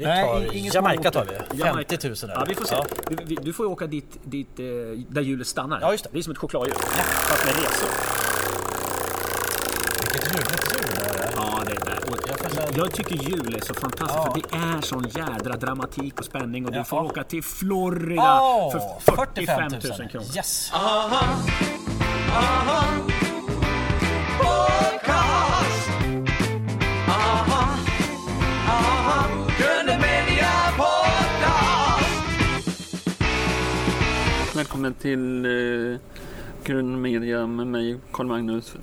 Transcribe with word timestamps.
Vi 0.00 0.06
Nej, 0.06 0.24
tar 0.24 0.54
ingen 0.56 0.72
Jamaica 0.72 1.10
tar 1.10 1.24
vi. 1.24 1.58
Jamaica. 1.58 1.88
50 1.90 2.08
000 2.08 2.16
är 2.22 2.26
det. 2.26 2.32
Ja, 2.34 2.44
vi 2.48 2.54
får 2.54 2.64
se. 2.64 2.74
Ja. 2.74 2.84
Vi- 3.24 3.34
Du 3.42 3.52
får 3.52 3.66
ju 3.66 3.72
åka 3.72 3.86
dit, 3.86 4.18
dit 4.22 4.58
eh, 4.58 4.64
där 5.08 5.20
hjulet 5.22 5.46
stannar. 5.46 5.78
Ja, 5.80 5.92
just 5.92 6.04
det. 6.04 6.10
det 6.12 6.18
är 6.18 6.22
som 6.22 6.32
ett 6.32 6.38
chokladhjul. 6.38 6.74
Fast 6.76 7.44
med 7.46 7.54
resor. 7.54 7.88
Vilket 10.00 10.32
ljuvligt 10.32 10.72
ljud 10.72 10.96
det 10.96 11.24
är. 11.24 11.32
Ja, 11.36 11.60
det 11.66 11.72
är 11.72 12.70
det. 12.70 12.76
Jag 12.78 12.92
tycker 12.92 13.14
jul 13.14 13.54
är 13.54 13.60
så 13.60 13.74
fantastiskt 13.74 14.14
Ja. 14.16 14.34
för 14.34 14.58
det 14.70 14.76
är 14.76 14.80
sån 14.80 15.04
jädra 15.08 15.56
dramatik 15.56 16.18
och 16.18 16.24
spänning 16.24 16.66
och 16.66 16.72
du 16.72 16.78
Ja. 16.78 16.84
får 16.84 17.00
åka 17.02 17.24
till 17.24 17.42
Florida 17.42 18.40
Åh, 18.42 18.72
för 18.72 19.14
45 19.16 19.72
000 19.72 20.08
kronor. 20.08 20.26
Yes! 20.36 20.72
Välkommen 34.80 34.94
till 34.94 35.44
eh, 35.92 35.98
Grön 36.64 37.00
Media 37.00 37.46
med 37.46 37.66
mig, 37.66 37.96
Carl 38.12 38.26
Magnus. 38.26 38.74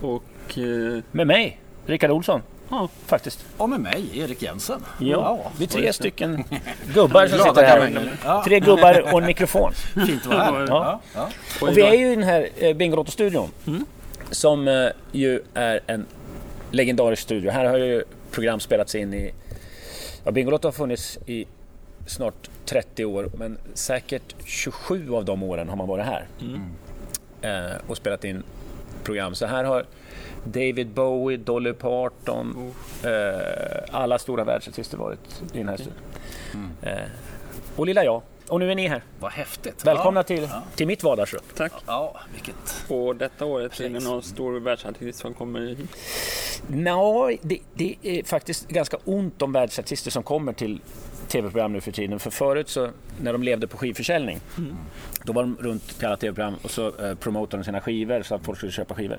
Och 0.00 0.58
eh, 0.58 1.02
Med 1.12 1.26
mig, 1.26 1.60
Rickard 1.86 2.10
Olsson. 2.10 2.42
ja, 2.68 2.88
Faktiskt. 3.06 3.46
Och 3.56 3.68
med 3.68 3.80
mig, 3.80 4.18
Erik 4.18 4.42
Jensen. 4.42 4.80
Ja, 4.98 5.52
vi 5.58 5.64
är 5.64 5.68
tre 5.68 5.92
stycken 5.92 6.44
gubbar 6.94 7.26
som 7.26 7.38
sitter 7.38 7.62
här. 7.64 8.12
Ja. 8.24 8.42
Tre 8.46 8.60
gubbar 8.60 9.12
och 9.12 9.20
en 9.20 9.26
mikrofon. 9.26 9.72
Fint 10.06 10.26
att 10.26 10.26
vara 10.26 10.42
här. 10.42 10.98
Ja. 11.14 11.30
Och 11.60 11.76
vi 11.76 11.82
är 11.82 11.94
ju 11.94 12.12
i 12.12 12.14
den 12.14 12.24
här 12.24 12.48
eh, 12.56 12.76
Bingolotto-studion. 12.76 13.50
Som 14.30 14.68
eh, 14.68 14.88
ju 15.12 15.40
är 15.54 15.80
en 15.86 16.06
legendarisk 16.70 17.22
studio. 17.22 17.50
Här 17.50 17.64
har 17.64 17.78
ju 17.78 18.04
program 18.30 18.60
spelats 18.60 18.94
in 18.94 19.14
i... 19.14 19.32
Ja, 20.24 20.30
Bingolotto 20.30 20.68
har 20.68 20.72
funnits 20.72 21.18
i 21.26 21.46
snart 22.06 22.50
30 22.64 23.04
år 23.04 23.30
men 23.38 23.58
säkert 23.74 24.34
27 24.44 25.14
av 25.14 25.24
de 25.24 25.42
åren 25.42 25.68
har 25.68 25.76
man 25.76 25.88
varit 25.88 26.04
här. 26.06 26.26
Eh, 27.40 27.76
och 27.86 27.96
spelat 27.96 28.24
in 28.24 28.42
program. 29.04 29.34
Så 29.34 29.46
här 29.46 29.64
har 29.64 29.86
David 30.44 30.88
Bowie, 30.88 31.36
Dolly 31.36 31.72
Parton, 31.72 32.72
eh, 33.04 33.10
alla 33.90 34.18
stora 34.18 34.44
världsartister 34.44 34.98
varit 34.98 35.42
i 35.52 35.58
den 35.58 35.68
här 35.68 35.76
studion. 35.76 35.94
Eh, 36.82 36.92
och 37.76 37.86
lilla 37.86 38.04
jag. 38.04 38.22
Och 38.48 38.60
nu 38.60 38.70
är 38.70 38.74
ni 38.74 38.88
här. 38.88 39.02
Vad 39.20 39.32
häftigt. 39.32 39.84
Välkomna 39.86 40.20
Ja. 40.20 40.24
till, 40.24 40.48
till 40.74 40.86
mitt 40.86 41.02
vardagsrum. 41.02 41.42
tack. 41.56 41.72
Ja, 41.86 42.20
vilket... 42.34 42.84
Och 42.88 43.16
detta 43.16 43.44
året 43.44 43.80
är 43.80 43.88
det 43.88 44.00
någon 44.00 44.22
stor 44.22 44.60
världsartist 44.60 45.18
som 45.18 45.34
kommer 45.34 45.60
hit. 45.60 45.90
Nå, 46.68 47.30
det, 47.42 47.58
det 47.74 47.96
är 48.02 48.24
faktiskt 48.24 48.68
ganska 48.68 48.96
ont 49.04 49.42
om 49.42 49.52
världsartister 49.52 50.10
som 50.10 50.22
kommer 50.22 50.52
till 50.52 50.80
tv-program 51.28 51.72
nu 51.72 51.80
för 51.80 51.92
tiden. 51.92 52.18
För 52.18 52.30
förut 52.30 52.68
så, 52.68 52.90
när 53.20 53.32
de 53.32 53.42
levde 53.42 53.66
på 53.66 53.76
skivförsäljning, 53.76 54.40
då 55.22 55.32
var 55.32 55.42
de 55.42 55.56
runt 55.60 55.98
till 55.98 56.06
alla 56.06 56.16
tv-program 56.16 56.54
och 56.62 56.70
så 56.70 56.86
eh, 56.86 57.14
promotade 57.14 57.62
de 57.62 57.64
sina 57.64 57.80
skivor 57.80 58.22
så 58.22 58.34
att 58.34 58.44
folk 58.44 58.58
skulle 58.58 58.72
köpa 58.72 58.94
skivor. 58.94 59.18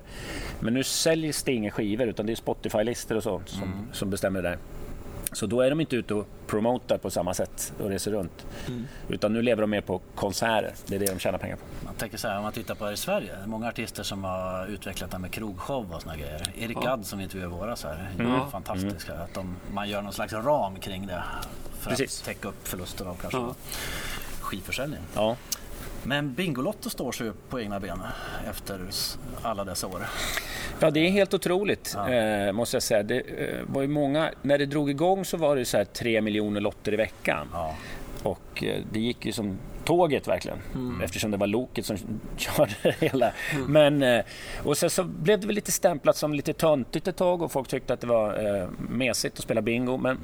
Men 0.59 0.73
nu 0.73 0.83
säljs 0.83 1.43
det 1.43 1.51
inga 1.51 1.71
skivor 1.71 2.07
utan 2.07 2.25
det 2.25 2.31
är 2.31 2.35
Spotify-listor 2.35 3.15
och 3.15 3.23
så 3.23 3.41
som, 3.45 3.87
som 3.91 4.09
bestämmer 4.09 4.41
det 4.41 4.49
där. 4.49 4.57
Så 5.31 5.45
då 5.45 5.61
är 5.61 5.69
de 5.69 5.79
inte 5.81 5.95
ute 5.95 6.13
och 6.13 6.27
promotar 6.47 6.97
på 6.97 7.09
samma 7.09 7.33
sätt 7.33 7.73
och 7.79 7.89
reser 7.89 8.11
runt. 8.11 8.45
Utan 9.09 9.33
nu 9.33 9.41
lever 9.41 9.61
de 9.61 9.69
mer 9.69 9.81
på 9.81 10.01
konserter. 10.15 10.73
Det 10.85 10.95
är 10.95 10.99
det 10.99 11.05
de 11.05 11.19
tjänar 11.19 11.37
pengar 11.37 11.55
på. 11.55 11.85
Man 11.85 11.93
tänker 11.95 12.17
så 12.17 12.27
här, 12.27 12.37
om 12.37 12.43
man 12.43 12.51
tittar 12.53 12.75
på 12.75 12.85
här 12.85 12.91
i 12.91 12.97
Sverige. 12.97 13.35
Det 13.37 13.43
är 13.43 13.47
många 13.47 13.67
artister 13.67 14.03
som 14.03 14.23
har 14.23 14.67
utvecklat 14.67 15.11
det 15.11 15.17
här 15.17 15.21
med 15.21 15.31
krogshow 15.31 15.93
och 15.93 16.01
såna 16.01 16.15
grejer. 16.17 16.43
Erik 16.57 16.77
Gadd 16.77 17.05
som 17.05 17.17
vi 17.19 17.23
intervjuade 17.23 17.55
i 17.55 17.59
våras 17.59 17.83
här. 17.83 18.09
är 18.19 18.23
Ja. 18.23 18.47
Fantastisk. 18.51 19.09
Att 19.09 19.33
de, 19.33 19.55
man 19.73 19.89
gör 19.89 20.01
någon 20.01 20.13
slags 20.13 20.33
ram 20.33 20.75
kring 20.75 21.07
det. 21.07 21.23
För 21.79 21.89
Precis. 21.89 22.19
att 22.21 22.25
täcka 22.25 22.47
upp 22.47 22.67
förluster 22.67 23.05
av 23.05 23.15
kanske 23.15 23.37
Ja. 23.39 23.55
skivförsäljning. 24.41 24.99
Ja. 25.15 25.35
Men 26.03 26.33
Bingolotto 26.33 26.89
står 26.89 27.11
sig 27.11 27.31
på 27.49 27.59
egna 27.61 27.79
ben 27.79 28.01
efter 28.49 28.79
alla 29.41 29.63
dessa 29.63 29.87
år. 29.87 30.01
Ja, 30.79 30.91
det 30.91 30.99
är 30.99 31.09
helt 31.11 31.33
otroligt 31.33 31.93
Ja. 31.95 32.13
eh, 32.13 32.51
måste 32.51 32.75
jag 32.75 32.83
säga. 32.83 33.03
Det 33.03 33.19
eh, 33.19 33.59
var 33.67 33.81
ju 33.81 33.87
många, 33.87 34.31
när 34.41 34.57
det 34.57 34.65
drog 34.65 34.89
igång 34.89 35.25
så 35.25 35.37
var 35.37 35.55
det 35.55 35.65
så 35.65 35.77
här 35.77 35.85
3 35.85 36.21
miljoner 36.21 36.61
lotter 36.61 36.93
i 36.93 36.95
veckan. 36.95 37.47
Ja. 37.53 37.75
Och 38.23 38.63
eh, 38.63 38.81
det 38.91 38.99
gick 38.99 39.25
ju 39.25 39.31
som 39.31 39.57
tåget 39.85 40.27
verkligen. 40.27 40.57
Eftersom 41.03 41.31
det 41.31 41.37
var 41.37 41.47
loket 41.47 41.85
som 41.85 41.97
körde 42.37 42.73
det 42.83 42.95
hela. 42.99 43.31
Men, 43.67 44.03
eh, 44.03 44.25
och 44.63 44.77
sen 44.77 44.89
så 44.89 45.03
blev 45.03 45.39
det 45.39 45.47
väl 45.47 45.55
lite 45.55 45.71
stämplat 45.71 46.17
som 46.17 46.33
lite 46.33 46.53
töntigt 46.53 47.07
ett 47.07 47.15
tag 47.15 47.41
och 47.41 47.51
folk 47.51 47.67
tyckte 47.67 47.93
att 47.93 48.01
det 48.01 48.07
var 48.07 48.59
eh, 48.61 48.67
mesigt 48.89 49.37
att 49.37 49.43
spela 49.43 49.61
bingo. 49.61 49.97
Men, 49.97 50.17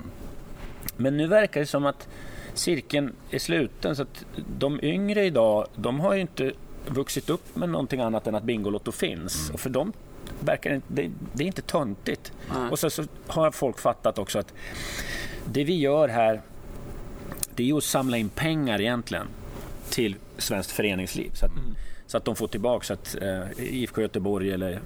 men 0.98 1.18
nu 1.18 1.28
verkar 1.28 1.60
det 1.60 1.66
som 1.66 1.86
att 1.86 2.08
cirkeln 2.54 3.14
är 3.32 3.40
sluten. 3.40 3.96
Så 3.96 4.02
att 4.02 4.26
de 4.60 4.80
yngre 4.84 5.26
idag, 5.26 5.68
de 5.76 6.00
har 6.00 6.14
ju 6.14 6.22
inte 6.22 6.52
vuxit 6.88 7.30
upp 7.30 7.56
med 7.56 7.70
någonting 7.70 8.00
annat 8.02 8.28
än 8.28 8.36
att 8.36 8.44
Bingolotto 8.44 8.92
finns. 8.92 9.50
Och 9.54 9.60
för 9.60 9.70
dem 9.70 9.94
verkar 10.40 10.82
det, 10.88 11.12
det, 11.34 11.44
är 11.44 11.48
inte 11.48 11.62
töntigt. 11.62 12.32
Nej. 12.54 12.72
Och 12.72 12.80
sen 12.80 12.92
så 12.92 13.04
har 13.28 13.52
folk 13.52 13.80
fattat 13.80 14.18
också 14.18 14.40
att 14.40 14.54
det 15.46 15.64
vi 15.64 15.80
gör 15.80 16.08
här 16.08 16.42
det 17.56 17.64
är 17.64 17.68
ju 17.68 17.78
att 17.78 17.84
samla 17.84 18.18
in 18.18 18.30
pengar 18.30 18.82
egentligen 18.82 19.28
till 19.90 20.16
svenskt 20.38 20.72
föreningsliv. 20.72 21.32
Så 21.34 21.46
att, 21.46 21.52
så 22.08 22.18
att 22.18 22.26
de 22.26 22.36
får 22.36 22.48
tillbaka 22.48 22.86
så 22.86 22.94
att 22.94 23.16
eh, 23.22 23.42
IFK 23.58 24.02
Göteborg 24.02 24.52
eller 24.52 24.72
eh, 24.72 24.78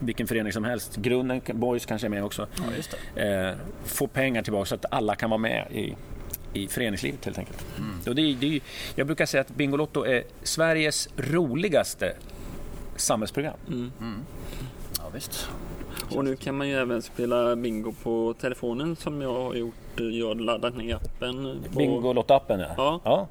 vilken 0.00 0.26
förening 0.26 0.52
som 0.52 0.64
helst, 0.64 0.96
Grunden, 0.96 1.40
Boys 1.54 1.86
kanske 1.86 2.06
är 2.06 2.08
med 2.08 2.24
också, 2.24 2.46
ja, 3.16 3.22
eh, 3.22 3.54
får 3.84 4.06
pengar 4.06 4.42
tillbaka 4.42 4.66
så 4.66 4.74
att 4.74 4.84
alla 4.90 5.14
kan 5.14 5.30
vara 5.30 5.38
med 5.38 5.66
i, 5.72 5.94
i 6.52 6.68
föreningslivet 6.68 7.24
helt 7.24 7.38
enkelt. 7.38 7.66
Och 8.06 8.14
det, 8.14 8.22
är- 8.22 8.36
det, 8.40 8.56
är 8.56 8.60
jag 8.94 9.06
brukar 9.06 9.26
säga 9.26 9.40
att 9.40 9.50
Bingolotto 9.50 10.04
är 10.04 10.24
Sveriges 10.42 11.08
roligaste 11.16 12.12
samhällsprogram. 12.96 13.56
Ja, 14.98 15.04
visst. 15.14 15.48
Och 16.16 16.24
nu 16.24 16.36
kan 16.36 16.58
man 16.58 16.68
ju 16.68 16.74
även 16.74 17.02
spela 17.02 17.56
bingo 17.56 17.92
på 18.02 18.34
telefonen 18.40 18.96
som 18.96 19.22
jag 19.22 19.32
har 19.34 19.54
gjort. 19.54 19.74
Jag 19.96 20.26
har 20.26 20.34
laddat 20.34 20.76
ner 20.76 20.94
appen. 20.94 21.60
På, 21.72 21.78
Bingolotto-appen 21.80 22.60
ja. 22.60 22.74
Ja. 22.76 23.00
ja. 23.04 23.28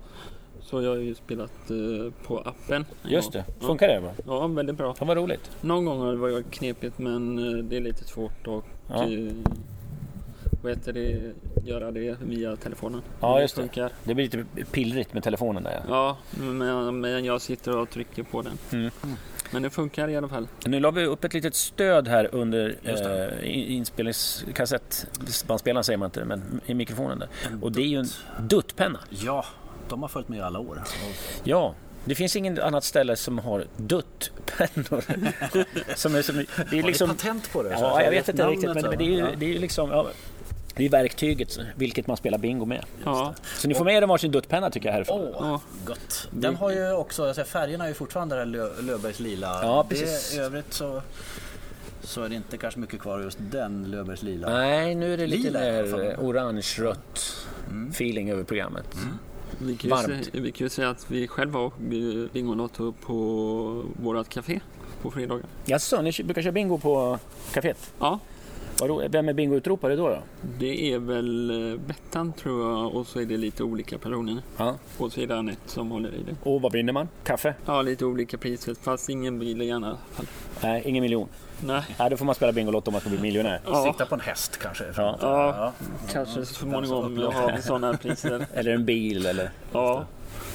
Så 0.61 0.81
jag 0.81 0.89
har 0.89 0.97
ju 0.97 1.15
spelat 1.15 1.69
eh, 1.69 2.13
på 2.27 2.39
appen. 2.39 2.85
Just 3.03 3.31
det. 3.31 3.43
Ja. 3.59 3.67
Funkar 3.67 3.87
det 3.87 4.01
bra? 4.01 4.11
Ja, 4.25 4.47
väldigt 4.47 4.77
bra. 4.77 4.95
Det 4.99 5.05
var 5.05 5.15
roligt. 5.15 5.51
Någon 5.61 5.85
gång 5.85 5.99
har 5.99 6.11
det 6.11 6.17
varit 6.17 6.51
knepigt 6.51 6.97
men 6.99 7.39
eh, 7.57 7.63
det 7.63 7.77
är 7.77 7.81
lite 7.81 8.03
svårt 8.03 8.47
att 8.47 8.63
Ja. 8.87 9.03
eh, 9.03 9.31
vad 10.63 10.71
heter 10.71 10.93
det, 10.93 11.33
göra 11.65 11.91
det 11.91 12.17
via 12.21 12.55
telefonen. 12.55 13.01
Ja, 13.21 13.41
just 13.41 13.55
det. 13.55 13.61
funkar. 13.61 13.91
Det 14.03 14.13
blir 14.13 14.25
lite 14.25 14.45
pillrigt 14.71 15.13
med 15.13 15.23
telefonen 15.23 15.63
där. 15.63 15.83
Ja. 15.89 16.17
Ja, 16.37 16.41
men, 16.41 16.99
men 16.99 17.25
jag 17.25 17.41
sitter 17.41 17.77
och 17.77 17.89
trycker 17.89 18.23
på 18.23 18.41
den. 18.41 18.57
Mm. 18.71 18.91
Men 19.55 19.63
det 19.63 19.69
funkar 19.69 20.07
i 20.07 20.17
alla 20.17 20.27
fall. 20.27 20.47
Nu 20.65 20.79
la 20.79 20.91
vi 20.91 21.05
upp 21.05 21.23
ett 21.23 21.33
litet 21.33 21.55
stöd 21.55 22.07
här 22.07 22.29
under 22.31 22.75
eh, 22.83 23.49
in- 23.51 23.65
inspelningskassettbandspelaren 23.67 25.83
säger 25.83 25.97
man 25.97 26.07
inte, 26.07 26.25
men 26.25 26.61
i 26.65 26.73
mikrofonen 26.73 27.19
där. 27.19 27.29
Och 27.61 27.71
det 27.71 27.81
är 27.81 27.87
ju 27.87 27.99
en 27.99 28.07
duttpenna. 28.47 28.99
Ja, 29.09 29.45
de 29.89 30.01
har 30.01 30.09
följt 30.09 30.29
med 30.29 30.37
i 30.37 30.41
alla 30.41 30.59
år. 30.59 30.81
Ja, 31.43 31.73
det 32.05 32.15
finns 32.15 32.35
inget 32.35 32.59
annat 32.59 32.83
ställe 32.83 33.15
som 33.15 33.39
har 33.39 33.65
duttpennor. 33.77 35.03
som 35.95 36.15
är, 36.15 36.21
som, 36.21 36.35
det 36.35 36.41
är 36.41 36.57
Har 36.65 36.71
ni 36.71 36.81
liksom, 36.81 37.09
patent 37.09 37.51
på 37.53 37.63
det? 37.63 37.69
Ja, 37.69 38.01
jag 38.03 38.11
vet 38.11 38.29
inte 38.29 38.47
riktigt, 38.47 38.73
men, 38.73 38.83
det 38.83 38.95
är 39.03 39.09
ju, 39.09 39.17
Ja. 39.17 39.27
det 39.37 39.55
är 39.55 39.59
liksom... 39.59 39.89
Ja, 39.89 40.07
det 40.77 40.85
är 40.85 40.89
verktyget, 40.89 41.59
vilket 41.75 42.07
man 42.07 42.17
spelar 42.17 42.37
bingo 42.37 42.65
med. 42.65 42.85
Ja, 43.05 43.33
Så 43.57 43.67
ni 43.67 43.73
får 43.75 43.85
med 43.85 44.03
er 44.03 44.07
varsin 44.07 44.31
duttpenna 44.31 44.69
tycker 44.69 44.87
jag 44.89 44.93
härifrån. 44.93 45.21
Åh, 45.21 45.31
Ja. 45.39 45.61
gott. 45.85 46.27
Den 46.31 46.55
har 46.55 46.71
ju 46.71 46.91
också, 46.93 47.27
alltså, 47.27 47.43
färgerna 47.43 47.83
är 47.83 47.87
ju 47.87 47.93
fortfarande 47.93 48.35
det 48.35 48.39
här 48.41 48.45
Lö, 48.45 48.81
Löfbergs 48.81 49.19
lila. 49.19 49.59
Ja, 49.63 49.85
precis. 49.89 50.31
Det, 50.31 50.37
I 50.37 50.39
övrigt 50.39 50.73
så, 50.73 51.01
så 52.03 52.23
är 52.23 52.29
det 52.29 52.35
inte 52.35 52.57
kanske 52.57 52.79
mycket 52.79 52.99
kvar 52.99 53.19
just 53.19 53.37
den 53.41 53.91
Löfbergs 53.91 54.23
lila. 54.23 54.49
Nej, 54.49 54.95
nu 54.95 55.13
är 55.13 55.17
det 55.17 55.27
lite 55.27 55.51
mer 55.51 56.15
orange-rött 56.19 57.45
feeling 57.91 58.31
över 58.31 58.43
programmet. 58.43 58.85
vi 59.59 59.75
kan, 59.77 59.89
ju 59.89 59.95
Varmt. 59.95 60.25
se, 60.25 60.31
vi 60.39 60.51
kan 60.51 60.65
ju 60.65 60.69
säga 60.69 60.89
att 60.89 61.05
vi 61.11 61.27
själva 61.27 61.59
har 61.59 61.65
eh, 61.65 62.29
Bingolotto 62.33 62.91
på 63.05 63.15
vårt 64.01 64.29
café 64.29 64.59
på 65.01 65.11
fredagar. 65.11 65.45
Jaså, 65.65 66.01
ni 66.01 66.11
brukar 66.23 66.41
köra 66.41 66.51
bingo 66.51 66.77
på 66.77 67.19
kaféet? 67.53 67.91
Ja, 67.99 68.19
Vem 69.09 69.29
är 69.29 69.33
bingoutropare 69.33 69.95
då? 69.95 70.09
då? 70.09 70.17
det 70.59 70.91
är 70.93 70.99
väl 70.99 71.49
eh, 71.71 71.79
Bettan 71.79 72.33
tror 72.33 72.71
jag 72.71 72.95
och 72.95 73.07
så 73.07 73.19
är 73.21 73.25
det 73.25 73.37
lite 73.37 73.63
olika 73.63 73.97
personer. 73.97 74.37
Ja. 74.57 74.75
Och 74.97 75.11
så 75.13 75.21
är 75.21 75.27
det 75.27 75.37
Anette 75.37 75.69
som 75.69 75.91
håller 75.91 76.09
i 76.09 76.23
det. 76.25 76.49
Och 76.49 76.61
vad 76.61 76.71
vinner 76.71 76.93
man? 76.93 77.09
Kaffe? 77.23 77.55
Ja, 77.65 77.81
lite 77.81 78.05
olika 78.05 78.37
priser 78.37 78.75
fast 78.81 79.09
ingen 79.09 79.39
bil 79.39 79.61
i 79.61 79.71
alla 79.71 79.97
fall. 80.11 80.25
Nej, 80.63 80.81
ingen 80.85 81.01
miljon. 81.01 81.27
Nej, 81.65 81.83
Nej, 81.99 82.09
då 82.09 82.17
får 82.17 82.25
man 82.25 82.35
spela 82.35 82.51
Bingolotto 82.51 82.89
om 82.89 82.93
man 82.93 83.01
ska 83.01 83.09
bli 83.09 83.19
miljonär. 83.19 83.61
ja, 83.65 83.83
Sikta 83.83 84.05
på 84.05 84.15
en 84.15 84.21
häst 84.21 84.57
kanske. 84.61 84.83
Ja. 84.97 85.17
Ja. 85.21 85.73
kanske 86.11 86.45
så 86.45 86.53
småningom 86.53 87.17
jag 87.17 87.31
har 87.31 87.57
sådana 87.57 87.97
priser. 87.97 88.45
Eller 88.53 88.71
en 88.73 88.85
bil 88.85 89.25
eller... 89.25 89.49
Ja, 89.73 90.05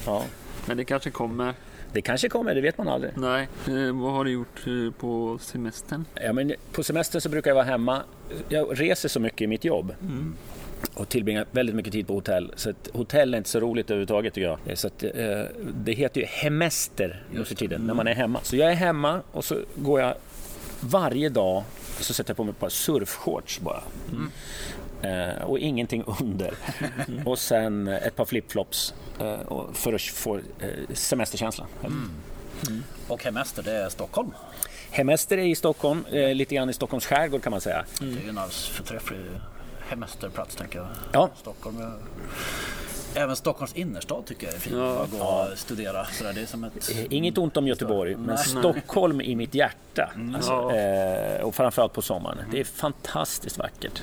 Ja. 0.06 0.22
men 0.66 0.76
det 0.76 0.84
kanske 0.84 1.10
kommer. 1.10 1.54
Det 1.92 2.02
kanske 2.02 2.28
kommer, 2.28 2.54
det 2.54 2.60
vet 2.60 2.78
man 2.78 2.88
aldrig. 2.88 3.12
Nej, 3.16 3.48
eh, 3.68 3.92
vad 3.92 4.12
har 4.12 4.24
du 4.24 4.30
gjort 4.30 4.66
eh, 4.66 4.92
på 5.00 5.38
semestern? 5.40 6.04
Ja, 6.14 6.32
men 6.32 6.52
på 6.72 6.82
semester 6.82 7.20
så 7.20 7.28
brukar 7.28 7.50
jag 7.50 7.54
vara 7.54 7.64
hemma. 7.64 8.02
Jag 8.48 8.80
reser 8.80 9.08
så 9.08 9.20
mycket 9.20 9.40
i 9.40 9.46
mitt 9.46 9.64
jobb. 9.64 9.94
och 10.94 11.08
tillbringar 11.08 11.46
väldigt 11.50 11.74
mycket 11.76 11.92
tid 11.92 12.06
på 12.06 12.14
hotell. 12.14 12.52
Så 12.56 12.70
att 12.70 12.88
hotell 12.92 13.34
är 13.34 13.38
inte 13.38 13.50
så 13.50 13.60
roligt 13.60 13.90
överhuvudtaget 13.90 14.34
tycker 14.34 14.56
jag. 14.66 14.78
Så 14.78 14.86
att, 14.86 15.02
eh, 15.02 15.10
det 15.74 15.92
heter 15.92 16.20
ju 16.20 16.26
hemester 16.26 17.22
nu 17.34 17.44
för 17.44 17.54
tiden, 17.54 17.86
när 17.86 17.94
man 17.94 18.06
är 18.06 18.14
hemma. 18.14 18.40
Så 18.42 18.56
jag 18.56 18.70
är 18.70 18.74
hemma 18.74 19.20
och 19.32 19.44
så 19.44 19.56
går 19.76 20.00
jag 20.00 20.14
varje 20.80 21.28
dag 21.28 21.64
så 22.04 22.14
sätter 22.14 22.30
jag 22.30 22.36
på 22.36 22.44
mig 22.44 22.50
ett 22.50 22.58
par 22.58 22.68
surfshorts 22.68 23.60
bara. 23.60 23.82
Eh, 25.02 25.42
och 25.42 25.58
ingenting 25.58 26.04
under. 26.20 26.54
och 27.24 27.38
sen 27.38 27.88
ett 27.88 28.16
par 28.16 28.24
flipflops 28.24 28.94
eh, 29.20 29.36
för 29.72 29.92
att 29.92 30.02
få 30.02 30.36
eh, 30.36 30.42
semesterkänsla. 30.94 31.66
Och 33.08 33.24
hemester, 33.24 33.62
det 33.62 33.72
är 33.72 33.88
Stockholm. 33.88 34.30
Hemester 34.90 35.38
är 35.38 35.42
i 35.42 35.54
Stockholm, 35.54 36.04
eh, 36.12 36.34
lite 36.34 36.54
grann 36.54 36.70
i 36.70 36.72
Stockholms 36.72 37.06
skärgård 37.06 37.42
kan 37.42 37.50
man 37.50 37.60
säga. 37.60 37.84
Det 38.00 38.04
är 38.04 38.28
en 38.28 38.38
alldeles 38.38 38.66
förträfflig 38.66 39.18
hemesterplats 39.88 40.56
tänker 40.56 40.78
jag. 40.78 40.88
Ja. 41.12 41.30
Stockholm. 41.36 41.76
Även 43.14 43.36
Stockholms 43.36 43.74
innerstad 43.76 44.26
tycker 44.26 44.46
jag 44.46 44.54
är 44.54 44.58
fin 44.58 44.78
Ja. 44.78 45.02
att 45.02 45.10
gå 45.10 45.18
och 45.18 45.58
studera. 45.58 46.04
Så 46.04 46.24
där, 46.24 46.32
det 46.32 46.40
är 46.40 46.46
som 46.46 46.64
ett... 46.64 46.90
Eh, 46.90 47.04
Inget 47.12 47.38
ont 47.38 47.56
om 47.56 47.66
Göteborg, 47.68 48.16
men 48.16 48.26
Nej. 48.26 48.38
Stockholm 48.38 49.20
i 49.20 49.36
mitt 49.36 49.54
hjärta. 49.54 50.10
Alltså, 50.34 50.52
Ja. 50.52 50.74
eh, 50.76 51.40
och 51.42 51.54
framförallt 51.54 51.92
på 51.92 52.02
sommaren. 52.02 52.38
Det 52.52 52.60
är 52.60 52.64
fantastiskt 52.64 53.58
vackert. 53.58 54.02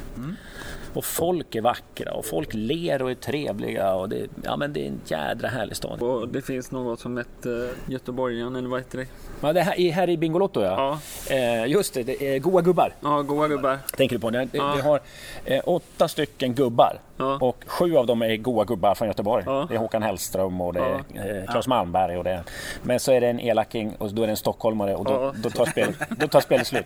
Och 0.94 1.06
folk 1.06 1.56
är 1.56 1.62
vackra 1.62 2.12
och 2.14 2.26
folk 2.26 2.50
ler 2.54 3.02
och 3.02 3.12
är 3.12 3.16
trevliga. 3.16 3.94
Och 3.94 4.10
det, 4.10 4.28
ja, 4.44 4.58
men 4.58 4.74
det 4.74 4.84
är 4.84 4.88
en 4.88 5.02
jädra 5.06 5.48
härlig 5.48 5.76
stad. 5.76 6.02
Och 6.02 6.28
det 6.28 6.42
finns 6.42 6.72
något 6.72 7.00
som 7.00 7.18
heter 7.18 7.72
Göteborgaren 7.88 8.56
eller 8.56 8.70
vad 8.70 8.80
heter 8.80 8.98
det? 8.98 9.08
Ja, 9.42 9.54
det 9.54 9.62
här, 9.62 9.80
i- 9.80 9.90
här 9.90 10.10
i 10.10 10.18
Bingolotto 10.18 10.62
ja. 10.62 11.00
Ja, 11.30 11.36
Eh, 11.36 11.66
just 11.68 11.94
det, 11.94 12.04
det 12.04 12.36
är 12.36 12.40
goa 12.40 12.62
gubbar. 12.62 12.94
ja 13.02 13.22
goa 13.22 13.48
gubbar. 13.48 13.78
Tänker 13.98 14.16
du 14.16 14.20
på? 14.20 14.30
Det, 14.30 14.48
Ja. 14.52 14.74
Vi 14.76 14.82
har 14.82 15.00
eh, 15.46 15.62
åtta 15.66 16.08
stycken 16.08 16.54
gubbar. 16.54 17.00
Ja. 17.18 17.38
Och 17.42 17.64
sju 17.68 17.96
av 17.98 18.06
dem 18.06 18.22
är 18.22 18.38
goa 18.38 18.66
gubbar 18.66 18.96
från 18.96 19.08
Göteborg. 19.08 19.44
Ja. 19.48 19.66
Det 19.70 19.76
är 19.76 19.80
Håkan 19.80 20.04
Hellström 20.04 20.62
och 20.62 20.74
det 20.74 20.80
är 20.80 21.04
Ja. 21.14 21.22
eh, 21.22 21.52
Claes 21.52 21.68
Malmberg. 21.68 22.18
Och 22.18 22.24
det 22.24 22.44
men 22.84 23.00
så 23.00 23.12
är 23.12 23.22
det 23.22 23.28
en 23.28 23.40
elaking 23.40 23.96
och 23.98 24.14
då 24.14 24.22
är 24.24 24.28
det 24.28 24.32
en 24.34 24.38
stockholmare 24.38 24.96
och 24.96 25.06
då, 25.06 25.34
då, 25.44 25.50
tar, 25.50 25.66
spelet, 25.66 25.96
då 26.10 26.28
tar 26.28 26.42
spelet 26.42 26.68
slut. 26.68 26.86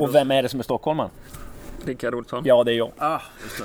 Och 0.00 0.14
vem 0.14 0.30
är 0.30 0.42
det 0.42 0.48
som 0.48 0.60
är 0.60 0.64
stockholmaren? 0.64 1.10
Rickard 1.84 2.14
Olsson. 2.14 2.42
Ja, 2.46 2.64
det 2.64 2.72
är 2.72 2.76
jag. 2.76 2.92
Ah, 2.98 3.20
just 3.44 3.58
det. 3.58 3.64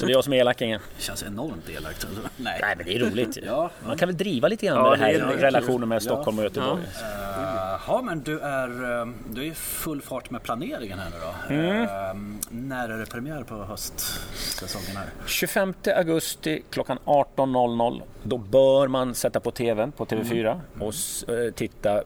Så 0.00 0.06
det 0.06 0.12
är 0.12 0.14
jag 0.14 0.24
som 0.24 0.32
är 0.32 0.36
elakingen. 0.36 0.80
känns 0.98 1.22
enormt 1.22 1.68
elakt. 1.68 2.04
alltså. 2.04 2.20
Nej. 2.36 2.58
Nej, 2.62 2.74
men 2.76 2.86
det 2.86 2.94
är 2.94 2.98
roligt. 2.98 3.38
Ja. 3.46 3.70
Man 3.86 3.98
kan 3.98 4.08
väl 4.08 4.16
driva 4.16 4.48
lite 4.48 4.66
grann 4.66 4.76
Ja, 4.76 4.82
med 4.90 4.98
det 4.98 5.04
det 5.04 5.04
här 5.04 5.14
är 5.14 5.26
roligt. 5.30 5.42
relationen 5.42 5.88
med 5.88 6.02
Stockholm 6.02 6.38
och 6.38 6.44
Göteborg. 6.44 6.82
Eh, 6.82 7.80
Ja, 7.88 8.02
men 8.04 8.20
du 8.22 8.40
är, 8.40 9.00
eh, 9.00 9.06
du 9.30 9.40
är 9.40 9.44
i 9.46 9.54
full 9.54 10.02
fart 10.02 10.30
med 10.30 10.42
planeringen 10.42 10.98
här 10.98 11.10
nu 11.10 11.16
då. 11.22 11.54
Mm. 11.54 11.82
Eh, 11.82 12.14
när 12.50 12.88
är 12.88 12.98
det 12.98 13.06
premiär 13.06 13.42
på 13.42 13.54
höstsäsongen 13.54 14.96
här? 14.96 15.06
25 15.26 15.74
augusti 15.96 16.62
klockan 16.70 16.98
18.00. 17.04 18.02
Då 18.22 18.38
bör 18.38 18.88
man 18.88 19.14
sätta 19.14 19.40
på 19.40 19.50
TVn 19.50 19.92
på 19.92 20.04
TV4 20.06 20.60
och 20.80 20.88
s- 20.88 21.24
eh, 21.28 21.50
titta 21.54 22.02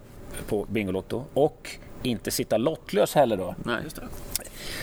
på 0.49 0.65
Bingolotto. 0.69 1.25
Och 1.35 1.71
inte 2.03 2.31
sitta 2.31 2.57
lottlös 2.57 3.15
heller 3.15 3.37
då. 3.37 3.55
Nej. 3.65 3.77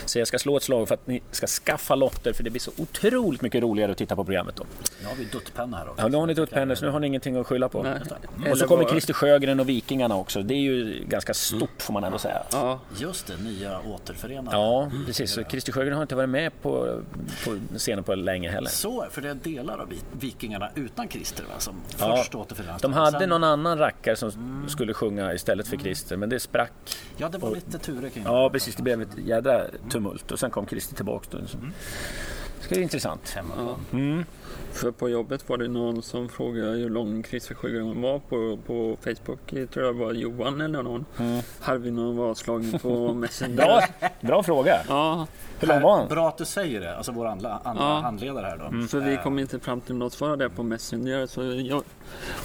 Det. 0.02 0.08
Så 0.10 0.18
jag 0.18 0.28
ska 0.28 0.38
slå 0.38 0.56
ett 0.56 0.62
slag 0.62 0.88
för 0.88 0.94
att 0.94 1.06
ni 1.06 1.22
ska 1.30 1.46
skaffa 1.46 1.94
lotter 1.94 2.32
för 2.32 2.42
det 2.44 2.50
blir 2.50 2.60
så 2.60 2.70
otroligt 2.78 3.42
mycket 3.42 3.62
roligare 3.62 3.92
att 3.92 3.98
titta 3.98 4.16
på 4.16 4.24
programmet 4.24 4.56
då. 4.56 4.64
Nu 5.02 5.06
har 5.08 5.14
vi 5.14 5.24
duttpenna 5.24 5.76
här 5.76 5.88
också. 5.88 6.02
Ja, 6.02 6.08
nu 6.08 6.16
har 6.16 6.26
ni 6.26 6.34
duttpennor 6.34 6.74
så 6.74 6.84
nu 6.84 6.90
har 6.90 7.00
ni 7.00 7.06
ingenting 7.06 7.36
att 7.36 7.46
skylla 7.46 7.68
på. 7.68 7.82
Nej. 7.82 8.50
Och 8.52 8.58
så 8.58 8.66
kommer 8.66 8.84
Christer 8.84 9.14
Sjögren 9.14 9.60
och 9.60 9.68
Vikingarna 9.68 10.16
också. 10.16 10.42
Det 10.42 10.54
är 10.54 10.58
ju 10.58 11.04
ganska 11.08 11.34
stort 11.34 11.82
får 11.82 11.92
man 11.92 12.04
ändå 12.04 12.18
säga. 12.18 12.42
Ja, 12.52 12.80
Just 12.98 13.26
det, 13.26 13.36
nya 13.36 13.80
återförenade. 13.80 14.56
Ja, 14.56 14.90
precis. 15.06 15.32
Så 15.32 15.44
Christer 15.44 15.72
Sjögren 15.72 15.94
har 15.94 16.02
inte 16.02 16.14
varit 16.14 16.28
med 16.28 16.62
på, 16.62 17.00
på 17.44 17.58
scenen 17.78 18.04
på 18.04 18.14
länge 18.14 18.50
heller. 18.50 18.70
Så, 18.70 19.06
för 19.10 19.22
det 19.22 19.28
är 19.30 19.34
delar 19.34 19.78
av 19.78 19.88
vi- 19.88 20.00
Vikingarna 20.26 20.70
utan 20.74 21.08
Christer 21.08 21.44
va, 21.44 21.54
som 21.58 21.74
Ja, 21.98 22.16
först 22.16 22.34
återförenas. 22.34 22.82
De 22.82 22.92
hade 22.92 23.18
Sen- 23.18 23.28
någon 23.28 23.44
annan 23.44 23.78
rackare 23.78 24.16
som 24.16 24.64
skulle 24.68 24.94
sjunga 24.94 25.34
istället 25.34 25.68
för 25.68 25.76
Christer, 25.76 26.16
men 26.16 26.28
det 26.28 26.40
sprack. 26.40 26.72
Ja, 27.16 27.28
det 27.28 27.38
var 27.38 27.54
lite 27.54 27.78
turer 27.78 28.08
kring 28.08 28.24
Ja, 28.24 28.50
precis. 28.50 28.76
Det 28.76 28.82
blev 28.82 29.02
ett 29.02 29.08
jädra 29.26 29.62
tumult 29.90 30.32
och 30.32 30.38
sen 30.38 30.50
kom 30.50 30.66
Christer 30.66 30.96
tillbaka. 30.96 31.26
Då. 31.30 31.46
Så. 31.46 31.58
Mm. 31.58 31.72
Det 32.58 32.64
ska 32.64 32.74
bli 32.74 32.82
intressant. 32.82 33.30
Hemma. 33.30 33.76
för 34.72 34.90
på 34.90 35.08
jobbet 35.08 35.48
var 35.48 35.56
det 35.58 35.68
någon 35.68 36.02
som 36.02 36.28
frågade 36.28 36.70
hur 36.70 36.90
lång 36.90 37.24
Christer 37.24 37.54
Sjögren 37.54 38.02
var 38.02 38.18
på, 38.18 38.58
på 38.66 38.96
Facebook. 39.00 39.38
Jag 39.46 39.70
tror 39.70 39.86
jag 39.86 39.92
var 39.92 40.12
Johan 40.12 40.60
eller 40.60 40.82
någon. 40.82 41.04
Hade 41.60 41.78
vi 41.78 41.90
någon 41.90 42.16
vadslagning 42.16 42.78
på 42.78 43.14
Messenger? 43.14 43.56
Bra, 43.56 43.80
bra 44.20 44.42
fråga. 44.42 44.80
Ja, 44.88 45.26
Hur 45.60 45.68
lång 45.68 45.82
var 45.82 45.98
han? 45.98 46.08
Bra 46.08 46.28
att 46.28 46.38
du 46.38 46.44
säger 46.44 46.80
det, 46.80 46.96
alltså 46.96 47.12
vår 47.12 47.26
andra, 47.26 47.58
andra 47.64 47.84
Ja. 47.84 48.00
handledare 48.00 48.46
här 48.46 48.56
då. 48.56 48.86
för 48.86 49.00
vi 49.00 49.16
kom 49.16 49.38
inte 49.38 49.58
fram 49.60 49.80
till 49.80 49.94
något 49.94 50.12
svar 50.12 50.36
där 50.36 50.48
på 50.48 50.62
Messenger. 50.62 51.26
Så 51.26 51.42
jag, 51.44 51.82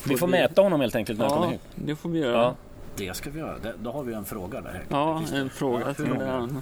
Vi 0.08 0.18
får 0.18 0.28
mäta 0.28 0.62
honom 0.62 0.82
helt 0.82 0.96
enkelt 0.96 1.20
när 1.20 1.26
han 1.26 1.34
kommer 1.36 1.48
Ja, 1.48 1.52
hit. 1.52 1.62
det 1.76 1.96
får 1.96 2.10
vi 2.10 2.20
göra. 2.20 2.32
Ja. 2.38 2.44
Ja, 2.44 2.56
Det 3.08 3.14
ska 3.18 3.30
vi 3.30 3.40
göra. 3.40 3.58
Det, 3.64 3.74
då 3.80 3.92
har 3.92 4.04
vi 4.04 4.14
en 4.14 4.26
fråga 4.26 4.62
där. 4.62 4.84
en 5.34 5.50
fråga 5.50 5.94
till 5.94 6.22
han. 6.22 6.62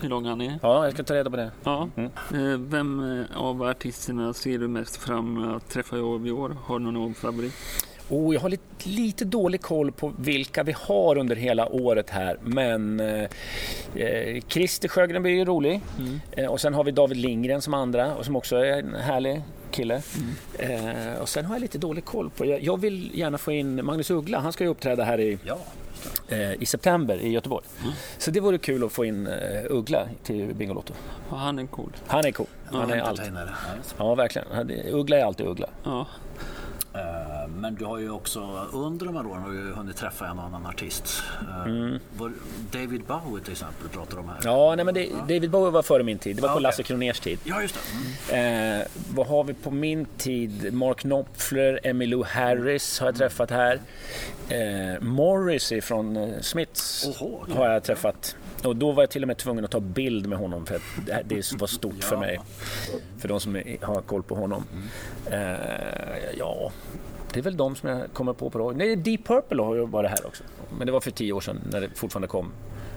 Hur 0.00 0.08
lång 0.08 0.24
han 0.26 0.40
är. 0.40 0.58
ja, 0.62 0.84
jag 0.84 0.94
ska 0.94 1.02
ta 1.02 1.14
reda 1.14 1.30
på 1.30 1.36
det. 1.36 1.50
Ja. 1.64 1.88
Eh, 1.96 2.58
Vem 2.58 3.18
eh, 3.30 3.36
av 3.42 3.62
artisterna 3.62 4.32
ser 4.34 4.58
du 4.58 4.68
mest 4.68 4.96
fram 4.96 5.54
att 5.56 5.68
träffa 5.68 5.96
i 5.96 6.00
år? 6.00 6.26
i 6.26 6.30
år? 6.30 6.56
Har 6.64 6.78
du 6.78 6.84
någon 6.90 7.14
favorit? 7.14 7.52
Oh, 8.08 8.34
jag 8.34 8.40
har 8.40 8.48
lite, 8.48 8.88
lite 8.88 9.24
dålig 9.24 9.60
koll 9.62 9.92
på 9.92 10.12
vilka 10.18 10.62
vi 10.62 10.74
har 10.78 11.18
under 11.18 11.36
hela 11.36 11.68
året 11.68 12.10
här. 12.10 12.36
Men 12.42 13.00
eh, 13.00 13.22
eh, 13.94 14.42
Christer 14.48 14.88
Sjögren 14.88 15.22
blir 15.22 15.32
ju 15.32 15.44
rolig. 15.44 15.80
Eh, 16.32 16.46
och 16.46 16.60
sen 16.60 16.74
har 16.74 16.84
vi 16.84 16.90
David 16.90 17.16
Lindgren 17.16 17.62
som 17.62 17.74
andra 17.74 18.14
och 18.14 18.24
som 18.24 18.36
också 18.36 18.56
är 18.56 18.78
en 18.78 18.94
härlig 18.94 19.42
kille. 19.70 20.02
Eh, 20.58 21.20
och 21.20 21.28
sen 21.28 21.44
har 21.44 21.54
jag 21.54 21.60
lite 21.60 21.78
dålig 21.78 22.04
koll 22.04 22.30
på, 22.30 22.46
jag, 22.46 22.62
jag 22.62 22.80
vill 22.80 23.10
gärna 23.18 23.38
få 23.38 23.52
in 23.52 23.84
Magnus 23.84 24.10
Uggla. 24.10 24.38
Han 24.38 24.52
ska 24.52 24.64
ju 24.64 24.70
uppträda 24.70 25.04
här 25.04 25.20
i, 25.20 25.38
Ja, 25.44 25.58
i 26.58 26.66
september 26.66 27.16
i 27.16 27.28
Göteborg. 27.32 27.64
Så 28.18 28.30
det 28.30 28.40
vore 28.40 28.58
kul 28.58 28.84
att 28.84 28.92
få 28.92 29.04
in 29.04 29.26
eh, 29.26 29.32
Uggla 29.70 30.06
till 30.22 30.54
Bingolotto. 30.54 30.94
Ja, 31.30 31.36
han 31.36 31.58
är 31.58 31.66
cool. 31.66 31.92
Han 32.06 32.24
är 32.24 32.32
cool. 32.32 32.46
Han 32.72 32.90
är 32.90 33.00
allt. 33.00 33.20
Ja. 33.34 33.46
Ja, 33.98 34.14
verkligen. 34.14 34.48
Uggla 34.94 35.18
är 35.18 35.24
alltid 35.24 35.46
Uggla. 35.46 35.68
Ja. 35.84 36.06
Eh, 36.94 37.48
Men 37.48 37.74
du 37.74 37.84
har 37.84 37.98
ju 37.98 38.10
också 38.10 38.68
under 38.72 39.06
de 39.06 39.16
här 39.16 39.26
åren 39.26 39.42
har 39.42 39.50
du 39.50 39.72
hunnit 39.72 39.96
träffa 39.96 40.26
en 40.28 40.38
annan 40.38 40.66
artist. 40.66 41.22
Eh, 41.40 41.72
vår- 42.16 42.32
David 42.72 43.02
Bowie 43.04 43.42
till 43.44 43.52
exempel 43.52 43.88
pratar 43.88 44.18
om 44.18 44.28
här. 44.28 44.34
Mm. 44.40 44.52
Ja, 44.52 44.74
nej, 44.76 44.84
men 44.84 44.94
det, 44.94 45.08
David 45.28 45.50
Bowie 45.50 45.70
var 45.70 45.82
före 45.82 46.02
min 46.02 46.18
tid. 46.18 46.36
Det 46.36 46.42
var 46.42 46.48
Ja, 46.48 46.52
på 46.52 46.56
okej. 46.58 46.62
Lasse 46.62 46.82
Kroners 46.82 47.20
tid. 47.20 47.38
Ja, 47.44 47.62
just 47.62 47.74
det. 48.30 48.36
Mm. 48.36 48.80
Eh, 48.80 48.86
vad 49.14 49.26
har 49.26 49.44
vi 49.44 49.54
på 49.54 49.70
min 49.70 50.04
tid? 50.18 50.74
Mark 50.74 50.98
Knopfler, 50.98 51.80
Emmylou 51.82 52.24
Harris 52.24 53.00
har 53.00 53.06
jag 53.06 53.14
träffat 53.16 53.50
här. 53.50 53.80
Eh, 54.48 55.00
Morrissey 55.00 55.80
från 55.80 56.16
eh, 56.16 56.40
Smiths 56.40 57.06
Oho, 57.06 57.44
har 57.56 57.68
jag 57.70 57.82
träffat. 57.82 58.36
Och 58.64 58.76
då 58.76 58.92
var 58.92 59.02
jag 59.02 59.10
till 59.10 59.22
och 59.22 59.28
med 59.28 59.36
tvungen 59.36 59.64
att 59.64 59.70
ta 59.70 59.80
bild 59.80 60.26
med 60.26 60.38
honom 60.38 60.66
för 60.66 60.74
att 60.74 60.82
det 61.24 61.52
var 61.60 61.66
stort 61.66 62.04
för 62.04 62.14
Ja. 62.16 62.20
mig. 62.20 62.40
För 63.18 63.28
de 63.28 63.40
som 63.40 63.54
har 63.82 64.00
koll 64.02 64.22
på 64.22 64.34
honom. 64.34 64.64
Eh, 65.30 65.38
ja, 66.38 66.72
det 67.32 67.40
är 67.40 67.42
väl 67.42 67.56
de 67.56 67.76
som 67.76 67.88
jag 67.88 68.12
kommer 68.12 68.32
på 68.32 68.50
på. 68.50 68.72
Nej, 68.72 68.96
Deep 68.96 69.24
Purple 69.26 69.62
har 69.62 69.74
ju 69.74 69.86
varit 69.86 70.10
här 70.10 70.26
också. 70.26 70.44
Men 70.78 70.86
det 70.86 70.92
var 70.92 71.00
för 71.00 71.10
tio 71.10 71.32
år 71.32 71.40
sedan 71.40 71.60
när 71.72 71.80
det 71.80 71.88
fortfarande 71.94 72.28
kom. 72.28 72.52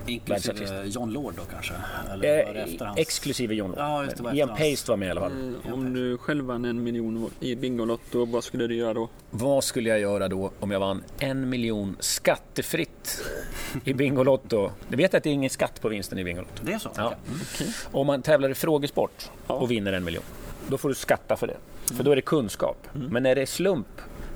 Inklusive. 0.07 0.83
John 0.85 1.11
Lord 1.13 1.33
då 1.37 1.41
kanske? 1.51 1.73
Eller 2.13 2.55
Eh, 2.55 2.85
hans... 2.87 2.97
exklusive 2.99 3.55
John 3.55 3.69
Lord. 3.69 3.79
Ja, 3.79 4.03
just 4.03 4.17
det, 4.23 4.35
Ian 4.37 4.49
Paste 4.49 4.91
var 4.91 4.97
med 4.97 5.07
i 5.07 5.11
alla 5.11 5.21
fall. 5.21 5.55
Eh, 5.65 5.73
Om 5.73 5.93
du 5.93 6.17
själv 6.17 6.45
vann 6.45 6.65
en 6.65 6.83
miljon 6.83 7.29
i 7.39 7.55
Bingolotto, 7.55 8.25
vad 8.25 8.43
skulle 8.43 8.67
du 8.67 8.75
göra 8.75 8.93
då? 8.93 9.09
Vad 9.29 9.63
skulle 9.63 9.89
jag 9.89 9.99
göra 9.99 10.27
då 10.27 10.51
om 10.59 10.71
jag 10.71 10.79
vann 10.79 11.03
en 11.19 11.49
miljon 11.49 11.95
skattefritt 11.99 13.21
i 13.83 13.93
Bingolotto? 13.93 14.71
Du 14.89 14.97
vet 14.97 15.13
att 15.13 15.23
det 15.23 15.29
är 15.29 15.33
ingen 15.33 15.49
skatt 15.49 15.81
på 15.81 15.89
vinsten 15.89 16.19
i 16.19 16.23
Bingolotto. 16.23 16.63
Det 16.65 16.73
är 16.73 16.79
så? 16.79 16.89
Ja. 16.95 17.13
Okej. 17.53 17.67
Mm. 17.67 17.73
Om 17.91 18.07
man 18.07 18.21
tävlar 18.21 18.49
i 18.49 18.53
frågesport 18.53 19.29
Ja. 19.47 19.53
och 19.53 19.71
vinner 19.71 19.93
en 19.93 20.03
miljon, 20.03 20.23
då 20.67 20.77
får 20.77 20.89
du 20.89 20.95
skatta 20.95 21.35
för 21.35 21.47
det. 21.47 21.57
För 21.95 22.03
då 22.03 22.11
är 22.11 22.15
det 22.15 22.21
kunskap. 22.21 22.87
Men 22.93 23.23
när 23.23 23.35
det 23.35 23.41
är 23.41 23.45
slump, 23.45 23.87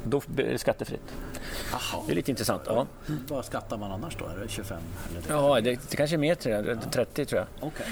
då 0.10 0.22
blir 0.26 0.46
det 0.46 0.58
skattefritt. 0.58 1.02
Jaha. 1.72 2.04
Det 2.06 2.12
är 2.12 2.16
lite 2.16 2.32
intressant. 2.32 2.62
Ja, 2.66 2.88
Vad 3.28 3.46
skattar 3.46 3.78
man 3.78 3.92
annars 3.92 4.16
då? 4.20 4.26
Är 4.26 4.38
det 4.44 4.50
25? 4.50 4.78
Eller 5.12 5.22
det? 5.22 5.34
ja 5.34 5.62
det, 5.62 5.80
det 5.90 5.98
kanske 5.98 6.16
är 6.16 6.18
mer 6.18 6.36
tror 6.36 6.56
jag, 6.56 6.92
30 6.92 7.26
tror 7.26 7.40
jag. 7.42 7.68
Okej. 7.68 7.86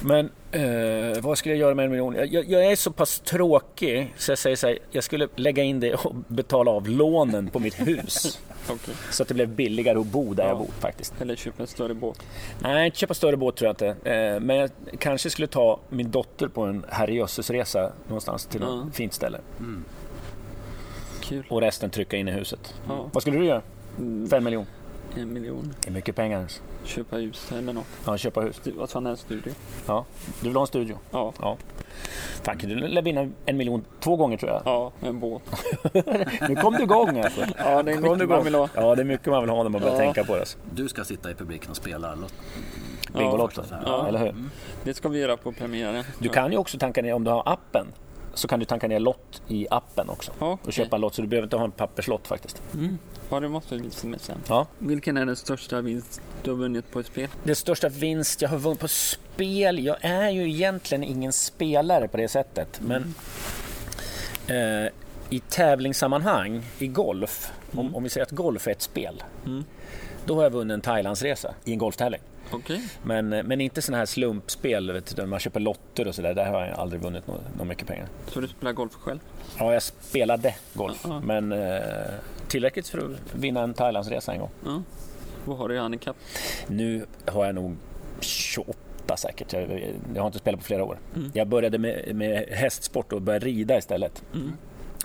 Men 0.00 0.30
eh, 0.52 1.20
vad 1.22 1.38
skulle 1.38 1.54
jag 1.54 1.60
göra 1.60 1.74
med 1.74 1.84
en 1.84 1.90
miljon? 1.90 2.14
Jag, 2.14 2.28
jag, 2.50 2.64
är 2.72 2.76
så 2.76 2.90
pass 2.92 3.20
tråkig 3.20 4.14
så 4.16 4.30
jag 4.30 4.38
säger 4.38 4.56
så 4.56 4.66
här, 4.66 4.78
jag 4.90 5.04
skulle 5.04 5.28
lägga 5.36 5.62
in 5.62 5.80
det 5.80 5.94
och 5.94 6.14
betala 6.28 6.70
av 6.70 6.88
lånen 6.88 7.48
på 7.48 7.58
mitt 7.58 7.80
hus. 7.80 8.40
Okej. 8.70 8.94
Så 9.10 9.22
att 9.22 9.28
det 9.28 9.34
blev 9.34 9.48
billigare 9.48 9.98
att 9.98 10.06
bo 10.06 10.34
där 10.34 10.42
Ja. 10.44 10.48
jag 10.48 10.58
bor 10.58 10.68
faktiskt. 10.80 11.14
Eller 11.20 11.36
köpa 11.36 11.62
en 11.62 11.66
större 11.66 11.94
båt? 11.94 12.18
Nej, 12.60 12.90
köpa 12.94 13.14
större 13.14 13.36
båt 13.36 13.56
tror 13.56 13.66
jag 13.66 13.72
inte. 13.92 14.10
Eh, 14.10 14.40
Men 14.40 14.56
jag 14.56 14.70
kanske 14.98 15.30
skulle 15.30 15.46
ta 15.48 15.80
min 15.88 16.10
dotter 16.10 16.48
på 16.48 16.62
en 16.62 16.84
herrejösses-resa 16.88 17.92
någonstans 18.08 18.46
till 18.46 18.60
något 18.60 18.84
Ja. 18.86 18.92
fint 18.92 19.12
ställe. 19.14 19.38
Kul. 21.28 21.44
Och 21.50 21.60
resten 21.60 21.90
trycka 21.90 22.16
in 22.16 22.28
i 22.28 22.30
huset. 22.32 22.74
Ja. 22.88 23.08
Vad 23.12 23.22
skulle 23.22 23.38
du 23.38 23.44
göra 23.44 23.62
Mm. 23.98 24.28
för 24.28 24.36
en 24.36 24.44
miljon? 24.44 24.66
En 25.16 25.32
miljon. 25.32 25.74
Det 25.80 25.88
är 25.88 25.92
mycket 25.92 26.16
pengar. 26.16 26.46
Köpa 26.84 27.16
hus 27.16 27.52
eller 27.52 27.72
något. 27.72 27.84
Ja, 28.06 28.16
köpa 28.16 28.40
hus. 28.40 28.60
Vad 28.76 28.90
han? 28.92 29.06
En 29.06 29.16
studio? 29.16 29.52
Ja. 29.86 30.04
Du 30.40 30.48
vill 30.48 30.56
ha 30.56 30.60
en 30.62 30.66
studio? 30.66 30.98
Ja. 31.10 31.32
Ja. 31.40 31.56
Fan, 32.42 32.58
du 32.58 32.74
lär 32.74 33.02
vinna 33.02 33.28
en 33.46 33.56
miljon 33.56 33.84
två 34.00 34.16
gånger 34.16 34.36
tror 34.36 34.52
jag. 34.52 34.62
Ja, 34.64 34.92
en 35.00 35.20
båt. 35.20 35.42
Nu 36.48 36.56
kom 36.56 36.74
du 36.74 36.82
igång 36.82 37.18
alltså. 37.20 37.40
Ja, 37.58 37.82
det 37.82 37.92
är 37.92 38.00
mycket 38.00 38.28
man 38.28 38.44
vill 38.44 38.54
ha. 38.54 38.68
Ja, 38.74 38.94
det 38.94 39.02
är 39.02 39.04
mycket 39.04 39.26
man 39.26 39.40
vill 39.42 39.50
ha 39.50 39.62
när 39.62 39.70
man 39.70 39.80
börjar 39.80 39.94
Ja. 39.94 40.00
tänka 40.00 40.24
på 40.24 40.34
det. 40.34 40.40
alltså. 40.40 40.58
Du 40.74 40.88
ska 40.88 41.04
sitta 41.04 41.30
i 41.30 41.34
publiken 41.34 41.70
och 41.70 41.76
spela 41.76 42.14
lott. 42.14 42.34
Bingolotto, 43.12 43.62
Ja. 43.86 44.08
eller 44.08 44.18
hur? 44.18 44.34
Det 44.84 44.94
ska 44.94 45.08
vi 45.08 45.18
göra 45.18 45.36
på 45.36 45.52
premiären. 45.52 46.04
Du 46.18 46.28
kan 46.28 46.52
ju 46.52 46.58
också 46.58 46.78
tanka 46.78 47.02
ner, 47.02 47.12
om 47.14 47.24
du 47.24 47.30
har 47.30 47.42
appen, 47.46 47.86
så 48.38 48.48
kan 48.48 48.60
du 48.60 48.64
tanka 48.66 48.88
ner 48.88 49.00
lott 49.00 49.42
i 49.48 49.66
appen 49.70 50.08
också. 50.08 50.32
Ja, 50.38 50.58
Och 50.64 50.72
köpa 50.72 50.96
en 50.96 51.00
lott, 51.00 51.14
så 51.14 51.22
du 51.22 51.28
behöver 51.28 51.46
inte 51.46 51.56
ha 51.56 51.64
en 51.64 51.70
papperslott 51.70 52.26
faktiskt. 52.26 52.62
Ja, 53.30 53.40
det 53.40 53.48
måste 53.48 53.76
visa 53.76 54.06
med 54.06 54.20
sen. 54.20 54.38
Ja. 54.48 54.66
Vilken 54.78 55.16
är 55.16 55.26
den 55.26 55.36
största 55.36 55.80
vinst 55.80 56.20
du 56.42 56.50
har 56.50 56.58
vunnit 56.58 56.90
på 56.90 57.00
ett 57.00 57.06
spel? 57.06 57.28
Det 57.44 57.54
största 57.54 57.88
vinst 57.88 58.42
jag 58.42 58.48
har 58.48 58.58
vunnit 58.58 58.80
på 58.80 58.88
spel, 58.88 59.84
jag 59.84 59.96
är 60.00 60.30
ju 60.30 60.48
egentligen 60.50 61.04
ingen 61.04 61.32
spelare 61.32 62.08
på 62.08 62.16
det 62.16 62.28
sättet. 62.28 62.80
Men 62.80 63.14
eh, 64.46 64.92
i 65.30 65.40
tävlingssammanhang, 65.48 66.62
i 66.78 66.86
golf, 66.86 67.52
om, 67.74 67.94
om 67.94 68.02
vi 68.02 68.08
säger 68.08 68.24
att 68.26 68.30
golf 68.32 68.66
är 68.66 68.70
ett 68.70 68.82
spel. 68.82 69.22
Mm. 69.46 69.64
Då 70.26 70.34
har 70.36 70.42
jag 70.42 70.50
vunnit 70.50 70.74
en 70.74 70.80
Thailandsresa 70.80 71.54
i 71.64 71.72
en 71.72 71.78
golftävling. 71.78 72.20
Okej. 72.52 72.82
Men, 73.02 73.32
eh, 73.32 73.42
men 73.42 73.60
inte 73.60 73.82
sådana 73.82 73.98
här 73.98 74.06
slumpspel 74.06 74.92
vet 74.92 75.16
du, 75.16 75.26
man 75.26 75.38
köper 75.40 75.60
lotter 75.60 76.08
och 76.08 76.14
sådär. 76.14 76.34
Där 76.34 76.44
har 76.50 76.66
jag 76.66 76.78
aldrig 76.78 77.02
vunnit 77.02 77.26
något, 77.26 77.40
något 77.58 77.66
mycket 77.66 77.86
pengar. 77.86 78.08
Så 78.26 78.40
du 78.40 78.48
spelar 78.48 78.72
golf 78.72 78.92
själv? 78.94 79.18
Ja, 79.58 79.72
jag 79.72 79.82
spelade 79.82 80.54
golf, 80.74 81.00
Ja. 81.04 81.20
men 81.20 81.52
eh, 81.52 81.80
tillräckligt 82.48 82.88
för 82.88 82.98
att 82.98 83.34
vinna 83.34 83.60
en 83.62 83.74
Thailandsresa 83.74 84.32
en 84.32 84.38
gång. 84.40 84.50
Ja. 84.64 84.82
Vad 85.44 85.58
har 85.58 85.68
du 85.68 85.74
i 85.74 85.78
handikapp? 85.78 86.16
Nu 86.66 87.06
har 87.26 87.46
jag 87.46 87.54
nog 87.54 87.76
28 88.20 89.16
säkert. 89.16 89.52
Jag, 89.52 89.94
jag 90.14 90.22
har 90.22 90.26
inte 90.26 90.38
spelat 90.38 90.60
på 90.60 90.66
flera 90.66 90.84
år. 90.84 90.98
Mm. 91.16 91.30
Jag 91.34 91.46
började 91.48 91.78
med, 91.78 92.16
med 92.16 92.48
hästsport 92.48 93.12
och 93.12 93.22
började 93.22 93.46
rida 93.46 93.78
istället. 93.78 94.22
Mm. 94.34 94.52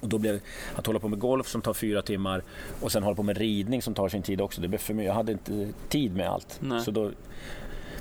Och 0.01 0.09
då 0.09 0.17
blev 0.17 0.39
att 0.75 0.85
hålla 0.85 0.99
på 0.99 1.07
med 1.07 1.19
golf 1.19 1.47
som 1.47 1.61
tar 1.61 1.73
fyra 1.73 2.01
timmar 2.01 2.43
och 2.81 2.91
sen 2.91 3.03
hålla 3.03 3.15
på 3.15 3.23
med 3.23 3.37
ridning 3.37 3.81
som 3.81 3.93
tar 3.93 4.09
sin 4.09 4.21
tid 4.21 4.41
också. 4.41 4.61
Det 4.61 4.67
blev 4.67 4.79
för 4.79 4.93
mycket. 4.93 5.07
Jag 5.07 5.13
hade 5.13 5.31
inte 5.31 5.69
tid 5.89 6.15
med 6.15 6.29
allt. 6.29 6.57
Nej. 6.59 6.81
Så 6.81 6.91
då, 6.91 7.11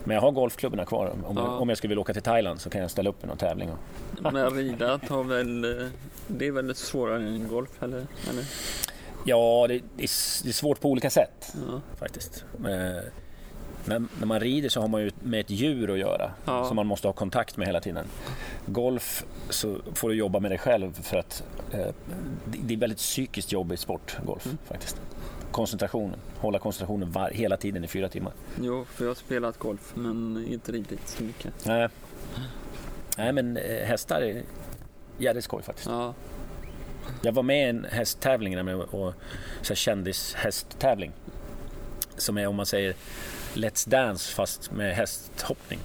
men 0.04 0.14
jag 0.14 0.20
har 0.20 0.30
golfklubborna 0.30 0.84
kvar. 0.84 1.06
Om, 1.26 1.36
Ja. 1.36 1.42
jag, 1.44 1.60
om 1.60 1.68
jag 1.68 1.78
skulle 1.78 1.88
vilja 1.88 2.00
åka 2.00 2.12
till 2.12 2.22
Thailand 2.22 2.60
så 2.60 2.70
kan 2.70 2.80
jag 2.80 2.90
ställa 2.90 3.10
upp 3.10 3.24
i 3.24 3.26
någon 3.26 3.36
tävling. 3.36 3.70
Och, 3.70 4.32
Men 4.32 4.50
rida 4.50 4.98
tar 4.98 5.24
väl... 5.24 5.60
Det 6.26 6.46
är 6.46 6.52
väl 6.52 6.74
svårare 6.74 7.22
än 7.26 7.48
golf, 7.48 7.82
eller? 7.82 8.06
eller? 8.30 8.44
ja, 9.24 9.66
det, 9.68 9.80
det, 9.96 10.02
är, 10.02 10.52
svårt 10.52 10.80
på 10.80 10.88
olika 10.90 11.10
sätt 11.10 11.54
Ja. 11.68 11.80
faktiskt. 11.98 12.44
Eh, 12.64 13.04
Men 13.84 14.08
när 14.18 14.26
man 14.26 14.40
rider 14.40 14.68
så 14.68 14.80
har 14.80 14.88
man 14.88 15.00
ju 15.02 15.10
med 15.22 15.40
ett 15.40 15.50
djur 15.50 15.90
att 15.92 15.98
göra 15.98 16.30
Ja. 16.44 16.64
som 16.66 16.76
man 16.76 16.86
måste 16.86 17.08
ha 17.08 17.12
kontakt 17.12 17.56
med 17.56 17.66
hela 17.66 17.80
tiden. 17.80 18.06
Golf 18.66 19.24
så 19.50 19.76
får 19.94 20.08
du 20.08 20.14
jobba 20.14 20.40
med 20.40 20.50
dig 20.50 20.58
själv 20.58 20.92
för 21.02 21.16
att 21.16 21.42
eh, 21.72 21.86
det- 22.46 22.74
är 22.74 22.78
väldigt 22.78 22.98
psykiskt 22.98 23.52
jobbig 23.52 23.78
sport, 23.78 24.16
golf 24.24 24.44
Mm. 24.46 24.58
faktiskt. 24.68 25.00
Koncentrationen, 25.50 26.18
hålla 26.38 26.58
koncentrationen 26.58 27.12
var, 27.12 27.30
hela 27.30 27.56
tiden 27.56 27.84
i 27.84 27.88
fyra 27.88 28.08
timmar. 28.08 28.32
Jo, 28.62 28.84
för 28.94 29.04
jag 29.04 29.10
har 29.10 29.14
spelat 29.14 29.58
golf, 29.58 29.92
men 29.94 30.44
inte 30.48 30.72
ridit 30.72 31.08
så 31.08 31.22
mycket. 31.22 31.52
Nej, 31.66 31.88
Nej 33.18 33.32
men 33.32 33.56
eh, 33.56 33.86
hästar 33.86 34.20
är 34.20 34.42
jävligt 35.18 35.44
skoj 35.44 35.62
faktiskt. 35.62 35.88
Ja, 35.88 36.14
Jag 37.22 37.32
var 37.32 37.42
med 37.42 37.66
i 37.66 37.68
en 37.70 37.86
hästtävling, 37.90 38.68
och, 38.80 39.14
så 39.62 39.68
här 39.68 39.74
kändishästtävling. 39.74 41.12
Som 42.16 42.38
är 42.38 42.46
om 42.46 42.56
man 42.56 42.66
säger 42.66 42.94
Let's 43.54 43.88
Dance 43.88 44.34
fast 44.34 44.70
med 44.72 44.94
hästhoppning. 44.96 45.78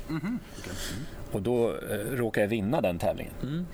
Och 1.31 1.41
då 1.41 1.69
eh, 1.69 1.97
råkade 2.11 2.43
jag 2.43 2.49
vinna 2.49 2.81
den 2.81 2.99
tävlingen. 2.99 3.33
Mm. 3.43 3.65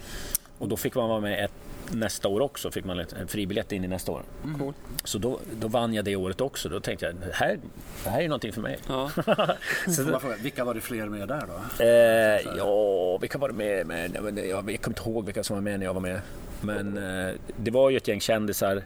Och 0.57 0.67
då 0.67 0.77
fick 0.77 0.95
man 0.95 1.09
vara 1.09 1.19
med 1.19 1.45
ett, 1.45 1.51
nästa 1.89 2.27
år 2.27 2.41
också, 2.41 2.71
fick 2.71 2.85
man 2.85 2.99
ett- 2.99 3.13
en 3.13 3.27
fribiljett 3.27 3.71
in 3.71 3.83
i 3.83 3.87
nästa 3.87 4.11
år. 4.11 4.21
cool. 4.59 4.73
Så 5.03 5.17
då, 5.17 5.39
då 5.59 5.67
vann 5.67 5.93
jag 5.93 6.05
det 6.05 6.15
året 6.15 6.41
också. 6.41 6.69
Då 6.69 6.79
tänkte 6.79 7.05
jag, 7.05 7.15
det 7.15 7.33
här, 7.33 7.59
det 8.03 8.09
här 8.09 8.21
är 8.21 8.27
någonting 8.27 8.53
för 8.53 8.61
mig. 8.61 8.77
Ja, 8.87 9.09
Så 9.95 10.03
då, 10.03 10.19
Vilka 10.41 10.65
var 10.65 10.73
det 10.73 10.81
fler 10.81 11.05
med 11.05 11.27
där 11.27 11.43
då? 11.47 11.83
Eh, 11.83 12.57
ja, 12.57 13.17
vilka 13.17 13.37
var 13.37 13.47
det 13.49 13.53
med? 13.55 13.87
med 13.87 14.11
jag, 14.15 14.39
jag, 14.39 14.71
jag 14.71 14.81
kommer 14.81 14.97
inte 14.97 15.09
ihåg 15.09 15.25
vilka 15.25 15.43
som 15.43 15.55
var 15.55 15.61
med 15.61 15.79
när 15.79 15.85
jag 15.85 15.93
var 15.93 16.01
med. 16.01 16.21
Men 16.61 16.97
eh, 17.27 17.33
det 17.57 17.71
var 17.71 17.89
ju 17.89 17.97
ett 17.97 18.07
gäng 18.07 18.21
kändisar 18.21 18.83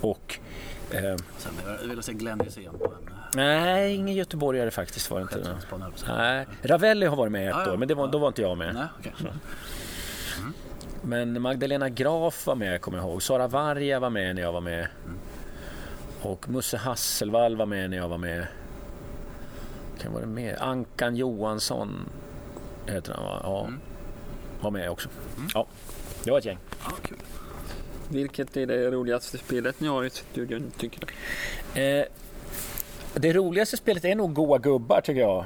och... 0.00 0.38
Eh, 0.90 1.16
Sen, 1.38 1.52
jag 1.82 1.88
vill 1.88 2.02
se 2.02 2.12
Glenn 2.12 2.40
Hysén 2.40 2.78
på 2.78 2.84
en 2.84 3.10
nej, 3.36 3.94
ingen 3.94 4.14
göteborgare 4.14 4.70
faktiskt 4.70 5.10
var 5.10 5.18
det 5.18 5.22
inte. 5.22 5.56
Nej, 6.08 6.46
Ravelli 6.62 7.06
har 7.06 7.16
varit 7.16 7.32
med 7.32 7.48
ett 7.48 7.56
ja. 7.66 7.72
år, 7.72 7.76
men 7.76 7.96
var, 7.96 8.08
då 8.08 8.18
var 8.18 8.28
inte 8.28 8.42
jag 8.42 8.58
med. 8.58 8.74
Nej, 8.74 8.86
okej. 8.98 9.12
Men 11.02 11.42
Magdalena 11.42 11.88
Graf 11.88 12.46
var 12.46 12.54
med, 12.54 12.80
kommer 12.80 12.98
jag 12.98 13.06
ihåg. 13.06 13.22
Sara 13.22 13.48
Varga 13.48 14.00
var 14.00 14.10
med 14.10 14.34
när 14.34 14.42
jag 14.42 14.52
var 14.52 14.60
med. 14.60 14.88
Och 16.22 16.48
Musse 16.48 16.76
Hasselvall 16.76 17.56
var 17.56 17.66
med 17.66 17.90
när 17.90 17.96
jag 17.96 18.08
var 18.08 18.18
med. 18.18 18.46
Kan 20.00 20.12
vara 20.12 20.26
med? 20.26 20.56
Ankan 20.58 21.16
Johansson 21.16 22.08
heter 22.86 23.12
han 23.14 23.24
va? 23.24 23.40
Ja. 23.42 23.68
Var 24.60 24.70
med 24.70 24.90
också. 24.90 25.08
Ja, 25.54 25.66
det 26.24 26.30
var 26.30 26.38
ett 26.38 26.44
gäng. 26.44 26.58
Ja, 26.84 26.90
kul. 27.02 27.18
vilket 28.08 28.56
är 28.56 28.66
det 28.66 28.90
roligaste 28.90 29.38
spelet 29.38 29.80
ni 29.80 29.88
har 29.88 30.04
i 30.04 30.10
studion, 30.10 30.72
tycker 30.78 31.00
du? 31.74 31.80
Eh, 31.80 32.04
det 33.20 33.32
roligaste 33.32 33.76
spelet 33.76 34.04
är 34.04 34.14
nog 34.14 34.34
Goa 34.34 34.58
gubbar 34.58 35.00
tycker 35.00 35.20
jag. 35.20 35.44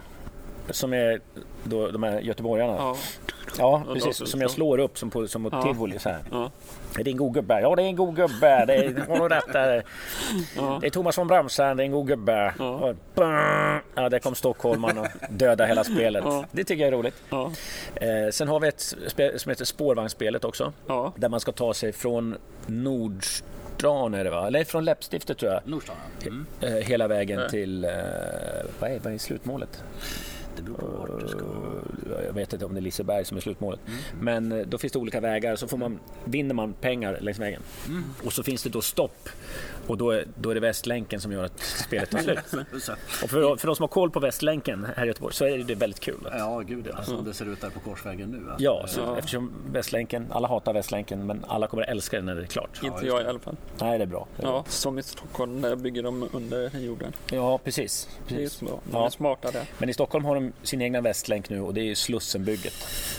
Som 0.71 0.93
är 0.93 1.21
då, 1.65 1.89
de 1.91 2.03
här 2.03 2.21
göteborgarna. 2.21 2.75
Ja, 2.79 2.97
Ja, 3.59 3.83
precis. 3.93 4.31
Som 4.31 4.41
jag 4.41 4.51
slår 4.51 4.79
upp 4.79 4.99
som 4.99 5.11
på, 5.11 5.29
som 5.29 5.45
på 5.51 5.57
Ja. 5.57 5.63
tivoli. 5.63 5.99
Så 5.99 6.09
här. 6.09 6.19
ja, 6.31 6.51
Är 6.99 7.05
det 7.05 7.11
en 7.11 7.17
god 7.17 7.35
gubbe? 7.35 7.61
Ja, 7.61 7.75
det 7.77 7.83
är 7.83 7.87
en 7.87 7.97
god 7.97 8.17
gubbe. 8.17 8.65
Det 8.67 8.75
är, 8.75 9.19
nog 9.19 9.31
rätt 9.33 9.53
där. 9.53 9.85
ja. 10.57 10.79
Det 10.81 10.87
är 10.87 10.91
Thomas 10.91 11.19
von 11.19 11.27
Brömsen, 11.29 11.77
det 11.77 11.83
är 11.83 11.85
en 11.85 11.93
god 11.93 12.07
gubbe. 12.07 12.55
Ja. 12.59 12.71
Och, 12.71 12.97
ja, 13.95 14.09
där 14.09 14.19
kom 14.19 14.35
stockholmaren 14.35 14.99
och 14.99 15.07
dödade 15.31 15.67
hela 15.67 15.85
spelet. 15.85 16.23
Ja. 16.27 16.45
Det 16.53 16.65
tycker 16.65 16.83
jag 16.85 16.89
är 16.93 16.97
roligt. 16.97 17.15
Eh, 17.95 18.31
sen 18.33 18.49
har 18.49 18.61
vi 18.61 18.69
ett 18.69 18.81
spel 19.09 19.39
som 19.41 19.51
heter 19.51 19.65
Spårvagnsspelet 19.65 20.45
också. 20.45 20.73
Där 21.17 21.29
man 21.29 21.41
ska 21.41 21.53
ta 21.53 21.75
sig 21.75 21.93
från 21.93 22.37
Nordstan, 23.83 24.15
är 24.15 24.25
det 24.25 24.31
va? 24.31 24.47
eller 24.47 24.65
från 24.65 24.85
Läppstiftet 24.85 25.39
tror 25.39 25.53
jag. 25.53 25.61
Nordstan, 25.65 25.97
ja. 26.21 26.27
mm. 26.27 26.47
Eh, 26.61 26.87
hela 26.87 27.09
vägen 27.09 27.39
Nej. 27.39 27.51
till... 27.51 27.85
Eh, 27.85 27.91
vad, 28.79 28.91
är, 28.91 28.99
vad 28.99 29.13
är 29.13 29.19
slutmålet? 29.19 29.85
Det 30.57 30.63
beror 30.63 30.77
på 30.77 30.87
vart 30.87 31.21
du 31.21 31.29
ska. 31.29 31.39
Eh, 31.41 32.25
Jag 32.27 32.33
vet 32.33 32.53
inte 32.53 32.65
om 32.65 32.75
det 32.75 32.81
är 32.81 32.83
Liseberg 32.83 33.25
som 33.25 33.37
är 33.37 33.41
slutmålet. 33.41 33.81
Mm. 33.87 33.99
Men 34.49 34.61
eh, 34.61 34.67
då 34.67 34.79
finns 34.79 34.93
det 34.93 34.99
olika 34.99 35.21
vägar 35.21 35.57
så 35.57 35.69
får 35.69 35.77
man, 35.79 35.99
vinner 36.25 36.55
man 36.55 36.73
pengar 36.73 37.19
längs 37.21 37.39
vägen. 37.39 37.63
Mm. 37.89 38.05
Och 38.25 38.33
så 38.33 38.43
finns 38.43 38.63
det 38.63 38.69
då 38.71 38.81
stopp. 38.83 39.29
Och 39.87 39.97
då 39.99 40.11
är, 40.11 40.25
då 40.41 40.51
är 40.51 40.55
det 40.55 40.61
Västlänken 40.61 41.21
som 41.21 41.33
gör 41.33 41.45
att 41.45 41.61
spelet 41.61 42.11
tar 42.11 42.19
slut. 42.19 42.39
Och 43.23 43.31
för, 43.31 43.57
för 43.57 43.67
de 43.67 43.77
som 43.77 43.83
har 43.83 43.89
koll 43.89 44.11
på 44.11 44.21
Västlänken 44.21 44.87
här 44.97 45.05
i 45.05 45.09
Göteborg 45.09 45.35
så 45.35 45.45
är 45.45 45.59
det 45.59 45.75
väldigt 45.75 46.01
kul. 46.01 46.27
Att, 46.27 46.39
Ja, 46.39 46.59
gud 46.59 46.89
ja. 46.97 47.03
Som 47.03 47.25
det 47.25 47.35
ser 47.35 47.53
ut 47.53 47.61
där 47.61 47.71
på 47.71 47.81
korsvägen 47.81 48.29
nu. 48.31 48.51
alltså. 48.51 48.65
ja, 48.65 48.87
så 48.87 49.01
Ja. 49.01 49.19
eftersom 49.19 49.53
Västlänken, 49.73 50.27
alla 50.31 50.49
hatar 50.49 50.73
Västlänken 50.73 51.27
men 51.27 51.45
alla 51.49 51.67
kommer 51.67 51.83
älska 51.83 52.17
den 52.17 52.27
när 52.27 52.35
det 52.35 52.43
är 52.43 52.47
klart. 52.47 52.81
Inte 52.83 53.07
jag 53.07 53.23
i 53.23 53.25
alla 53.27 53.39
fall. 53.39 53.57
Nej, 53.81 53.99
det 53.99 54.05
är 54.05 54.07
bra. 54.07 54.27
Det 54.37 54.43
är 54.43 54.47
Ja, 54.47 54.65
som 54.69 54.99
i 54.99 55.03
Stockholm, 55.03 55.61
där 55.61 55.77
bygger 55.77 56.03
de 56.03 56.29
under 56.33 56.79
jorden. 56.79 57.13
ja 57.31 57.59
precis. 57.59 58.09
Det 58.29 58.35
är 58.35 58.39
precis. 58.39 58.61
bra. 58.61 58.81
De 58.85 58.97
Ja. 58.97 59.07
är 59.07 59.11
smarta 59.11 59.51
där. 59.51 59.65
Men 59.79 59.89
i 59.89 59.95
Stockholm 59.95 60.25
har 60.25 60.35
de 60.35 60.40
sin 60.63 60.83
egna 60.83 61.01
Västlänk 61.01 61.49
nu 61.49 61.61
och 61.61 61.75
det 61.75 61.81
är 61.81 61.85
ju 61.85 61.95
Slussenbygget. 61.95 62.75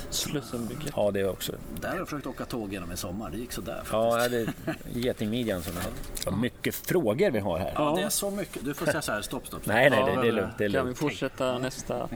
Slussenbygget. 0.10 0.94
Ja, 0.96 1.12
det 1.12 1.20
är 1.20 1.30
också. 1.30 1.52
Där 1.82 1.90
har 1.90 1.98
jag 1.98 2.10
försökt 2.10 2.28
åka 2.28 2.46
tåg 2.46 2.74
genom 2.74 2.92
i 2.92 2.98
sommar. 2.98 3.30
Det 3.32 3.38
gick 3.38 3.52
sådär. 3.52 3.84
Ja, 3.92 4.28
det 4.30 4.38
är 4.38 4.54
getingmidjan 4.94 5.62
som 5.64 5.74
är. 5.78 6.38
Mycket 6.38 6.76
frågor 6.76 7.32
vi 7.32 7.40
har 7.40 7.58
här. 7.60 7.72
Ja, 7.76 7.94
det 7.98 8.04
är 8.04 8.10
så 8.10 8.32
mycket. 8.32 8.66
Du 8.66 8.74
får 8.74 8.86
säga 8.86 9.02
så 9.02 9.12
här, 9.12 9.22
stopp, 9.22 9.48
stopp. 9.48 9.62
stopp. 9.62 9.74
Nej, 9.74 9.90
nej, 9.90 10.16
det, 10.16 10.22
det 10.22 10.28
är 10.28 10.32
lugnt. 10.32 10.58
Det 10.58 10.66
är 10.66 10.70
Kan 10.70 10.80
vi 10.82 10.86
lugnt. 10.86 10.98
fortsätta 10.98 11.58
nästa? 11.58 12.10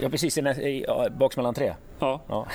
Ja, 0.00 0.08
precis. 0.08 0.38
I, 0.38 0.84
ja, 0.88 1.08
baksmällan 1.10 1.54
tre. 1.54 1.74
Ja, 1.98 2.20
Ja. 2.28 2.46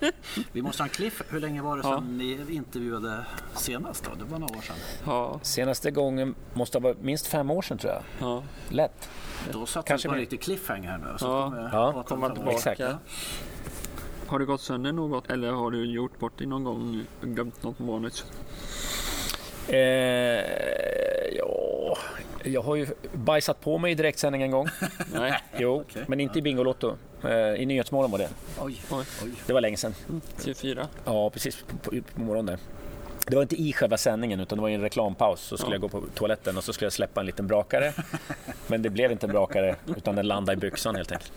Vi 0.52 0.62
måste 0.62 0.82
ha 0.82 0.86
en 0.88 0.90
cliff. 0.94 1.22
Hur 1.28 1.40
länge 1.40 1.62
var 1.62 1.76
det 1.76 1.82
Ja. 1.88 1.94
sedan 1.94 2.18
ni 2.18 2.54
intervjuade 2.54 3.24
senast? 3.54 4.04
Då? 4.04 4.10
Det 4.24 4.24
var 4.32 4.38
några 4.38 4.56
år 4.58 4.62
sedan. 4.62 4.76
ja, 5.06 5.40
Senaste 5.42 5.90
gången 5.90 6.34
måste 6.54 6.78
ha 6.78 6.82
varit 6.82 7.00
minst 7.02 7.26
fem 7.26 7.50
år 7.50 7.62
sedan 7.62 7.78
tror 7.78 7.92
jag. 7.92 8.02
ja. 8.20 8.42
Lätt. 8.68 9.08
Då 9.52 9.66
satt 9.66 9.84
vi 9.84 9.88
Kanske 9.88 10.08
på 10.08 10.14
en 10.14 10.20
riktig 10.20 10.40
cliffhanger 10.40 10.88
här 10.88 10.98
nu. 10.98 11.18
Så 11.18 11.26
Ja. 11.26 12.04
kommer 12.08 12.28
Ja, 12.28 12.34
tillbaka. 12.34 12.56
Exakt. 12.56 12.80
Har 14.26 14.38
du 14.38 14.46
gått 14.46 14.60
sönder 14.60 14.92
något 14.92 15.30
eller 15.30 15.52
har 15.52 15.70
du 15.70 15.84
gjort 15.92 16.18
bort 16.18 16.38
dig 16.38 16.46
någon 16.46 16.64
gång? 16.64 17.04
Glömt 17.22 17.62
något 17.62 17.80
vanligt? 17.80 18.24
Eh, 19.68 19.76
ja, 21.36 21.37
jag 22.48 22.62
har 22.62 22.76
ju 22.76 22.86
bajsat 23.12 23.60
på 23.60 23.78
mig 23.78 23.92
i 23.92 23.94
direktsändning 23.94 24.42
en 24.42 24.50
gång. 24.50 24.68
Nej. 25.14 25.38
Jo, 25.58 25.80
Okej. 25.88 26.02
men 26.08 26.20
inte 26.20 26.38
i 26.38 26.42
Bingolotto. 26.42 26.96
Eh, 27.24 27.30
I 27.54 27.66
Nyhetsmorgon 27.66 28.10
var 28.10 28.18
det. 28.18 28.28
Oj, 28.60 28.80
Oj. 28.90 29.04
oj. 29.24 29.30
Det 29.46 29.52
var 29.52 29.60
länge 29.60 29.76
sedan. 29.76 29.94
TV4. 30.38 30.86
Ja, 31.04 31.30
precis. 31.30 31.64
På, 31.82 31.90
på, 32.14 32.20
morgonen 32.20 32.46
där. 32.46 32.58
Det 33.26 33.34
var 33.36 33.42
inte 33.42 33.56
i 33.62 33.72
själva 33.72 33.96
sändningen 33.96 34.40
utan 34.40 34.58
det 34.58 34.62
var 34.62 34.68
i 34.68 34.74
en 34.74 34.80
reklampaus. 34.80 35.40
Så 35.40 35.56
skulle 35.56 35.74
jag 35.74 35.80
gå 35.80 35.88
på 35.88 36.02
toaletten 36.14 36.56
och 36.56 36.64
så 36.64 36.72
skulle 36.72 36.86
jag 36.86 36.92
släppa 36.92 37.20
en 37.20 37.26
liten 37.26 37.46
brakare. 37.46 37.92
Men 38.66 38.82
det 38.82 38.90
blev 38.90 39.12
inte 39.12 39.26
en 39.26 39.32
brakare 39.32 39.76
utan 39.96 40.16
den 40.16 40.26
landade 40.26 40.52
i 40.52 40.56
byxan 40.60 40.96
helt 40.96 41.12
enkelt. 41.12 41.32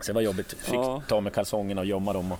Så 0.00 0.06
det 0.06 0.12
var 0.12 0.20
jobbigt. 0.22 0.52
Fick 0.52 0.74
Ja. 0.74 1.02
ta 1.08 1.20
med 1.20 1.32
kalsongerna 1.34 1.80
och 1.80 1.86
gömma 1.86 2.12
dem. 2.12 2.32
Och... 2.32 2.38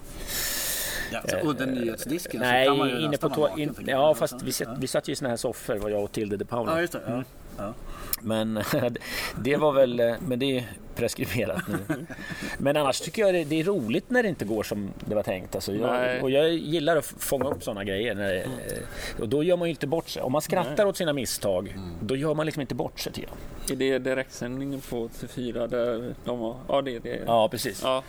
Ja, 1.12 1.22
så 1.28 1.36
under 1.36 1.66
nyhetsdisken 1.66 2.40
Nej, 2.40 2.66
så 2.66 2.70
kan 2.70 2.78
man 2.78 2.88
ju 2.88 3.00
inne 3.00 3.16
på 3.16 3.28
vara 3.28 3.38
to- 3.38 3.50
naken, 3.50 3.60
in. 3.60 3.88
Ja, 3.88 4.14
fast 4.14 4.42
vi, 4.42 4.52
satt, 4.52 4.78
vi 4.78 4.86
satt 4.86 5.08
ju 5.08 5.12
i 5.12 5.16
såna 5.16 5.30
här 5.30 5.36
soffor, 5.36 5.76
var 5.76 5.90
jag 5.90 6.04
och 6.04 6.12
Tilde 6.12 6.36
de 6.36 6.44
Paula. 6.44 6.72
Ja, 6.72 6.80
just 6.80 6.92
det. 6.92 7.00
Ja. 7.06 7.22
Ja. 7.58 7.74
Men 8.20 8.62
det 9.36 9.56
var 9.56 9.72
väl, 9.72 10.00
eh, 10.00 10.14
men 10.20 10.38
det 10.38 10.58
är 10.58 10.64
preskriberat 10.94 11.62
nu. 11.68 12.06
Men 12.58 12.76
annars 12.76 13.00
tycker 13.00 13.22
jag 13.22 13.34
det, 13.34 13.44
det 13.44 13.60
är 13.60 13.64
roligt 13.64 14.10
när 14.10 14.22
det 14.22 14.28
inte 14.28 14.44
går 14.44 14.62
som 14.62 14.90
det 15.08 15.14
var 15.14 15.22
tänkt. 15.22 15.54
Alltså 15.54 15.72
jag, 15.74 15.92
Nej. 15.92 16.20
och 16.22 16.30
jag 16.30 16.52
gillar 16.52 16.96
att 16.96 17.04
fånga 17.04 17.44
upp 17.50 17.62
sådana 17.64 17.84
grejer. 17.84 18.14
När, 18.14 18.32
det- 18.32 18.42
eh, 18.42 19.20
och 19.20 19.28
då 19.28 19.42
gör 19.42 19.56
man 19.56 19.68
ju 19.68 19.70
inte 19.70 19.86
bort 19.86 20.08
sig. 20.08 20.22
Om 20.22 20.32
man 20.32 20.42
skrattar 20.42 20.86
åt 20.86 20.96
sina 20.96 21.12
misstag, 21.12 21.76
då 22.02 22.16
gör 22.16 22.34
man 22.34 22.46
liksom 22.46 22.60
inte 22.60 22.74
bort 22.74 23.00
sig 23.00 23.12
jag. 23.16 23.70
Är 23.72 23.76
det 23.76 23.98
direktsändningen 23.98 24.80
på 24.80 25.08
TV4 25.08 25.66
där 25.68 26.14
de 26.24 26.38
har... 26.40 26.56
Ja, 26.68 26.82
det 26.82 26.96
är 26.96 27.00
det. 27.00 27.22
Ja, 27.26 27.48
precis. 27.48 27.80
Ja. 27.82 28.02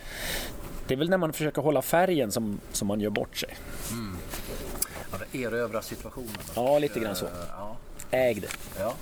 Det 0.88 0.94
är 0.94 0.98
väl 0.98 1.10
när 1.10 1.18
man 1.18 1.34
försöker 1.34 1.62
hålla 1.62 1.82
färgen 1.82 2.32
som, 2.32 2.60
som 2.72 2.88
man 2.88 3.02
gör 3.02 3.10
bort 3.10 3.38
sig. 3.38 3.50
Ja, 5.12 5.18
det 5.32 5.38
erövra 5.44 5.82
situationen. 5.82 6.30
Ja, 6.56 6.80
lite 6.80 7.00
grann 7.00 7.16
så. 7.16 7.26
Eh, 7.26 7.32
Ja. 7.58 7.78
Äg 8.12 8.34
det. 8.34 8.48
Ja. 8.80 8.94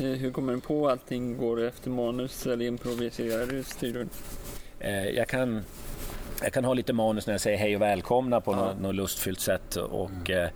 Hur 0.00 0.30
kommer 0.30 0.52
du 0.52 0.60
på 0.60 0.88
allting? 0.88 1.36
Går 1.36 1.56
det 1.56 1.68
efter 1.68 1.90
manus 1.90 2.46
eller 2.46 2.66
improviserar 2.66 3.46
du 3.46 3.62
studion? 3.62 4.10
Eh, 4.78 5.08
jag, 5.08 5.28
kan, 5.28 5.62
jag 6.42 6.52
kan 6.52 6.64
ha 6.64 6.74
lite 6.74 6.92
manus 6.92 7.26
när 7.26 7.34
jag 7.34 7.40
säger 7.40 7.58
hej 7.58 7.76
och 7.76 7.82
välkomna 7.82 8.40
på 8.40 8.54
något, 8.54 8.80
något 8.80 8.94
lustfyllt 8.94 9.40
sätt 9.40 9.76
och 9.76 10.30
eh, 10.30 10.50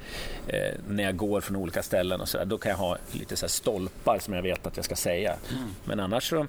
eh, 0.47 0.75
när 0.89 1.05
jag 1.05 1.17
går 1.17 1.41
från 1.41 1.57
olika 1.57 1.83
ställen 1.83 2.21
och 2.21 2.29
så 2.29 2.39
där, 2.39 2.45
då 2.45 2.59
kan 2.59 2.71
jag 2.71 2.77
ha 2.77 2.97
lite 3.13 3.37
så 3.37 3.47
här 3.47 3.51
stolpar 3.51 4.19
som 4.19 4.35
jag 4.35 4.43
vet 4.43 4.67
att 4.67 4.77
jag 4.77 4.85
ska 4.85 4.97
säga. 4.97 5.37
Men 5.85 6.01
annars 6.01 6.29
så, 6.31 6.47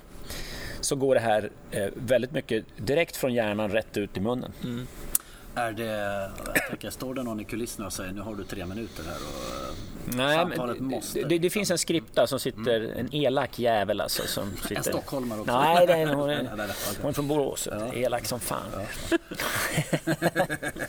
så 0.81 0.95
går 0.95 1.15
det 1.15 1.21
här 1.21 1.49
eh, 1.71 1.87
väldigt 1.95 2.31
mycket 2.31 2.65
direkt 2.77 3.15
från 3.15 3.33
hjärnan 3.33 3.71
rätt 3.71 3.97
ut 3.97 4.17
i 4.17 4.19
munnen. 4.19 4.51
Är 5.55 5.71
det, 5.71 6.31
jag 6.45 6.67
tänker, 6.69 6.89
står 6.89 7.13
det 7.13 7.23
någon 7.23 7.39
i 7.39 7.43
kulisserna 7.43 7.87
och 7.87 7.93
säger 7.93 8.13
nu 8.13 8.21
har 8.21 8.35
du 8.35 8.43
tre 8.43 8.65
minuter 8.65 9.03
här 9.03 9.15
och 9.15 9.67
eh, 9.69 9.94
Nej, 10.05 10.35
samtalet 10.35 10.79
men 10.79 10.89
måste. 10.89 11.21
det, 11.21 11.37
det 11.37 11.49
finns 11.49 11.71
en 11.71 11.77
skripta 11.77 12.27
som 12.27 12.39
sitter, 12.39 12.93
en 12.99 13.15
elak 13.15 13.59
jävel 13.59 14.01
alltså. 14.01 14.27
Som 14.27 14.51
sitter, 14.57 14.75
En 14.75 14.83
stockholmare 14.83 15.39
också? 15.39 15.57
Nej, 15.59 15.87
det 15.87 15.93
är, 15.93 16.13
hon, 16.13 16.27
Nej, 16.27 16.35
är, 16.35 16.43
nej, 16.43 16.51
nej, 16.57 16.67
hon 17.01 17.09
är 17.09 17.13
från 17.13 17.27
Borås. 17.27 17.67
Elak 17.93 18.25
som 18.25 18.39
fan. 18.39 18.61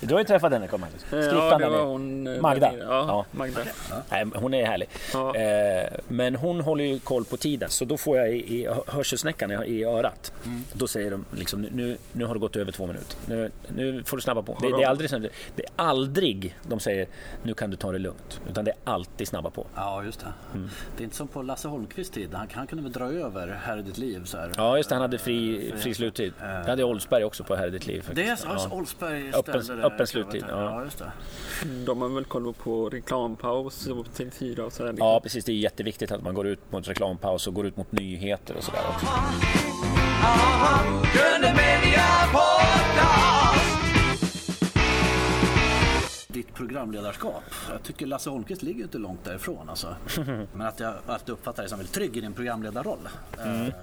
du 0.01 0.15
har 0.15 0.19
ju 0.21 0.25
träffat 0.25 0.53
henne, 0.53 0.69
kommer 0.69 0.89
jag. 1.11 1.25
Ja, 1.25 1.31
Skriptan 1.31 1.63
hon. 1.75 2.27
eh, 2.27 2.41
Magda. 2.41 2.71
där 2.71 2.77
nere. 2.77 2.87
Ja, 2.89 3.05
Ja. 3.09 3.25
Magda. 3.31 3.61
Nej, 4.11 4.25
hon 4.35 4.55
är 4.55 4.67
härlig. 4.67 4.89
Ja. 5.13 5.37
Eh, 5.37 5.89
men 6.09 6.35
hon 6.35 6.61
håller 6.61 6.85
ju 6.85 6.99
koll 6.99 7.25
på 7.25 7.37
tiden, 7.37 7.71
så 7.71 7.85
då 7.85 7.97
får 7.97 8.19
jag 8.19 8.31
i, 8.33 8.61
i 8.61 8.69
hörselsnäckan 8.87 9.65
i, 9.65 9.85
örat. 9.85 10.33
Mm. 10.45 10.63
Då 10.73 10.89
säger 10.89 11.11
de 11.11 11.25
liksom, 11.37 11.63
nu, 11.63 11.97
nu 12.13 12.25
har 12.25 12.35
det 12.35 12.41
gått 12.41 12.57
över 12.57 12.73
två 12.73 12.87
minuter. 12.87 13.17
Nu, 13.27 13.51
nu 13.77 14.03
får 14.05 14.17
du 14.17 14.21
snabba 14.23 14.43
på. 14.43 14.59
Det, 14.61 14.77
det, 14.77 14.83
är 14.83 14.87
aldrig, 14.89 15.11
det 15.57 15.63
är 15.63 15.69
aldrig 15.77 16.57
de 16.63 16.81
säger, 16.81 17.07
nu 17.43 17.55
kan 17.55 17.71
du 17.71 17.77
ta 17.77 17.93
det 17.93 17.99
lugnt. 17.99 18.41
Utan 18.51 18.65
det 18.65 18.71
är 18.71 18.77
alltid 18.85 19.06
snabba 19.27 19.51
på. 19.51 19.67
Ja, 19.75 20.05
just 20.05 20.21
det. 20.21 20.33
Mm. 20.55 20.69
Det 20.97 21.03
är 21.03 21.05
inte 21.05 21.17
som 21.17 21.29
på 21.29 21.43
Lasse 21.43 21.69
Holmqvists 21.69 22.15
tid. 22.15 22.35
Han, 22.35 22.49
han 22.53 22.67
kunde 22.67 22.83
väl 22.85 22.93
dra 22.93 23.05
över 23.05 23.61
Här 23.65 23.77
är 23.79 23.83
ditt 23.83 23.99
liv. 23.99 24.25
Så 24.25 24.37
här. 24.39 24.53
Ja, 24.57 24.77
just 24.77 24.89
det. 24.89 24.95
Han 24.95 25.03
hade 25.03 25.19
fri, 25.19 25.73
fri 25.79 25.95
sluttid. 25.95 26.33
Det 26.41 26.71
hade 26.71 26.85
Oldsberg 26.85 27.25
också 27.25 27.45
på 27.45 27.57
Här 27.57 27.67
i 27.67 27.71
ditt 27.71 27.87
liv. 27.87 28.11
Det 28.15 28.23
är 28.23 28.27
faktiskt. 28.27 28.43
så, 28.43 28.49
Ja. 28.49 28.53
alltså, 28.53 28.69
Oldsberg 28.69 29.31
Öppen- 29.33 29.77
det. 29.77 29.83
öppen 29.85 30.07
sluttid, 30.07 30.45
ja. 30.49 30.63
Ja, 30.63 30.85
just 30.85 30.99
det. 30.99 31.13
De 31.87 32.03
har 32.03 32.09
väl 32.09 32.25
koll 32.25 32.55
på 32.55 32.89
reklampaus 32.89 33.87
och 33.87 34.07
TV4 34.17 34.59
och 34.61 34.73
sådär. 34.73 34.95
Ja, 34.99 35.21
precis. 35.23 35.45
Det 35.45 35.53
är 35.53 35.57
jätteviktigt 35.57 36.13
att 36.13 36.23
man 36.23 36.35
går 36.35 36.47
ut 36.47 36.73
mot 36.73 36.89
reklampaus 36.89 37.47
och 37.47 37.55
går 37.55 37.67
ut 37.67 37.77
mot 37.77 37.93
nyheter 37.93 38.57
och 38.57 38.65
sådär. 38.65 38.81
Gröna 41.15 41.55
Media 41.55 42.05
Podcast. 42.33 42.46
Programledarskap. 46.57 47.43
Jag 47.71 47.83
tycker 47.83 48.07
Lasse 48.07 48.31
Holmqvist 48.31 48.63
ligger 48.63 48.85
inte 48.85 48.99
långt 48.99 49.25
därifrån. 49.25 49.69
Alltså. 49.69 49.97
Men 50.53 50.61
att 50.67 50.81
jag 50.81 50.95
alltid 51.07 51.29
uppfattar 51.31 51.63
dig 51.63 51.71
som 51.71 51.79
väldigt 51.79 51.95
trygg 51.95 52.17
i 52.17 52.21
din 52.21 52.33
programledarroll. 52.33 53.09
Mm. 53.39 53.63
Eh, 53.67 53.75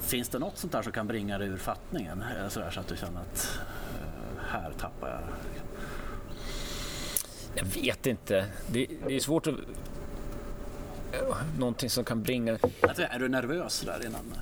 Finns 0.00 0.28
det 0.28 0.38
något 0.38 0.58
sånt 0.58 0.72
där 0.72 0.82
som 0.82 0.92
kan 0.92 1.06
bringa 1.06 1.38
dig 1.38 1.48
ur 1.48 1.56
fattningen? 1.56 2.22
Eh, 2.22 2.48
Sådär, 2.48 2.70
så 2.70 2.80
att 2.80 2.88
du 2.88 2.96
känner 2.96 3.20
att 3.20 3.58
eh, 4.00 4.42
här 4.50 4.72
tappar 4.78 5.08
jag. 5.08 5.20
Jag 7.54 7.64
vet 7.82 8.06
inte. 8.06 8.46
Det, 8.66 8.86
det 9.06 9.16
är 9.16 9.20
svårt 9.20 9.46
att... 9.46 9.54
Någonting 11.58 11.90
som 11.90 12.04
kan 12.04 12.22
bringa... 12.22 12.52
Är 12.82 13.18
du 13.18 13.28
nervös 13.28 13.80
där 13.80 14.06
innan? 14.06 14.34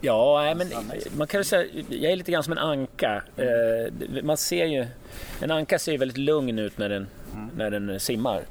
Ja, 0.00 0.54
men 0.56 0.68
man 1.16 1.26
kan 1.26 1.44
säga, 1.44 1.66
jag 1.88 2.12
är 2.12 2.16
lite 2.16 2.32
grann 2.32 2.42
som 2.42 2.52
en 2.52 2.58
anka. 2.58 3.22
Eh, 3.36 4.22
Man 4.22 4.36
ser 4.36 4.64
ju, 4.66 4.86
en 5.40 5.50
anka 5.50 5.78
ser 5.78 5.92
ju 5.92 5.98
väldigt 5.98 6.18
lugn 6.18 6.58
ut 6.58 6.78
när 6.78 6.88
den, 6.88 7.06
när 7.56 7.70
den 7.70 8.00
simmar. 8.00 8.42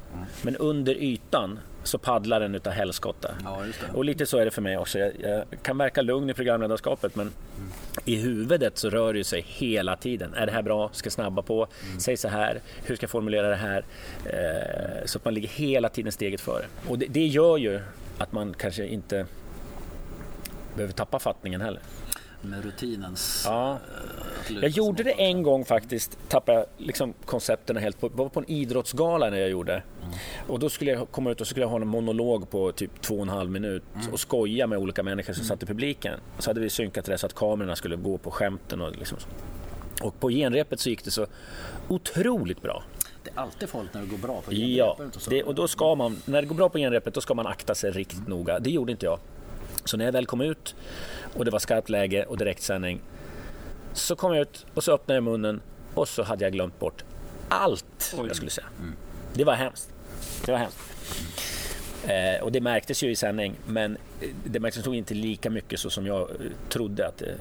Men 0.42 0.56
under 0.56 0.94
ytan 0.94 1.58
så 1.82 1.98
paddlar 1.98 2.40
den 2.40 2.54
utav 2.54 2.72
helskotta. 2.72 3.34
Ja. 3.44 3.62
Och 3.94 4.04
lite 4.04 4.26
så 4.26 4.38
är 4.38 4.44
det 4.44 4.50
för 4.50 4.62
mig 4.62 4.78
också. 4.78 4.98
Jag, 4.98 5.12
jag 5.22 5.44
kan 5.62 5.78
verka 5.78 6.02
lugn 6.02 6.30
i 6.30 6.34
programledarskapet 6.34 7.16
men 7.16 7.32
i 8.04 8.16
huvudet 8.16 8.78
så 8.78 8.90
rör 8.90 9.12
det 9.12 9.18
ju 9.18 9.24
sig 9.24 9.44
hela 9.48 9.96
tiden. 9.96 10.34
Är 10.34 10.46
det 10.46 10.52
här 10.52 10.62
bra? 10.62 10.90
Ska 10.92 11.06
jag 11.06 11.12
snabba 11.12 11.42
på? 11.42 11.66
Säg 11.98 12.16
så 12.16 12.28
här. 12.28 12.60
Hur 12.84 12.96
ska 12.96 13.04
jag 13.04 13.10
formulera 13.10 13.48
det 13.48 13.56
här? 13.56 13.84
Eh, 14.24 15.04
så 15.06 15.18
att 15.18 15.24
man 15.24 15.34
ligger 15.34 15.48
hela 15.48 15.88
tiden 15.88 16.12
steget 16.12 16.40
före. 16.40 16.64
Och 16.88 16.98
det, 16.98 17.06
det 17.06 17.26
gör 17.26 17.56
ju 17.56 17.80
att 18.18 18.32
man 18.32 18.54
kanske 18.58 18.86
inte 18.86 19.26
behöver 20.76 20.92
tappa 20.94 21.18
fattningen 21.18 21.60
heller. 21.60 21.80
Med 22.42 22.64
rutinens... 22.64 23.42
Ja. 23.46 23.72
eh, 24.50 24.54
Jag 24.60 24.68
gjorde 24.70 25.02
det 25.02 25.10
en 25.10 25.42
gång 25.42 25.64
faktiskt, 25.64 26.18
tappade 26.28 26.66
liksom 26.76 27.14
koncepterna 27.24 27.80
helt. 27.80 28.00
På, 28.00 28.08
var 28.08 28.28
på 28.28 28.40
en 28.40 28.50
idrottsgala 28.50 29.30
när 29.30 29.38
jag 29.38 29.50
gjorde. 29.50 29.82
Och 30.46 30.58
då 30.58 30.68
skulle 30.70 30.90
jag 30.90 31.10
komma 31.10 31.30
ut 31.30 31.40
och 31.40 31.46
skulle 31.46 31.64
jag 31.64 31.68
ha 31.70 31.76
en 31.80 31.88
monolog 31.88 32.50
på 32.50 32.72
typ 32.72 33.00
två 33.00 33.14
och 33.16 33.22
en 33.22 33.28
halv 33.28 33.50
minut 33.50 33.82
och 34.12 34.20
skoja 34.20 34.66
med 34.66 34.78
olika 34.78 35.02
människor 35.02 35.32
som 35.32 35.44
satt 35.44 35.62
i 35.62 35.66
publiken. 35.66 36.20
Så 36.38 36.50
hade 36.50 36.60
vi 36.60 36.70
synkat 36.70 37.04
det 37.04 37.18
så 37.18 37.26
att 37.26 37.34
kamerorna 37.34 37.76
skulle 37.76 37.96
gå 37.96 38.18
på 38.18 38.30
skämten 38.30 38.80
och 38.80 38.96
liksom 38.96 39.18
så. 39.18 39.28
Och 40.06 40.20
på 40.20 40.30
genrepet 40.30 40.80
så 40.80 40.88
gick 40.90 41.04
det 41.04 41.10
så 41.10 41.26
otroligt 41.88 42.62
bra. 42.62 42.82
Det 43.24 43.30
är 43.30 43.38
alltid 43.40 43.68
folk 43.68 43.94
när 43.94 44.00
det 44.00 44.06
går 44.06 44.18
bra 44.18 44.40
på 44.40 44.54
Ja, 44.54 44.94
genrepet 44.98 45.16
och 45.16 45.22
så. 45.22 45.30
det, 45.30 45.42
och 45.42 45.54
då 45.54 45.68
ska 45.68 45.94
man, 45.94 46.16
när 46.24 46.42
det 46.42 46.48
går 46.48 46.54
bra 46.54 46.68
på 46.68 46.78
genrepet 46.78 47.14
då 47.14 47.20
ska 47.20 47.34
man 47.34 47.46
akta 47.46 47.74
sig 47.74 47.90
riktigt 47.90 48.28
noga. 48.28 48.58
Det 48.58 48.70
gjorde 48.70 48.92
inte 48.92 49.06
jag. 49.06 49.18
Så 49.86 49.96
när 49.96 50.04
jag 50.04 50.12
väl 50.12 50.26
kom 50.26 50.40
ut 50.40 50.74
och 51.34 51.44
det 51.44 51.50
var 51.50 51.58
skarpt 51.58 51.88
läge 51.88 52.24
och 52.24 52.36
direktsändning 52.36 53.00
så 53.92 54.16
kom 54.16 54.32
jag 54.34 54.42
ut 54.42 54.66
och 54.74 54.84
så 54.84 54.92
öppnade 54.92 55.16
jag 55.16 55.24
munnen 55.24 55.60
och 55.94 56.08
så 56.08 56.22
hade 56.22 56.44
jag 56.44 56.52
glömt 56.52 56.78
bort 56.78 57.04
allt 57.48 58.14
Oj. 58.18 58.26
jag 58.26 58.36
skulle 58.36 58.50
säga. 58.50 58.66
Det 59.34 59.44
var 59.44 59.54
hemskt. 59.54 59.88
Det 60.44 60.52
var 60.52 60.58
hemskt. 60.58 60.78
Eh, 62.06 62.42
och 62.42 62.52
det 62.52 62.60
märktes 62.60 63.02
ju 63.02 63.10
i 63.10 63.16
sändning, 63.16 63.54
men 63.66 63.96
eh, 64.20 64.28
det 64.44 64.60
märktes 64.60 64.84
nog 64.84 64.94
inte 64.94 65.14
lika 65.14 65.50
mycket 65.50 65.80
så 65.80 65.90
som 65.90 66.06
jag 66.06 66.20
eh, 66.20 66.36
trodde 66.68 67.06
att 67.06 67.18
det... 67.18 67.34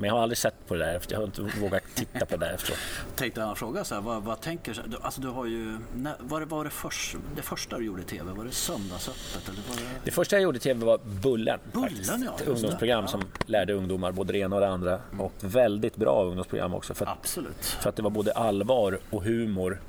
Men 0.00 0.08
jag 0.08 0.14
har 0.14 0.22
aldrig 0.22 0.38
sett 0.38 0.66
på 0.66 0.74
det 0.74 0.84
där, 0.84 0.94
efter- 0.96 1.12
jag 1.12 1.20
har 1.20 1.24
inte 1.26 1.42
vågat 1.42 1.82
titta 1.94 2.26
på 2.26 2.36
det 2.36 2.46
där 2.46 2.52
efteråt. 2.54 2.78
Tänkte 3.16 3.40
jag 3.40 3.58
fråga 3.58 3.84
så 3.84 3.94
här, 3.94 4.02
vad, 4.02 4.22
vad 4.22 4.40
tänker 4.40 4.82
du? 4.88 4.96
Alltså 5.00 5.20
du 5.20 5.28
har 5.28 5.46
ju, 5.46 5.78
när, 5.96 6.14
var 6.18 6.40
det, 6.40 6.46
var 6.46 6.64
det, 6.64 6.70
först, 6.70 7.16
det 7.36 7.42
första 7.42 7.78
du 7.78 7.84
gjorde 7.84 8.02
i 8.02 8.04
TV? 8.04 8.32
Var 8.32 8.44
det 8.44 8.50
Söndagsöppet? 8.50 9.48
Eller 9.48 9.62
var 9.68 9.76
det... 9.76 9.82
Det 10.04 10.10
första 10.10 10.36
jag 10.36 10.42
gjorde 10.42 10.56
i 10.56 10.60
TV 10.60 10.86
var 10.86 10.98
Bullen. 11.22 11.58
Bullen, 11.72 11.88
faktiskt. 11.88 12.12
ja, 12.24 12.34
Ett 12.40 12.48
ungdomsprogram 12.48 13.00
Ja. 13.02 13.08
som 13.08 13.24
lärde 13.46 13.72
ungdomar 13.72 14.12
både 14.12 14.32
det 14.32 14.38
ena 14.38 14.56
och 14.56 14.60
det 14.60 14.68
andra. 14.68 15.00
Och 15.18 15.32
väldigt 15.40 15.96
bra 15.96 16.24
ungdomsprogram 16.24 16.74
också. 16.74 16.94
För 16.94 17.06
att, 17.06 17.18
Absolut. 17.20 17.64
för 17.80 17.88
att 17.88 17.96
det 17.96 18.02
var 18.02 18.10
både 18.10 18.32
allvar 18.32 18.98
och 19.10 19.24
humor 19.24 19.80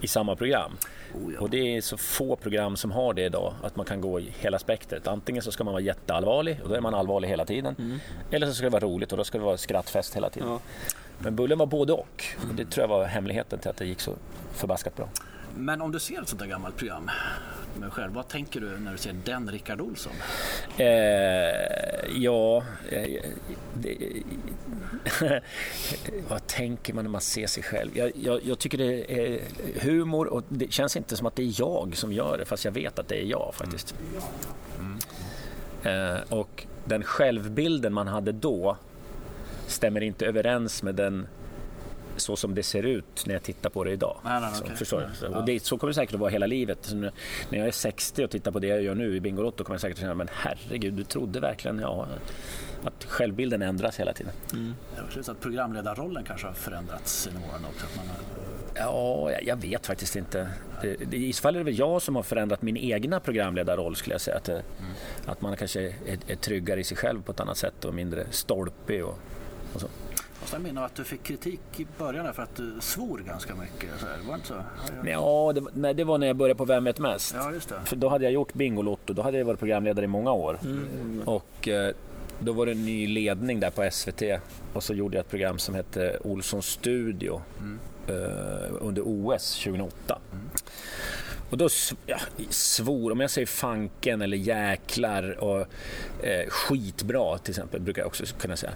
i 0.00 0.08
samma 0.08 0.36
program. 0.36 0.76
Oh, 1.14 1.32
ja. 1.34 1.40
Och 1.40 1.50
det 1.50 1.76
är 1.76 1.80
så 1.80 1.96
få 1.96 2.36
program 2.36 2.76
som 2.76 2.90
har 2.90 3.14
det 3.14 3.22
idag, 3.24 3.54
att 3.62 3.76
man 3.76 3.86
kan 3.86 4.00
gå 4.00 4.20
i 4.20 4.34
hela 4.38 4.58
spektret. 4.58 5.06
Antingen 5.06 5.42
så 5.42 5.52
ska 5.52 5.64
man 5.64 5.72
vara 5.72 5.82
jätteallvarlig 5.82 6.60
och 6.62 6.68
då 6.68 6.74
är 6.74 6.80
man 6.80 6.94
allvarlig 6.94 7.28
hela 7.28 7.44
tiden. 7.44 8.00
Eller 8.30 8.46
så 8.46 8.54
ska 8.54 8.64
det 8.64 8.70
vara 8.70 8.84
roligt 8.84 9.12
och 9.12 9.18
då 9.18 9.24
ska 9.24 9.38
det 9.38 9.44
vara 9.44 9.56
skrattfest 9.56 10.16
hela 10.16 10.30
tiden. 10.30 10.48
Ja. 10.48 10.60
Men 11.18 11.36
Bullen 11.36 11.58
var 11.58 11.66
både 11.66 11.92
och. 11.92 12.24
och. 12.36 12.54
Det 12.56 12.64
tror 12.64 12.82
jag 12.82 12.88
var 12.88 13.04
hemligheten 13.04 13.58
till 13.58 13.70
att 13.70 13.76
det 13.76 13.86
gick 13.86 14.00
så 14.00 14.12
förbaskat 14.52 14.96
bra. 14.96 15.08
Men 15.58 15.80
om 15.80 15.92
du 15.92 15.98
ser 15.98 16.22
ett 16.22 16.28
sånt 16.28 16.40
där 16.40 16.46
gammalt 16.46 16.76
program 16.76 17.10
med 17.80 17.92
själv, 17.92 18.12
vad 18.12 18.28
tänker 18.28 18.60
du 18.60 18.78
när 18.78 18.92
du 18.92 18.98
ser 18.98 19.14
den 19.24 19.50
Rickard 19.50 19.80
Olsson? 19.80 20.12
Eh, 20.76 20.86
ja, 22.16 22.62
eh, 22.88 23.24
det, 23.74 24.22
vad 26.28 26.46
tänker 26.46 26.94
man 26.94 27.04
när 27.04 27.10
man 27.10 27.20
ser 27.20 27.46
sig 27.46 27.62
själv? 27.62 27.90
Jag, 27.94 28.12
jag, 28.14 28.40
jag 28.44 28.58
tycker 28.58 28.78
det 28.78 29.12
är 29.12 29.40
humor 29.80 30.26
och 30.26 30.42
det 30.48 30.72
känns 30.72 30.96
inte 30.96 31.16
som 31.16 31.26
att 31.26 31.36
det 31.36 31.42
är 31.42 31.60
jag 31.60 31.96
som 31.96 32.12
gör 32.12 32.38
det 32.38 32.44
fast 32.44 32.64
jag 32.64 32.72
vet 32.72 32.98
att 32.98 33.08
det 33.08 33.22
är 33.22 33.26
jag 33.26 33.54
faktiskt. 33.54 33.94
Mm. 34.78 34.98
Eh, 35.82 36.20
och 36.28 36.66
den 36.84 37.02
självbilden 37.02 37.92
man 37.92 38.08
hade 38.08 38.32
då 38.32 38.76
stämmer 39.66 40.00
inte 40.00 40.26
överens 40.26 40.82
med 40.82 40.94
den 40.94 41.26
så 42.18 42.36
som 42.36 42.54
det 42.54 42.62
ser 42.62 42.82
ut 42.82 43.26
när 43.26 43.34
jag 43.34 43.42
tittar 43.42 43.70
på 43.70 43.84
det 43.84 43.90
idag. 43.92 44.16
Nej, 44.24 44.40
nej, 44.40 44.50
så, 44.54 44.64
förstår 44.76 45.00
du? 45.00 45.28
Nej. 45.28 45.38
Och 45.38 45.44
det, 45.46 45.62
så 45.62 45.78
kommer 45.78 45.90
det 45.90 45.94
säkert 45.94 46.14
att 46.14 46.20
vara 46.20 46.30
hela 46.30 46.46
livet. 46.46 46.78
Så 46.82 46.94
när 46.96 47.12
jag 47.50 47.66
är 47.66 47.70
60 47.70 48.24
och 48.24 48.30
tittar 48.30 48.50
på 48.50 48.58
det 48.58 48.66
jag 48.66 48.82
gör 48.82 48.94
nu 48.94 49.16
i 49.16 49.20
Bingolotto 49.20 49.64
kommer 49.64 49.74
jag 49.74 49.80
säkert 49.80 49.96
att 49.96 50.00
känna, 50.00 50.14
men 50.14 50.28
herregud, 50.32 50.94
du 50.94 51.04
trodde 51.04 51.40
verkligen 51.40 51.78
ja, 51.78 52.06
att 52.84 53.04
självbilden 53.04 53.62
ändras 53.62 54.00
hela 54.00 54.12
tiden. 54.12 54.32
Jag 54.96 55.10
tror 55.12 55.22
så 55.22 55.30
att 55.32 55.40
programledarrollen 55.40 56.24
kanske 56.24 56.46
har 56.46 56.54
förändrats 56.54 57.26
genom 57.26 57.42
åren 57.50 57.64
också. 57.74 57.86
Att 57.86 57.96
man, 57.96 58.06
har- 58.06 58.16
Ja, 58.74 59.30
jag, 59.32 59.44
jag 59.44 59.56
vet 59.56 59.86
faktiskt 59.86 60.16
inte. 60.16 60.48
Det, 60.82 61.16
I 61.16 61.32
så 61.32 61.40
fall 61.42 61.54
är 61.54 61.58
det 61.58 61.64
väl 61.64 61.78
jag 61.78 62.02
som 62.02 62.16
har 62.16 62.22
förändrat 62.22 62.62
min 62.62 62.76
egna 62.76 63.20
programledarroll 63.20 63.96
skulle 63.96 64.14
jag 64.14 64.20
säga. 64.20 64.36
Att, 64.36 64.44
det, 64.44 64.62
att 65.26 65.40
man 65.40 65.56
kanske 65.56 65.80
är, 65.80 65.92
är 66.26 66.36
tryggare 66.36 66.80
i 66.80 66.84
sig 66.84 66.96
själv 66.96 67.22
på 67.22 67.32
ett 67.32 67.40
annat 67.40 67.56
sätt 67.56 67.84
och 67.84 67.94
mindre 67.94 68.26
stolpig 68.30 69.04
och, 69.04 69.18
och 69.74 69.80
så. 69.80 69.86
Fast 70.40 70.52
jag 70.52 70.62
minns 70.62 70.78
att 70.78 70.94
du 70.94 71.04
fick 71.04 71.22
kritik 71.22 71.60
i 71.76 71.86
början 71.98 72.34
för 72.34 72.42
att 72.42 72.56
du 72.56 72.72
svor 72.80 73.18
ganska 73.18 73.54
mycket. 73.54 73.90
Så 74.00 74.06
här. 74.06 74.16
Var 74.26 74.32
det 74.32 74.34
inte 74.34 74.48
så? 74.48 74.54
Men 75.02 75.12
ja, 75.12 75.52
det, 75.54 75.60
var- 75.60 75.72
nej, 75.74 75.94
det 75.94 76.04
var 76.04 76.18
när 76.18 76.26
jag 76.26 76.36
började 76.36 76.58
på 76.58 76.64
Vem 76.64 76.84
vet 76.84 76.98
mest? 76.98 77.34
Ja, 77.36 77.52
just 77.52 77.68
det. 77.68 77.74
För 77.84 77.96
då 77.96 78.08
hade 78.08 78.24
jag 78.24 78.32
gjort 78.32 78.54
Bingolotto, 78.54 79.12
då 79.12 79.22
hade 79.22 79.38
jag 79.38 79.44
varit 79.44 79.58
programledare 79.58 80.04
i 80.04 80.08
många 80.08 80.32
år. 80.32 80.58
Och 81.24 81.68
eh, 81.68 81.94
då 82.40 82.52
var 82.52 82.66
det 82.66 82.72
en 82.72 82.84
ny 82.84 83.06
ledning 83.06 83.60
där 83.60 83.70
på 83.70 83.88
SVT 83.92 84.22
och 84.72 84.82
så 84.82 84.94
gjorde 84.94 85.16
jag 85.16 85.24
ett 85.24 85.30
program 85.30 85.58
som 85.58 85.74
hette 85.74 86.18
Olssons 86.24 86.66
studio 86.66 87.42
eh, 88.08 88.14
under 88.80 89.02
OS 89.06 89.54
2008. 89.64 90.18
Och 91.50 91.58
då 91.58 91.68
ja, 92.06 92.18
svor, 92.50 93.12
om 93.12 93.20
jag 93.20 93.30
säger 93.30 93.46
fanken 93.46 94.22
eller 94.22 94.36
jäklar 94.36 95.44
och 95.44 95.60
eh, 96.24 96.48
skitbra 96.48 97.38
till 97.38 97.50
exempel, 97.52 97.80
brukar 97.80 98.02
jag 98.02 98.06
också 98.06 98.24
kunna 98.40 98.56
säga. 98.56 98.72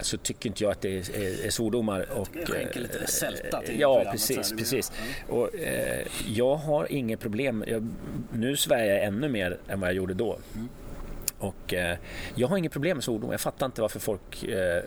Så 0.00 0.16
tycker 0.16 0.48
inte 0.48 0.64
jag 0.64 0.70
att 0.70 0.80
det 0.80 0.88
är, 0.88 1.16
är, 1.16 1.46
är 1.46 1.50
svordomar. 1.50 2.06
Och, 2.12 2.28
Det 2.32 2.46
skänker 2.46 2.80
lite 2.80 2.98
eh, 2.98 3.04
sälta 3.06 3.62
till 3.62 3.80
Ja, 3.80 4.04
precis. 4.12 4.52
precis. 4.52 4.92
Och, 5.28 5.54
eh, 5.54 6.06
jag 6.26 6.56
har 6.56 6.92
inget 6.92 7.20
problem. 7.20 7.64
Jag, 7.66 7.88
nu 8.32 8.56
svär 8.56 8.84
jag 8.84 9.04
ännu 9.04 9.28
mer 9.28 9.58
än 9.68 9.80
vad 9.80 9.88
jag 9.88 9.96
gjorde 9.96 10.14
då. 10.14 10.38
Och 11.42 11.74
eh, 11.74 11.96
jag 12.34 12.48
har 12.48 12.56
inget 12.56 12.72
problem 12.72 12.96
med 12.96 13.04
svordomar. 13.04 13.34
Jag 13.34 13.40
fattar 13.40 13.66
inte 13.66 13.80
varför 13.82 14.00
folk 14.00 14.42
eh, 14.44 14.82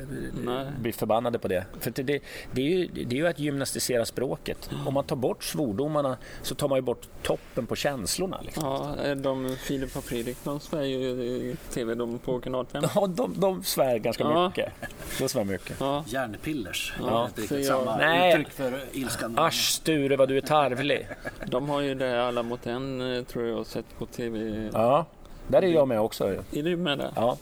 blir 0.82 0.92
förbannade 0.94 1.40
på 1.40 1.48
det. 1.48 1.66
För 1.80 1.92
det, 1.92 2.04
det, 2.04 2.20
det, 2.52 2.62
är 2.62 2.66
ju, 2.78 2.88
det 2.88 3.16
är 3.16 3.20
ju 3.20 3.28
att 3.28 3.40
gymnastisera 3.40 4.06
språket. 4.06 4.70
Om 4.88 4.94
man 4.94 5.04
tar 5.04 5.16
bort 5.16 5.44
svordomarna 5.44 6.18
så 6.42 6.56
tar 6.56 6.68
man 6.68 6.78
ju 6.78 6.82
bort 6.82 7.08
toppen 7.24 7.66
på 7.68 7.76
känslorna. 7.76 8.42
Liksom. 8.42 8.64
Ja, 8.64 8.96
eh, 9.06 9.16
de 9.16 9.56
Filip 9.60 9.98
och 9.98 10.04
Fredrik, 10.04 10.38
de 10.44 10.60
svär 10.60 10.84
ju 10.84 10.98
i 11.24 11.56
TV 11.74 11.96
de 11.96 12.20
på 12.20 12.40
kanal 12.40 12.66
5. 12.66 12.84
Ja, 12.96 13.08
de, 13.08 13.40
de 13.40 13.64
svär 13.64 13.98
ganska 13.98 14.24
Ja. 14.24 14.48
mycket. 14.48 14.74
De 15.20 15.30
svär 15.30 15.44
mycket. 15.44 15.76
Ja, 15.80 16.04
Järnpillers. 16.08 16.94
Ja, 17.02 17.30
det 17.36 17.42
är 17.42 17.44
inte 17.44 17.56
jag- 17.56 17.66
samma 17.66 17.98
Nej. 17.98 18.32
uttryck 18.32 18.50
för 18.50 18.82
ilskan. 18.92 19.40
Asch 19.40 19.70
Sture 19.72 20.16
vad 20.16 20.30
du 20.30 20.38
är 20.38 20.42
tarvlig. 20.42 21.08
de 21.48 21.70
har 21.70 21.82
ju 21.82 21.96
det 21.96 22.28
alla 22.28 22.44
mot 22.44 22.68
en, 22.68 23.16
eh, 23.18 23.24
tror 23.24 23.48
jag, 23.48 23.66
sett 23.66 23.86
på 23.98 24.06
TV. 24.06 24.70
Ja, 24.74 25.06
där 25.48 25.62
är 25.62 25.68
jag 25.68 25.88
med 25.88 26.00
också. 26.00 26.28
Är 26.52 26.64
du 26.64 26.78
med 26.78 26.98
där? 26.98 27.12
Ja. 27.16 27.38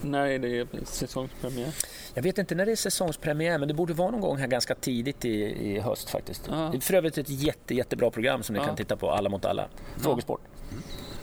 När 0.00 0.26
är 0.26 0.38
det 0.38 0.68
säsongspremiär? 0.84 1.74
Jag 2.14 2.22
vet 2.22 2.38
inte 2.38 2.54
när 2.54 2.66
det 2.66 2.72
är 2.72 2.76
säsongspremiär, 2.76 3.58
men 3.58 3.68
det 3.68 3.74
borde 3.74 3.92
vara 3.94 4.10
någon 4.10 4.20
gång 4.20 4.36
här 4.36 4.46
ganska 4.46 4.74
tidigt 4.74 5.24
i, 5.24 5.30
i 5.74 5.80
höst 5.80 6.10
faktiskt. 6.10 6.42
Ja. 6.50 6.68
Det 6.72 6.76
är 6.78 6.80
för 6.80 6.94
övrigt 6.94 7.18
ett 7.18 7.28
jätte, 7.30 7.74
jättebra 7.74 8.10
program 8.10 8.42
som 8.42 8.52
ni 8.54 8.60
Ja. 8.60 8.66
kan 8.66 8.76
titta 8.76 8.96
på, 8.96 9.10
Alla 9.10 9.28
mot 9.28 9.44
alla. 9.44 9.68
Frågesport. 9.96 10.40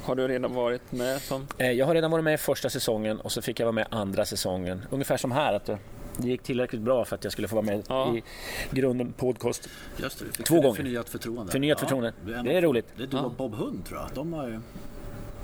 Har 0.04 0.16
du 0.16 0.28
redan 0.28 0.54
varit 0.54 0.92
med 0.92 1.22
som... 1.22 1.48
Eh, 1.58 1.72
Jag 1.72 1.86
har 1.86 1.94
redan 1.96 2.12
varit 2.12 2.24
med 2.24 2.34
i 2.34 2.38
första 2.38 2.70
säsongen 2.70 3.20
och 3.20 3.32
så 3.32 3.42
fick 3.42 3.60
jag 3.60 3.66
vara 3.66 3.72
med 3.74 3.88
andra 3.90 4.26
säsongen. 4.26 4.86
Ungefär 4.90 5.18
som 5.18 5.32
här, 5.32 5.54
att 5.54 5.66
det, 5.66 5.78
det 6.18 6.28
gick 6.28 6.44
tillräckligt 6.44 6.82
bra 6.82 7.06
för 7.06 7.16
att 7.16 7.24
jag 7.24 7.34
skulle 7.34 7.48
få 7.48 7.56
vara 7.56 7.66
med 7.66 7.84
Ja. 7.90 8.16
i 8.16 8.24
grunden 8.72 9.14
podcast. 9.14 9.70
Just 9.98 10.20
det, 10.20 10.26
du 10.26 10.32
fick 10.32 10.46
Två 10.46 10.62
gånger. 10.62 10.76
Förnyat 10.76 11.10
förtroende. 11.10 11.52
Förnyat 11.52 11.80
förtroende. 11.80 12.14
du 12.26 12.34
en 12.36 12.46
Det 12.46 12.54
är 12.58 12.62
roligt. 12.62 12.86
Det 12.98 13.04
är 13.04 13.08
du 13.08 13.18
och 13.18 13.32
Bob 13.32 13.56
Hund 13.56 13.86
tror 13.86 14.00
jag. 14.00 14.10
De 14.14 14.34
har 14.34 14.48
ju... 14.48 14.60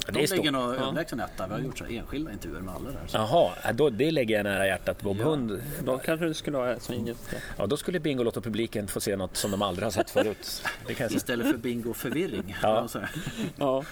De 0.06 0.12
Det 0.12 0.24
är 0.24 0.36
ligger 0.36 0.52
nog 0.52 0.62
Ja. 0.62 0.74
överlägsen 0.76 1.20
etta. 1.20 1.48
Vi 1.48 1.54
har 1.54 1.60
gjort 1.62 1.78
så 1.78 1.86
enskilda 1.86 2.32
intervjuer 2.32 2.62
med 2.62 2.74
alla 2.76 2.90
där. 2.90 3.00
Så. 3.08 3.18
Jaha, 3.18 3.52
ja, 3.64 3.74
då, 3.74 3.90
det 3.90 4.12
lägger 4.12 4.36
jag 4.36 4.44
nära 4.44 4.68
hjärtat. 4.68 5.02
Bob 5.02 5.18
Ja. 5.20 5.24
Hund, 5.24 5.62
Då 5.86 5.98
kanske 5.98 6.26
du 6.26 6.34
skulle 6.34 6.58
ha 6.58 6.80
som 6.80 7.06
gäst. 7.06 7.36
ja, 7.58 7.66
då 7.68 7.78
skulle 7.78 8.00
Bingolotto-publiken 8.00 8.88
få 8.88 9.00
se 9.00 9.16
något 9.16 9.38
som 9.38 9.52
de 9.52 9.62
aldrig 9.62 9.86
har 9.86 9.92
sett 9.92 10.10
förut. 10.10 10.64
Istället 11.10 11.48
för 11.52 11.58
bingo 11.58 11.94
förvirring. 11.94 12.56
Ja. 12.62 12.88
Ja, 13.58 13.84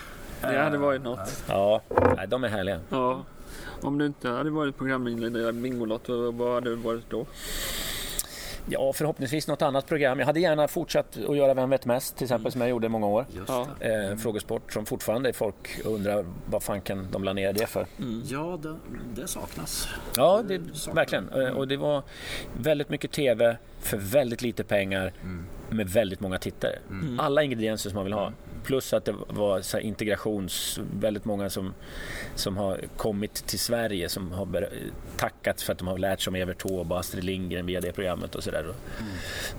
det 0.42 0.58
hade 0.60 0.78
varit 0.78 1.02
något. 1.02 1.44
Ja, 1.48 1.82
nej, 2.18 2.28
de 2.28 2.44
är 2.44 2.48
härliga. 2.48 2.80
Ja. 2.90 3.24
Om 3.82 3.98
du 3.98 4.06
inte 4.06 4.30
hade 4.30 4.50
varit 4.50 4.78
programledare 4.78 5.50
i 5.50 5.54
Bingolotto, 5.54 6.32
vad 6.32 6.54
hade 6.54 6.70
du 6.70 6.76
varit 6.76 7.10
då? 7.10 7.26
Ja, 8.70 8.94
förhoppningsvis 8.94 9.48
något 9.48 9.62
annat 9.62 9.88
program. 9.88 10.20
Jag 10.20 10.26
hade 10.26 10.40
gärna 10.40 10.68
fortsatt 10.68 11.18
att 11.30 11.38
göra 11.38 11.54
Vem 11.54 11.70
vet 11.70 11.86
mest, 11.86 12.16
till 12.18 12.26
exempel, 12.26 12.52
som 12.52 12.62
jag 12.62 12.70
gjorde 12.70 12.86
i 12.86 12.90
många 12.90 13.08
år. 13.08 13.26
Det. 13.80 14.10
Eh, 14.12 14.16
frågesport 14.18 14.74
som 14.74 14.86
fortfarande 14.86 15.34
folk 15.34 15.80
undrar 15.86 16.26
vad 16.50 16.64
fanken 16.64 17.08
de 17.12 17.24
la 17.24 17.34
ner 17.34 17.54
det 17.54 17.66
för. 17.68 17.86
Ja, 18.30 18.60
det, 18.64 18.76
det 19.22 19.28
saknas. 19.28 19.88
Ja, 20.16 20.42
det, 20.48 20.62
verkligen. 20.94 21.30
Eh, 21.30 21.48
Och 21.50 21.68
det 21.68 21.78
var 21.78 22.04
väldigt 22.58 22.90
mycket 22.90 23.12
TV 23.12 23.58
för 23.80 23.98
väldigt 23.98 24.42
lite 24.42 24.64
pengar 24.64 25.14
med 25.70 25.90
väldigt 25.90 26.20
många 26.20 26.38
tittare. 26.38 26.76
Alla 27.20 27.44
ingredienser 27.44 27.90
som 27.90 27.96
man 27.96 28.04
vill 28.06 28.14
ha. 28.14 28.32
Plus 28.64 28.94
att 28.94 29.06
det 29.06 29.16
var 29.28 29.62
så 29.62 29.80
integrations... 29.80 30.80
Väldigt 31.00 31.26
många 31.26 31.50
som, 31.50 31.74
som 32.36 32.58
har 32.58 32.82
kommit 32.98 33.34
till 33.34 33.60
Sverige 33.60 34.10
som 34.10 34.32
har 34.32 34.70
tackat 35.18 35.62
för 35.62 35.74
att 35.74 35.80
de 35.80 35.88
har 35.88 35.98
lärt 35.98 36.22
sig 36.22 36.32
om 36.32 36.36
Evert 36.36 36.62
Taube 36.62 36.94
och 36.94 37.00
Astrid 37.00 37.24
Lindgren 37.24 37.66
via 37.66 37.82
det 37.82 37.92
programmet 37.92 38.36
och 38.36 38.44
sådär. 38.44 38.66
Och, 38.68 38.76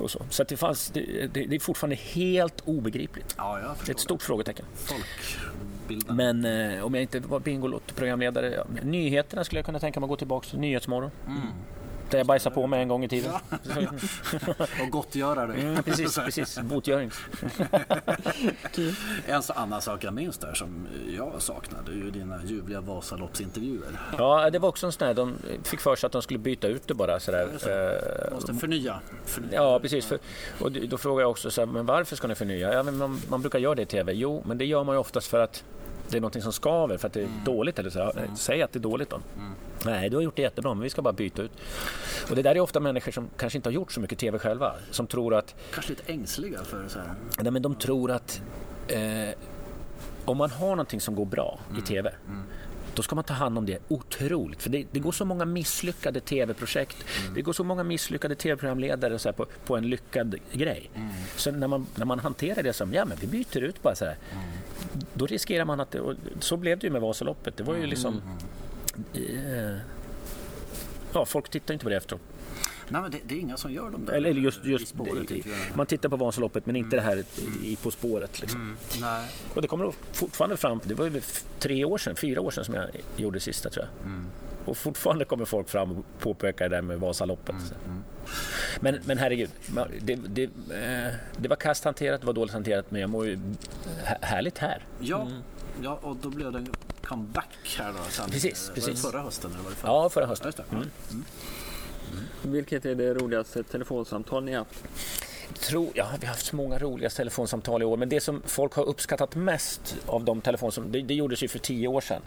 och 0.02 0.10
så 0.10 0.24
så 0.30 0.44
det, 0.44 0.56
fanns, 0.56 0.90
det, 0.90 1.00
det, 1.32 1.46
det 1.46 1.56
är 1.56 1.60
fortfarande 1.60 1.96
helt 1.96 2.60
obegripligt. 2.64 3.34
Ja, 3.38 3.76
Det 3.84 3.90
är 3.90 3.94
ett 3.94 4.00
stort 4.00 4.22
frågetecken. 4.22 4.64
Folkbilden. 4.74 6.16
Men 6.16 6.44
eh, 6.44 6.84
om 6.84 6.94
jag 6.94 7.02
inte 7.02 7.20
var 7.20 7.40
Bingolotto-programledare, 7.40 8.54
ja, 8.54 8.64
nyheterna 8.82 9.44
skulle 9.44 9.58
jag 9.58 9.66
kunna 9.66 9.78
tänka 9.78 10.00
mig 10.00 10.04
att 10.04 10.10
gå 10.10 10.16
tillbaka 10.16 10.48
till 10.48 10.58
Nyhetsmorgon. 10.58 11.10
Där 12.10 12.18
jag 12.18 12.26
bajsade 12.26 12.54
på 12.54 12.66
mig 12.66 12.82
en 12.82 12.88
gång 12.88 13.04
i 13.04 13.08
tiden. 13.08 13.32
Och 14.82 14.90
gottgöra 14.90 15.46
dig. 15.46 15.60
Mm, 15.60 15.82
precis, 15.82 16.18
precis. 16.18 16.58
Botgöring. 16.58 17.10
En 19.26 19.42
så 19.42 19.52
annan 19.52 19.82
sak 19.82 20.04
jag 20.04 20.14
minns 20.14 20.38
där 20.38 20.54
som 20.54 20.86
jag 21.16 21.42
saknade 21.42 21.92
är 21.92 21.94
ju 21.94 22.10
dina 22.10 22.44
ljuvliga 22.44 22.80
Vasaloppsintervjuer. 22.80 24.00
Ja, 24.18 24.50
det 24.50 24.58
var 24.58 24.68
också 24.68 24.86
en 24.86 24.92
sån 24.92 25.06
här, 25.06 25.14
de 25.14 25.34
fick 25.64 25.80
för 25.80 25.96
sig 25.96 26.06
att 26.06 26.12
de 26.12 26.22
skulle 26.22 26.38
byta 26.38 26.68
ut 26.68 26.88
det 26.88 26.94
bara 26.94 27.20
sådär. 27.20 27.48
Eh, 28.28 28.34
Måste 28.34 28.54
förnya. 28.54 29.00
förnya. 29.24 29.54
Ja, 29.54 29.78
precis. 29.80 30.06
För, 30.06 30.18
och 30.60 30.72
då 30.72 30.98
frågar 30.98 31.20
jag 31.20 31.30
också 31.30 31.50
så 31.50 31.60
här, 31.60 31.66
men 31.66 31.86
varför 31.86 32.16
ska 32.16 32.28
ni 32.28 32.34
förnya? 32.34 32.72
Ja, 32.72 32.82
man, 32.82 33.20
man 33.28 33.40
brukar 33.40 33.58
göra 33.58 33.74
det 33.74 33.82
i 33.82 33.86
TV. 33.86 34.12
Jo, 34.12 34.42
men 34.46 34.58
det 34.58 34.64
gör 34.64 34.84
man 34.84 34.94
ju 34.94 34.98
oftast 34.98 35.26
för 35.26 35.40
att 35.40 35.64
det 36.10 36.16
är 36.16 36.20
något 36.20 36.42
som 36.42 36.52
skaver, 36.52 36.96
för 36.96 37.06
att 37.06 37.12
det 37.12 37.22
är 37.22 37.28
dåligt. 37.44 37.78
Eller 37.78 37.90
så. 37.90 37.98
Ja, 37.98 38.12
Säg 38.36 38.62
att 38.62 38.72
det 38.72 38.78
är 38.78 38.80
dåligt 38.80 39.10
då. 39.10 39.20
Nej, 39.84 40.10
du 40.10 40.16
har 40.16 40.22
gjort 40.22 40.36
det 40.36 40.42
jättebra, 40.42 40.74
men 40.74 40.82
vi 40.82 40.90
ska 40.90 41.02
bara 41.02 41.12
byta 41.12 41.42
ut. 41.42 41.52
Och 42.30 42.36
det 42.36 42.42
där 42.42 42.54
är 42.54 42.60
ofta 42.60 42.80
människor 42.80 43.12
som 43.12 43.28
kanske 43.36 43.58
inte 43.58 43.68
har 43.68 43.74
gjort 43.74 43.92
så 43.92 44.00
mycket 44.00 44.18
TV 44.18 44.38
själva. 44.38 44.74
Som 44.90 45.06
tror 45.06 45.34
att, 45.34 45.54
Kanske 45.74 45.90
lite 45.92 46.12
ängsliga 46.12 46.64
för 46.64 46.88
så 46.88 46.98
här. 46.98 47.14
nej, 47.42 47.52
men 47.52 47.62
de 47.62 47.74
tror 47.74 48.10
att 48.10 48.42
eh, 48.88 49.28
om 50.24 50.36
man 50.36 50.50
har 50.50 50.70
någonting 50.70 51.00
som 51.00 51.14
går 51.14 51.24
bra 51.24 51.58
i 51.78 51.80
TV 51.80 52.12
då 52.94 53.02
ska 53.02 53.14
man 53.14 53.24
ta 53.24 53.34
hand 53.34 53.58
om 53.58 53.66
det 53.66 53.78
otroligt. 53.88 54.62
För 54.62 54.70
det, 54.70 54.86
det 54.90 55.00
går 55.00 55.12
så 55.12 55.24
många 55.24 55.44
misslyckade 55.44 56.20
TV-projekt. 56.20 56.96
Det 57.34 57.42
går 57.42 57.52
så 57.52 57.64
många 57.64 57.82
misslyckade 57.82 58.34
TV-programledare 58.34 59.18
så 59.18 59.32
på, 59.32 59.46
på 59.66 59.76
en 59.76 59.90
lyckad 59.90 60.34
grej. 60.52 60.90
Så 61.36 61.50
när 61.50 61.68
man, 61.68 61.86
när 61.94 62.06
man 62.06 62.18
hanterar 62.18 62.62
det 62.62 62.72
som, 62.72 62.94
ja 62.94 63.04
men 63.04 63.18
vi 63.20 63.26
byter 63.26 63.58
ut 63.62 63.82
bara 63.82 63.94
så 63.94 64.04
här. 64.04 64.16
Då 65.14 65.26
riskerar 65.26 65.64
man 65.64 65.80
att, 65.80 65.90
det, 65.90 66.00
och 66.00 66.14
så 66.40 66.56
blev 66.56 66.78
det 66.78 66.86
ju 66.86 66.92
med 66.92 67.00
Vasaloppet. 67.00 67.56
Det 67.56 67.62
var 67.62 67.74
ju 67.76 67.86
liksom... 67.86 68.22
Eh, 69.14 69.76
ja, 71.12 71.24
folk 71.26 71.48
tittar 71.48 71.74
inte 71.74 71.84
på 71.84 71.90
det 71.90 71.96
efteråt. 71.96 72.22
Nej, 72.88 73.02
men 73.02 73.10
det, 73.10 73.18
det 73.26 73.34
är 73.34 73.38
inga 73.38 73.56
som 73.56 73.72
gör 73.72 73.90
de 73.90 74.04
där 74.04 74.12
Eller 74.12 74.30
just, 74.30 74.64
i 74.64 74.68
just 74.68 74.88
spåret. 74.88 75.30
jag. 75.30 75.42
man 75.74 75.86
tittar 75.86 76.08
på 76.08 76.16
Vasaloppet 76.16 76.66
men 76.66 76.76
inte 76.76 76.96
det 76.96 77.02
här 77.02 77.24
i 77.64 77.76
På 77.76 77.90
spåret. 77.90 78.40
Liksom. 78.40 78.60
Mm, 78.60 78.76
nej. 79.00 79.28
Och 79.54 79.62
det 79.62 79.68
kommer 79.68 79.92
fortfarande 80.12 80.56
fram, 80.56 80.80
det 80.84 80.94
var 80.94 81.04
ju 81.04 81.20
tre 81.58 81.84
år 81.84 81.98
sedan, 81.98 82.16
fyra 82.16 82.40
år 82.40 82.50
sedan 82.50 82.64
som 82.64 82.74
jag 82.74 82.88
gjorde 83.16 83.36
det 83.36 83.40
sista 83.40 83.70
tror 83.70 83.86
jag. 83.86 84.06
Mm. 84.06 84.26
Och 84.64 84.76
fortfarande 84.76 85.24
kommer 85.24 85.44
folk 85.44 85.68
fram 85.68 85.90
och 85.98 86.04
påpekar 86.18 86.68
det 86.68 86.76
där 86.76 86.82
med 86.82 87.00
Vasaloppet. 87.00 87.54
Mm, 87.86 88.04
Men, 88.80 88.98
men 89.04 89.18
herregud, 89.18 89.50
det, 90.00 90.14
det, 90.14 90.42
eh, 90.44 91.14
det 91.36 91.48
var 91.48 91.56
kast 91.56 91.84
hanterat, 91.84 92.20
det 92.20 92.26
var 92.26 92.32
dåligt 92.34 92.52
hanterat, 92.52 92.90
men 92.90 93.00
jag 93.00 93.10
mår 93.10 93.26
ju 93.26 93.38
hä- 94.04 94.18
härligt 94.20 94.58
här. 94.58 94.84
Ja, 95.00 95.28
ja, 95.82 95.98
och 96.02 96.16
då 96.16 96.30
blev 96.30 96.52
det 96.52 96.58
en 96.58 96.68
comeback 97.04 97.76
här 97.78 97.92
då. 97.92 97.98
Sen, 98.10 98.30
Precis, 98.30 98.68
Var 98.68 98.74
det 98.74 98.80
precis. 98.80 99.02
förra 99.02 99.22
hösten? 99.22 99.50
Eller 99.50 99.62
var 99.62 99.70
det 99.70 99.76
förra? 99.76 99.90
Ja, 99.92 100.08
förra 100.10 100.24
Ja, 100.24 100.28
hösten. 100.28 100.46
just 100.48 100.58
det. 100.58 100.64
Mm. 100.72 100.88
Vilket 102.42 102.84
är 102.86 102.94
det 102.94 103.14
roligaste 103.14 103.62
telefonsamtal 103.62 104.44
ni 104.44 104.54
haft? 104.54 104.84
Tror, 105.58 105.88
ja, 105.94 106.06
vi 106.20 106.26
har 106.26 106.32
haft 106.32 106.46
så 106.46 106.56
många 106.56 106.78
roliga 106.78 107.10
telefonsamtal 107.10 107.82
i 107.82 107.84
år, 107.84 107.96
men 107.96 108.08
det 108.08 108.20
som 108.20 108.42
folk 108.46 108.74
har 108.74 108.84
uppskattat 108.84 109.34
mest 109.34 109.96
av 110.06 110.24
de 110.24 110.40
telefonsamtal, 110.40 110.92
det, 110.92 111.02
det 111.02 111.14
gjordes 111.14 111.42
ju 111.42 111.48
för 111.48 111.58
tio 111.58 111.88
år 111.88 112.00
sedan. 112.00 112.22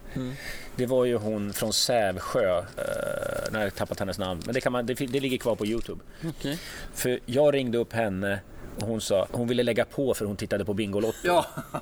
Det 0.75 0.85
var 0.85 1.05
ju 1.05 1.17
hon 1.17 1.53
från 1.53 1.73
Sävsjö, 1.73 2.57
eh, 2.57 3.53
har 3.53 3.61
jag 3.61 3.75
tappat 3.75 3.99
hennes 3.99 4.17
namn, 4.19 4.41
men 4.45 4.53
det, 4.53 4.61
kan 4.61 4.71
man, 4.71 4.85
det, 4.85 4.93
det 4.93 5.19
ligger 5.19 5.37
kvar 5.37 5.55
på 5.55 5.65
Youtube. 5.65 6.01
Okej. 6.27 6.59
För 6.93 7.19
jag 7.25 7.53
ringde 7.53 7.77
upp 7.77 7.93
henne 7.93 8.39
hon 8.81 9.01
sa 9.01 9.27
hon 9.31 9.47
ville 9.47 9.63
lägga 9.63 9.85
på 9.85 10.13
för 10.13 10.25
hon 10.25 10.35
tittade 10.35 10.65
på 10.65 10.73
Bingolotto. 10.73 11.17
Ja, 11.23 11.45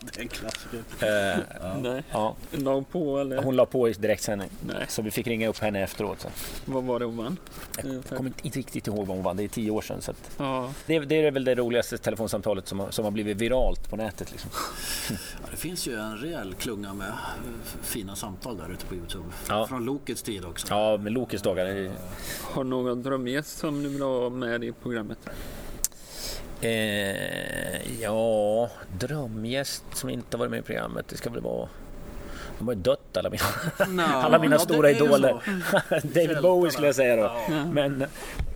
det 0.00 0.16
är 0.18 0.20
en 0.20 0.28
klassiker. 0.28 0.78
Eh, 1.00 1.38
Nej. 1.82 2.02
ja, 2.12 2.36
La 2.50 2.82
på 2.92 3.18
eller? 3.18 3.42
hon 3.42 3.56
la 3.56 3.66
på 3.66 3.88
i 3.88 3.92
direktsändning. 3.92 4.48
Nej. 4.66 4.86
Så 4.88 5.02
vi 5.02 5.10
fick 5.10 5.26
ringa 5.26 5.48
upp 5.48 5.58
henne 5.58 5.82
efteråt. 5.82 6.20
Så. 6.20 6.28
Vad 6.64 6.84
var 6.84 6.98
det 6.98 7.04
hon 7.04 7.16
vann? 7.16 7.36
Jag 7.84 8.04
kommer 8.16 8.26
inte- 8.30 8.46
inte 8.46 8.58
riktigt 8.58 8.86
ihåg 8.86 9.06
vad 9.06 9.16
hon 9.16 9.22
vann, 9.22 9.36
det 9.36 9.44
är 9.44 9.48
tio 9.48 9.70
år 9.70 9.82
sedan. 9.82 10.02
Så 10.02 10.10
att 10.10 10.30
Ja. 10.38 10.72
det, 10.86 10.98
det 10.98 11.14
är 11.26 11.30
väl 11.30 11.44
det 11.44 11.54
roligaste 11.54 11.98
telefonsamtalet 11.98 12.68
som 12.68 12.80
har, 12.80 12.90
som 12.90 13.04
har 13.04 13.12
blivit 13.12 13.36
viralt 13.36 13.90
på 13.90 13.96
nätet. 13.96 14.32
Liksom. 14.32 14.50
Ja, 15.10 15.48
det 15.50 15.56
finns 15.56 15.86
ju 15.88 15.94
en 16.00 16.16
rejäl 16.16 16.54
klunga 16.54 16.94
med 16.94 17.12
fina 17.82 18.16
samtal 18.16 18.56
där 18.56 18.72
ute 18.72 18.86
på 18.86 18.94
Youtube. 18.94 19.24
Ja. 19.48 19.66
Från 19.66 19.84
Lokets 19.84 20.22
tid 20.22 20.44
också. 20.44 20.66
Ja, 20.70 20.96
med 20.96 21.12
Lokes 21.12 21.42
dagar. 21.42 21.90
Har 22.42 22.64
någon 22.64 23.02
drömgäst 23.02 23.58
som 23.58 23.82
du 23.82 23.88
vill 23.88 24.02
ha 24.02 24.30
med 24.30 24.64
i 24.64 24.72
programmet? 24.72 25.18
Eh, 26.60 28.00
ja, 28.02 28.70
drömgäst 28.98 29.84
som 29.92 30.10
inte 30.10 30.36
varit 30.36 30.50
med 30.50 30.58
i 30.58 30.62
programmet, 30.62 31.08
det 31.08 31.16
ska 31.16 31.30
väl 31.30 31.40
vara... 31.40 31.68
De 32.58 32.68
har 32.68 32.74
ju 32.74 32.80
dött 32.80 33.16
alla 33.16 33.30
mina, 33.30 33.44
Nå, 33.88 34.02
alla 34.18 34.38
mina 34.38 34.56
det 34.56 34.62
stora 34.62 34.90
idoler. 34.90 35.42
David 36.02 36.42
Bowie 36.42 36.72
skulle 36.72 36.86
jag 36.88 36.96
säga 36.96 37.16
då. 37.16 37.22
Ja. 37.22 37.64
Men, 37.64 38.04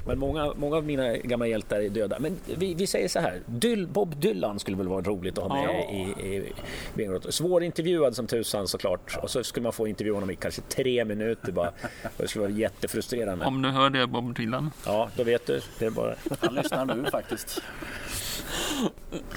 men 0.06 0.18
många, 0.18 0.52
många 0.56 0.76
av 0.76 0.84
mina 0.84 1.16
gamla 1.16 1.46
hjältar 1.46 1.80
är 1.80 1.88
döda. 1.88 2.18
Men 2.18 2.36
vi, 2.56 2.74
vi 2.74 2.86
säger 2.86 3.08
så 3.08 3.20
här, 3.20 3.40
Dyl, 3.46 3.86
Bob 3.86 4.16
Dylan 4.16 4.58
skulle 4.58 4.76
väl 4.76 4.88
vara 4.88 5.02
roligt 5.02 5.38
att 5.38 5.44
ha 5.44 5.54
med 5.54 5.64
Ja. 5.64 5.90
i, 6.24 6.26
i 6.36 6.52
Bingolotto. 6.94 7.32
Svårintervjuad 7.32 8.16
som 8.16 8.26
tusan 8.26 8.68
såklart. 8.68 9.18
Och 9.22 9.30
så 9.30 9.44
skulle 9.44 9.62
man 9.64 9.72
få 9.72 9.88
intervjua 9.88 10.14
honom 10.16 10.30
i 10.30 10.36
kanske 10.36 10.62
tre 10.62 11.04
minuter 11.04 11.52
bara. 11.52 11.68
Och 12.02 12.10
det 12.16 12.28
skulle 12.28 12.42
vara 12.42 12.52
jättefrustrerande. 12.52 13.44
Om 13.44 13.62
du 13.62 13.68
hör 13.68 13.90
det 13.90 14.06
Bob 14.06 14.34
Dylan, 14.36 14.70
Ja, 14.86 15.10
då 15.16 15.22
vet 15.24 15.46
du. 15.46 15.60
Det 15.78 15.86
är 15.86 15.90
bara... 15.90 16.14
Han 16.40 16.54
lyssnar 16.54 16.84
nu 16.84 17.10
faktiskt. 17.10 17.62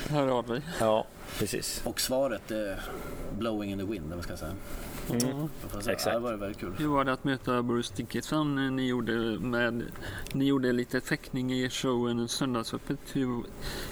hör 0.10 0.28
av 0.28 0.48
dig. 0.48 0.62
Ja, 0.80 1.06
precis. 1.40 1.82
Och 1.86 2.00
svaret 2.02 2.52
är 2.52 2.80
blowing 3.38 3.72
in 3.72 3.80
the 3.80 3.86
wind, 3.86 4.06
eller 4.06 4.16
vad 4.16 4.24
ska 4.24 4.32
jag 4.32 4.40
säga. 4.40 4.52
Säga, 5.08 5.50
Exakt. 5.78 6.06
Ja, 6.06 6.14
det 6.14 6.20
var 6.20 6.34
väldigt 6.34 6.60
kul. 6.60 6.74
Hur 6.78 6.88
var 6.88 7.04
det 7.06 7.14
att 7.14 7.24
möta 7.24 7.64
Bruce 7.64 7.94
Dickinson? 7.96 8.76
Ni 8.76 8.88
gjorde, 8.88 9.12
med, 9.40 9.84
ni 10.34 10.46
gjorde 10.46 10.72
lite 10.72 11.02
fäktning 11.02 11.54
i 11.54 11.70
showen 11.70 12.28
Söndagsöppet. 12.28 12.98
Hur, 13.14 13.44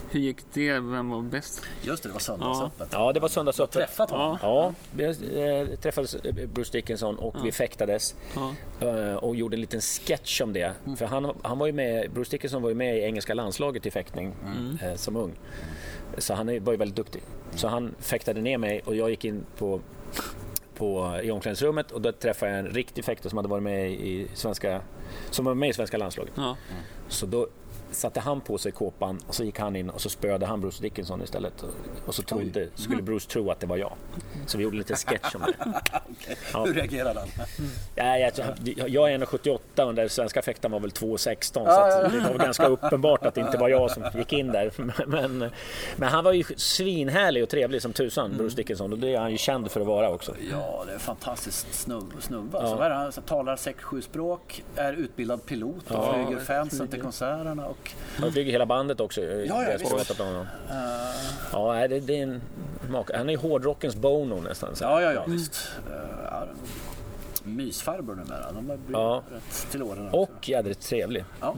hur 0.09 0.19
gick 0.19 0.37
det? 0.53 0.73
Vem 0.79 1.09
var 1.09 1.21
bäst? 1.21 1.61
Just 1.81 2.03
det, 2.03 2.09
det 2.09 2.13
var 2.13 2.19
söndagsöppet. 2.19 2.89
Ja, 2.91 3.13
det 3.13 3.19
var 3.19 3.27
söndagsöppet. 3.27 3.73
Träffat 3.73 4.09
honom? 4.11 4.37
Ja, 4.41 4.73
vi 4.95 5.03
eh, 5.05 5.79
träffades 5.79 6.15
eh, 6.15 6.47
Bruce 6.53 6.71
Dickinson 6.71 7.15
och 7.15 7.35
vi 7.45 7.51
fäktades 7.51 8.15
Ja. 8.35 8.53
eh, 8.87 9.15
och 9.15 9.35
gjorde 9.35 9.55
en 9.55 9.61
liten 9.61 9.81
sketch 9.81 10.41
om 10.41 10.53
det. 10.53 10.73
För 10.97 11.05
han, 11.05 11.33
han 11.41 11.57
var 11.57 11.65
ju 11.67 11.73
med, 11.73 12.11
Bruce 12.11 12.31
Dickinson 12.31 12.61
var 12.61 12.69
ju 12.69 12.75
med 12.75 12.97
i 12.97 13.01
engelska 13.01 13.33
landslaget 13.33 13.85
i 13.85 13.91
fäktning 13.91 14.33
eh, 14.81 14.95
som 14.95 15.15
ung. 15.15 15.31
Så 16.17 16.33
han 16.33 16.45
var 16.47 16.71
ju 16.73 16.77
väldigt 16.77 16.95
duktig. 16.95 17.21
Så 17.55 17.67
han 17.67 17.95
fäktade 17.99 18.41
ner 18.41 18.57
mig 18.57 18.81
och 18.85 18.95
jag 18.95 19.09
gick 19.09 19.25
in 19.25 19.45
på, 19.57 19.81
på, 20.81 21.19
i 21.23 21.31
omklädningsrummet 21.31 21.91
och 21.91 22.01
då 22.01 22.11
träffade 22.11 22.51
jag 22.51 22.59
en 22.59 22.69
riktig 22.69 23.05
fäktare 23.05 23.29
som 23.29 23.37
hade 23.37 23.49
varit 23.49 23.63
med 23.63 23.91
i 23.91 24.27
svenska, 24.33 24.81
som 25.29 25.45
var 25.45 25.53
med 25.53 25.69
i 25.69 25.73
svenska 25.73 25.97
landslaget. 25.97 26.33
Ja. 26.35 26.57
Så 27.07 27.25
då 27.25 27.47
satte 27.91 28.19
han 28.19 28.41
på 28.41 28.57
sig 28.57 28.71
kåpan 28.71 29.19
och 29.27 29.35
så 29.35 29.43
gick 29.43 29.59
han 29.59 29.75
in 29.75 29.89
och 29.89 30.01
så 30.01 30.09
spöade 30.09 30.45
han 30.45 30.61
Bruce 30.61 30.81
Dickinson 30.81 31.21
istället. 31.21 31.63
Och 32.05 32.15
så 32.15 32.21
trodde, 32.23 32.67
skulle 32.75 33.01
Bruce 33.01 33.29
tro 33.29 33.51
att 33.51 33.59
det 33.59 33.67
var 33.67 33.77
jag. 33.77 33.93
Så 34.45 34.57
vi 34.57 34.63
gjorde 34.63 34.77
lite 34.77 34.95
sketch 34.95 35.35
om 35.35 35.41
det. 35.41 35.53
Ja. 36.53 36.65
Hur 36.65 36.73
reagerade 36.73 37.19
han? 37.19 37.29
Ja, 37.95 38.17
jag, 38.17 38.31
jag 38.89 39.11
är 39.11 39.17
1,78 39.17 39.83
och 39.83 39.95
den 39.95 40.09
svenska 40.09 40.41
fäktaren 40.41 40.71
var 40.71 40.79
väl 40.79 40.89
2,16 40.89 41.41
så 41.51 41.59
att 41.59 42.11
det 42.11 42.19
var 42.19 42.37
ganska 42.37 42.67
uppenbart 42.67 43.25
att 43.25 43.35
det 43.35 43.41
inte 43.41 43.57
var 43.57 43.69
jag 43.69 43.91
som 43.91 44.03
gick 44.15 44.33
in 44.33 44.47
där. 44.47 44.71
Men, 45.07 45.51
men 45.95 46.09
han 46.09 46.23
var 46.23 46.33
ju 46.33 46.43
svinhärlig 46.57 47.43
och 47.43 47.49
trevlig 47.49 47.81
som 47.81 47.93
tusan, 47.93 48.37
Bruce 48.37 48.55
Dickinson. 48.55 48.93
Och 48.93 48.99
det 48.99 49.15
är 49.15 49.19
han 49.19 49.31
ju 49.31 49.37
känd 49.37 49.71
för 49.71 49.81
att 49.81 49.87
vara 49.87 50.09
också. 50.09 50.35
Ja, 50.51 50.83
det 50.85 50.91
är 50.91 50.93
en 50.93 50.99
fantastisk 50.99 51.73
snubb, 51.73 52.13
snubbe. 52.19 52.57
Ja. 52.61 52.67
Så 52.67 52.81
är? 52.81 52.89
Han 52.89 53.11
talar 53.11 53.55
sex, 53.55 53.83
sju 53.83 54.01
språk, 54.01 54.63
är 54.75 54.93
utbildad 54.93 55.45
pilot 55.45 55.91
och 55.91 55.95
Ja, 55.95 56.13
flyger 56.13 56.43
fansen 56.43 56.87
till 56.87 57.01
konserterna. 57.01 57.65
Och, 57.67 57.80
Han 58.19 58.31
flyger 58.31 58.51
hela 58.51 58.65
bandet 58.65 58.99
också. 58.99 59.21
Ja, 59.21 59.27
ja, 59.45 59.63
jag 59.63 59.97
visst. 59.97 60.19
honom. 60.19 60.45
Ja, 61.51 61.87
det, 61.87 61.99
det 61.99 62.19
är 62.19 62.23
en 62.23 62.41
maka. 62.89 63.17
Han 63.17 63.29
är 63.29 63.37
hårdrockens 63.37 63.95
Bono 63.95 64.41
nästan. 64.41 64.75
Så. 64.75 64.83
ja, 64.83 65.01
ja, 65.01 65.13
ja, 65.13 65.25
visst. 65.27 65.69
Uh, 65.89 65.93
ja, 66.25 66.47
mysfarbror 67.43 68.15
numera. 68.15 68.51
De 68.51 68.69
har 68.69 68.77
blivit 68.77 68.91
Ja. 68.91 69.23
rätt 69.31 69.67
till 69.71 69.83
åren 69.83 70.07
också. 70.07 70.17
Och 70.17 70.49
jädrigt 70.49 70.81
trevlig. 70.81 71.23
Ja. 71.41 71.55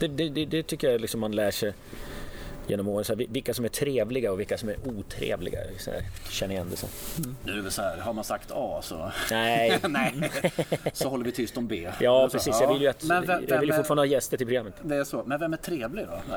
Det, 0.00 0.08
det, 0.08 0.28
det, 0.28 0.44
det 0.44 0.62
tycker 0.62 0.90
jag 0.90 1.00
liksom 1.00 1.20
man 1.20 1.32
lär 1.32 1.50
sig 1.50 1.74
genom 2.66 2.88
åren. 2.88 3.04
Så 3.04 3.14
här, 3.16 3.26
vilka 3.28 3.54
som 3.54 3.64
är 3.64 3.68
trevliga 3.68 4.32
och 4.32 4.40
vilka 4.40 4.58
som 4.58 4.68
är 4.68 4.76
otrevliga. 4.84 5.58
Så 5.78 5.90
här, 5.90 6.02
känner 6.30 6.54
igen 6.54 6.66
det 6.70 6.76
så. 6.76 6.86
Nu 7.44 7.52
är 7.58 7.62
det 7.62 7.70
så 7.70 7.82
här, 7.82 7.96
har 7.98 8.12
man 8.12 8.24
sagt 8.24 8.50
A 8.54 8.80
så, 8.82 9.12
Nej, 9.30 9.78
nej, 9.88 10.30
så 10.92 11.08
håller 11.08 11.24
vi 11.24 11.32
tyst 11.32 11.56
om 11.56 11.66
B. 11.66 11.88
ja 12.00 12.28
Så, 12.28 12.36
precis. 12.38 12.60
Jag 12.60 12.72
vill 12.72 12.82
ju, 12.82 12.88
att, 12.88 13.02
Men 13.04 13.26
vem, 13.26 13.44
jag 13.48 13.60
vill 13.60 13.68
ju 13.68 13.72
vem 13.72 13.72
är- 13.72 13.76
fortfarande 13.76 14.00
ha 14.02 14.06
gäster 14.06 14.36
till 14.36 14.46
programmet. 14.46 14.74
Det 14.82 14.96
är 14.96 15.04
så. 15.04 15.22
Men 15.26 15.40
vem 15.40 15.52
är 15.52 15.56
trevlig 15.56 16.06
då? 16.06 16.36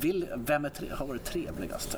Vill, 0.00 0.26
vem 0.36 0.64
är 0.64 0.68
tre, 0.68 0.86
har 0.92 1.06
varit 1.06 1.24
trevligast? 1.24 1.96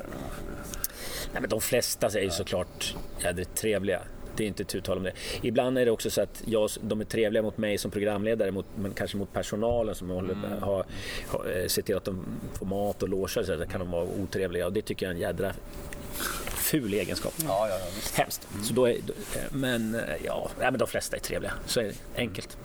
Nej, 1.33 1.41
men 1.41 1.49
de 1.49 1.61
flesta 1.61 2.07
är 2.07 2.21
ju 2.21 2.29
såklart 2.29 2.95
jädrigt 3.23 3.55
trevliga. 3.55 3.99
Det 4.39 4.43
är 4.43 4.47
inte 4.47 4.63
tu 4.63 4.81
tal 4.81 4.97
om 4.97 5.03
det. 5.03 5.11
Ibland 5.41 5.77
är 5.77 5.85
det 5.85 5.91
också 5.91 6.09
så 6.09 6.21
att 6.21 6.41
jag, 6.45 6.69
de 6.81 7.01
är 7.01 7.05
trevliga 7.05 7.43
mot 7.43 7.57
mig 7.57 7.77
som 7.77 7.91
programledare, 7.91 8.51
mot, 8.51 8.65
men 8.75 8.93
kanske 8.93 9.17
mot 9.17 9.33
personalen 9.33 9.95
som 9.95 10.09
håller, 10.09 10.33
Mm. 10.33 10.61
har, 10.63 10.85
har, 11.27 11.45
eh, 11.61 11.67
ser 11.67 11.81
till 11.81 11.95
att 11.97 12.03
de 12.05 12.25
får 12.53 12.65
mat 12.65 13.03
och 13.03 13.09
loger. 13.09 13.27
Så 13.27 13.55
där 13.55 13.65
kan 13.65 13.79
de 13.79 13.91
vara 13.91 14.03
otrevliga 14.03 14.65
och 14.65 14.73
det 14.73 14.81
tycker 14.81 15.05
jag 15.05 15.11
är 15.11 15.15
en 15.15 15.21
jädra 15.21 15.53
ful 16.45 16.93
egenskap. 16.93 17.33
Ja, 17.37 17.67
ja, 17.69 17.75
ja. 17.79 17.85
Hemskt. 18.23 18.47
Så 18.63 18.73
då 18.73 18.85
är, 18.89 18.97
då- 19.07 19.13
men 19.51 19.95
eh, 19.95 20.01
ja, 20.25 20.49
men 20.59 20.77
de 20.77 20.87
flesta 20.87 21.15
är 21.15 21.21
trevliga. 21.21 21.53
Så 21.65 21.79
är 21.79 21.83
det 21.83 21.93
enkelt. 22.15 22.57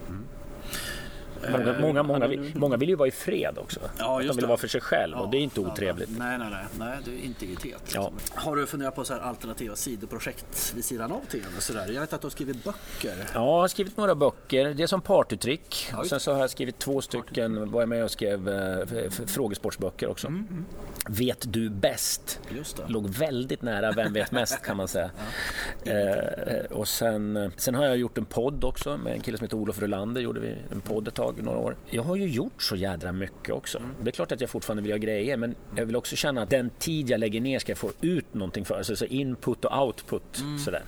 Många, 1.51 1.79
många, 1.81 2.03
många, 2.03 2.27
vill, 2.27 2.53
många 2.55 2.77
vill 2.77 2.89
ju 2.89 2.95
vara 2.97 3.09
i 3.09 3.11
fred 3.11 3.59
också. 3.59 3.81
Ja, 3.99 4.15
att 4.21 4.27
de 4.27 4.29
vill 4.29 4.37
det. 4.37 4.47
vara 4.47 4.57
för 4.59 4.69
sig 4.69 4.81
själv 4.81 5.17
och 5.19 5.31
det 5.31 5.37
är 5.37 5.41
inte 5.41 5.61
Ja, 5.61 5.73
otrevligt. 5.73 6.09
ja. 6.11 6.17
Nej, 6.19 6.39
nej, 6.39 6.49
nej, 6.51 6.65
nej, 6.79 6.99
det 7.05 7.11
är 7.11 7.25
integritet. 7.25 7.83
Ja. 7.95 8.13
liksom. 8.13 8.43
Har 8.45 8.57
du 8.57 8.67
funderat 8.67 8.95
på 8.95 9.05
så 9.05 9.15
här 9.15 9.21
alternativa 9.21 9.77
sidoprojekt 9.77 10.73
vid 10.77 10.85
sidan 10.85 11.13
av 11.13 11.21
tv? 11.31 11.45
och 11.57 11.63
Så 11.63 11.73
där? 11.73 11.89
Jag 11.93 12.01
vet 12.01 12.13
att 12.13 12.21
du 12.21 12.25
har 12.25 12.31
skrivit 12.31 12.65
böcker. 12.65 13.15
Ja, 13.19 13.25
jag 13.35 13.41
har 13.41 13.69
skrivit 13.69 13.97
några 13.97 14.15
böcker. 14.15 14.75
Det 14.75 14.83
är 14.83 14.87
som 14.87 15.01
partytrick. 15.01 15.89
Ja, 15.93 15.99
Och 15.99 16.07
sen 16.07 16.21
så 16.21 16.33
har 16.33 16.41
jag 16.41 16.51
skrivit 16.51 16.79
två 16.79 17.01
stycken, 17.01 17.71
var 17.71 17.83
jag 17.83 17.89
med 17.89 18.05
och 18.05 18.11
skrev 18.11 18.49
eh, 18.49 19.11
frågesportsböcker 19.27 20.09
också. 20.11 20.27
Mm, 20.27 20.65
Vet 21.09 21.53
du 21.53 21.71
bäst? 21.71 22.41
Låg 22.87 23.09
väldigt 23.09 23.63
nära 23.63 23.93
Vem 23.93 24.13
vet 24.13 24.31
mest 24.33 24.63
kan 24.63 24.77
man 24.77 24.89
säga. 24.89 25.11
eh, 25.85 26.65
och 26.71 26.89
sen, 26.89 27.53
sen 27.57 27.75
har 27.75 27.85
jag 27.87 27.97
gjort 27.97 28.19
en 28.19 28.25
podd 28.25 28.65
också 28.65 28.97
med 28.97 29.13
en 29.13 29.21
kille 29.21 29.39
som 29.39 29.45
heter 29.45 29.57
Olof 29.57 29.79
Rulander. 29.79 30.21
Gjorde 30.21 30.41
vi 30.41 30.55
en 30.73 30.81
podd 30.81 31.09
ett 31.09 31.15
tag, 31.15 31.34
några 31.43 31.59
år. 31.59 31.77
Jag 31.91 32.03
har 32.03 32.17
ju 32.17 32.27
gjort 32.27 32.63
så 32.63 32.77
jädra 32.77 33.13
mycket 33.13 33.55
också. 33.55 33.83
Det 34.03 34.11
är 34.11 34.13
klart 34.13 34.33
att 34.33 34.41
jag 34.41 34.51
fortfarande 34.51 34.83
vill 34.83 34.91
göra 34.91 34.99
grejer 34.99 35.37
men 35.37 35.55
jag 35.77 35.87
vill 35.87 35.97
också 35.97 36.17
känna 36.17 36.43
att 36.43 36.51
den 36.51 36.71
tid 36.71 37.11
jag 37.11 37.21
lägger 37.21 37.41
ner 37.41 37.59
ska 37.59 37.71
jag 37.71 37.79
få 37.79 37.91
ut 38.01 38.35
någonting 38.35 38.65
för. 38.65 38.83
Så, 38.83 38.97
så 38.97 39.05
input 39.05 39.65
och 39.65 39.83
output. 39.83 40.45
Sådär. 40.65 40.83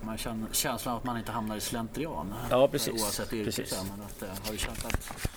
Man 0.00 0.18
känner 0.18 0.46
känslan 0.52 0.96
att 0.96 1.04
man 1.04 1.18
inte 1.18 1.32
hamnar 1.32 1.56
i 1.56 1.60
slentrian. 1.60 2.34
Ja, 2.50 2.68
precis. 2.68 3.02
Oavsett 3.02 3.32
yrke. 3.32 3.44
Precis. 3.44 3.84
Men 3.90 4.06
att, 4.06 4.22
eh, 4.22 4.46
har 4.46 4.52
ju 4.52 4.58
känt 4.58 4.84
att 4.86 5.28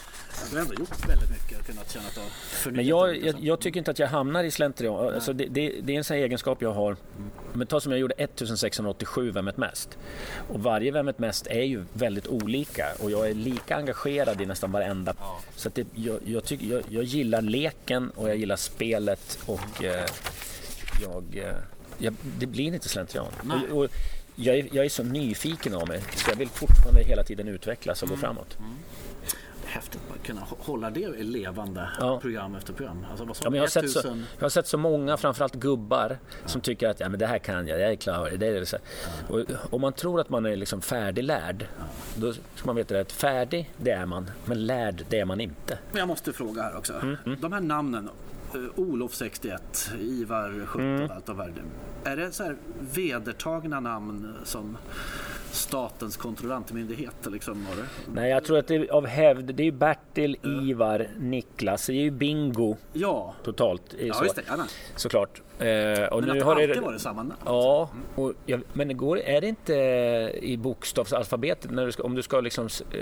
du 0.49 0.55
har 0.55 0.61
ändå 0.61 0.73
gjort 0.73 1.09
väldigt 1.09 1.29
mycket 1.29 1.59
och 1.59 1.65
kunnat 1.65 1.91
känna 1.91 2.07
att 2.07 2.19
du 2.63 2.71
Men 2.71 2.85
jag, 2.85 3.23
jag, 3.23 3.35
så. 3.35 3.39
jag 3.41 3.59
tycker 3.59 3.79
inte 3.79 3.91
att 3.91 3.99
jag 3.99 4.07
hamnar 4.07 4.43
i 4.43 4.51
slentrian. 4.51 5.13
Alltså 5.13 5.33
det, 5.33 5.45
det, 5.45 5.73
det 5.81 5.93
är 5.93 5.97
en 5.97 6.03
sån 6.03 6.17
egenskap 6.17 6.61
jag 6.61 6.73
har. 6.73 6.97
Men 7.53 7.67
ta 7.67 7.81
som 7.81 7.91
jag 7.91 7.99
gjorde 7.99 8.13
1687 8.13 9.31
Vem 9.31 9.45
vet 9.45 9.57
mest? 9.57 9.97
Och 10.49 10.63
varje 10.63 10.91
Vem 10.91 11.05
vet 11.05 11.19
mest 11.19 11.47
är 11.47 11.63
ju 11.63 11.83
väldigt 11.93 12.27
olika 12.27 12.85
och 12.99 13.11
jag 13.11 13.29
är 13.29 13.33
lika 13.33 13.75
engagerad 13.75 14.41
i 14.41 14.45
nästan 14.45 14.71
varenda. 14.71 15.15
Så 15.55 15.67
att 15.67 15.75
det, 15.75 15.87
jag, 15.93 16.19
jag, 16.25 16.43
tycker, 16.43 16.65
jag, 16.65 16.83
jag 16.89 17.03
gillar 17.03 17.41
leken 17.41 18.09
och 18.09 18.29
jag 18.29 18.37
gillar 18.37 18.55
spelet 18.55 19.39
och 19.45 19.83
eh, 19.83 20.05
jag, 21.01 21.23
eh, 21.99 22.13
det 22.39 22.45
blir 22.45 22.73
inte 22.73 22.89
slentrian. 22.89 23.27
Och, 23.71 23.77
och 23.77 23.89
jag, 24.35 24.57
är, 24.57 24.67
jag 24.71 24.85
är 24.85 24.89
så 24.89 25.03
nyfiken 25.03 25.73
av 25.73 25.87
mig 25.87 26.03
så 26.15 26.31
jag 26.31 26.37
vill 26.37 26.49
fortfarande 26.49 27.03
hela 27.03 27.23
tiden 27.23 27.47
utvecklas 27.47 28.03
och 28.03 28.09
gå 28.09 28.17
framåt. 28.17 28.57
Häftigt 29.75 30.01
att 30.15 30.23
kunna 30.27 30.41
hå- 30.41 30.55
hålla 30.59 30.89
det 30.89 31.23
levande 31.23 31.89
Ja. 31.99 32.19
program 32.19 32.55
efter 32.55 32.73
program. 32.73 33.05
Alltså, 33.09 33.25
vad 33.25 33.35
sa 33.37 33.43
Ja, 33.43 33.49
men 33.49 33.57
jag, 33.57 33.63
har 33.63 33.67
sett 33.67 33.91
så, 33.91 33.99
1000 33.99 34.23
jag 34.37 34.45
har 34.45 34.49
sett 34.49 34.67
så 34.67 34.77
många, 34.77 35.17
framförallt 35.17 35.55
gubbar, 35.55 36.17
som 36.45 36.61
tycker 36.61 36.89
att 36.89 36.99
ja, 36.99 37.09
men 37.09 37.19
det 37.19 37.27
här 37.27 37.37
kan 37.39 37.67
jag, 37.67 37.79
jag 37.79 37.91
är 37.91 37.95
klar. 37.95 38.29
Det 38.37 38.47
är 38.47 38.65
så. 38.65 38.77
Och 39.27 39.41
om 39.73 39.81
man 39.81 39.93
tror 39.93 40.19
att 40.21 40.29
man 40.29 40.45
är 40.45 40.55
liksom 40.55 40.81
färdiglärd, 40.81 41.67
då 42.15 42.33
ska 42.33 42.65
man 42.65 42.75
veta 42.75 42.99
att 42.99 43.11
färdig, 43.11 43.71
det 43.77 43.91
är 43.91 44.05
man, 44.05 44.29
men 44.45 44.65
lärd, 44.65 45.05
det 45.09 45.19
är 45.19 45.25
man 45.25 45.41
inte. 45.41 45.77
Men 45.91 45.99
jag 45.99 46.07
måste 46.07 46.33
fråga 46.33 46.61
här 46.61 46.77
också. 46.77 46.93
Mm, 46.93 47.17
De 47.41 47.53
här 47.53 47.61
namnen, 47.61 48.09
eh, 48.53 48.59
Olof 48.79 49.13
61, 49.15 49.91
Ivar 49.99 50.65
17, 50.65 50.81
Mm. 50.95 51.11
allt 51.11 51.29
av 51.29 51.37
värde. 51.37 51.61
Är 52.03 52.15
det 52.17 52.31
så 52.31 52.43
här 52.43 52.55
vedertagna 52.79 53.79
namn 53.79 54.33
som, 54.43 54.77
statens 55.55 56.17
kontrollantmyndighet 56.17 57.15
liksom? 57.31 57.65
Var 57.69 57.75
det? 57.75 57.87
Nej, 58.21 58.29
jag 58.29 58.43
tror 58.43 58.57
att 58.57 58.67
det 58.67 58.75
är 58.75 58.91
av 58.91 59.05
hävd. 59.05 59.55
Det 59.55 59.63
är 59.63 59.65
ju 59.65 59.71
Bertil, 59.71 60.37
Ivar, 60.43 61.07
Niklas. 61.19 61.85
Det 61.85 61.93
är 61.93 61.95
ju 61.95 62.11
bingo 62.11 62.77
Ja, 62.93 63.33
totalt. 63.43 63.93
Är 63.93 64.07
ja 64.07 64.13
så, 64.13 64.23
just 64.23 64.35
det. 64.35 64.41
Jajamän. 64.41 64.67
Såklart. 64.95 65.41
Eh, 65.59 65.65
och 66.03 66.19
Men 66.19 66.29
nu 66.29 66.31
att 66.31 66.39
det 66.39 66.45
har 66.45 66.51
alltid 66.51 66.69
det... 66.69 66.81
varit 66.81 67.01
samma 67.01 67.23
namn. 67.23 67.39
Ja, 67.45 67.89
och 68.15 68.33
jag, 68.45 68.61
men 68.73 68.87
det 68.87 68.93
går, 68.93 69.19
är 69.19 69.41
det 69.41 69.47
inte 69.47 69.73
i 70.41 70.57
bokstavsalfabetet? 70.57 71.71
När 71.71 71.85
du 71.85 71.91
ska, 71.91 72.03
om 72.03 72.15
du 72.15 72.21
ska 72.21 72.39
liksom, 72.39 72.69
eh, 72.91 72.99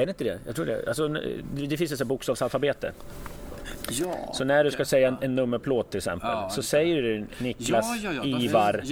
är 0.00 0.06
det 0.06 0.08
inte 0.08 0.24
det? 0.24 0.38
Jag 0.46 0.56
tror 0.56 0.66
det. 0.66 0.88
Alltså, 0.88 1.08
det, 1.54 1.76
finns 1.76 1.92
ett 1.92 2.06
bokstavsalfabete. 2.06 2.92
Ja. 3.90 4.30
Så 4.34 4.44
när 4.44 4.64
du 4.64 4.70
ska 4.70 4.84
säga 4.84 5.08
en, 5.08 5.16
en 5.20 5.34
nummerplåt 5.34 5.90
till 5.90 5.98
exempel 5.98 6.28
Ja, 6.32 6.50
så 6.50 6.62
säger 6.62 7.02
du 7.02 7.26
Niklas, 7.38 8.02
ja, 8.02 8.12
ja, 8.12 8.22
ja. 8.24 8.40
Ivar. 8.40 8.82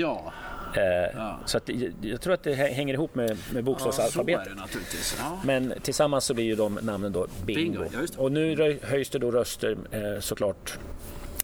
Ja, 0.74 0.80
Eh, 0.82 1.10
Ja. 1.16 1.38
Så 1.46 1.56
att, 1.56 1.70
jag 2.02 2.20
tror 2.20 2.34
att 2.34 2.42
det 2.42 2.54
hä- 2.54 2.72
hänger 2.74 2.94
ihop 2.94 3.14
med, 3.14 3.38
med 3.52 3.64
bokstavsalfabetet. 3.64 4.56
naturligtvis. 4.56 5.16
Ja. 5.18 5.40
Men 5.44 5.74
tillsammans 5.82 6.24
så 6.24 6.34
blir 6.34 6.44
ju 6.44 6.54
de 6.54 6.74
namnen 6.82 7.12
då 7.12 7.26
bingo. 7.46 7.82
Bingo, 7.82 7.84
ja, 7.92 8.00
och 8.16 8.32
nu 8.32 8.78
höjs 8.82 9.10
det 9.10 9.18
då 9.18 9.30
röster 9.30 9.76
eh, 9.90 10.20
såklart 10.20 10.78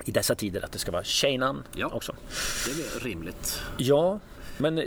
i 0.05 0.11
dessa 0.11 0.35
tider 0.35 0.65
att 0.65 0.73
det 0.73 0.79
ska 0.79 0.93
vara 0.93 1.05
tjejnamn 1.05 1.63
Ja. 1.77 1.87
också. 1.93 2.15
Det 2.67 2.71
är 2.97 3.05
rimligt. 3.05 3.61
Ja, 3.77 4.19
men 4.59 4.79
eh, 4.79 4.85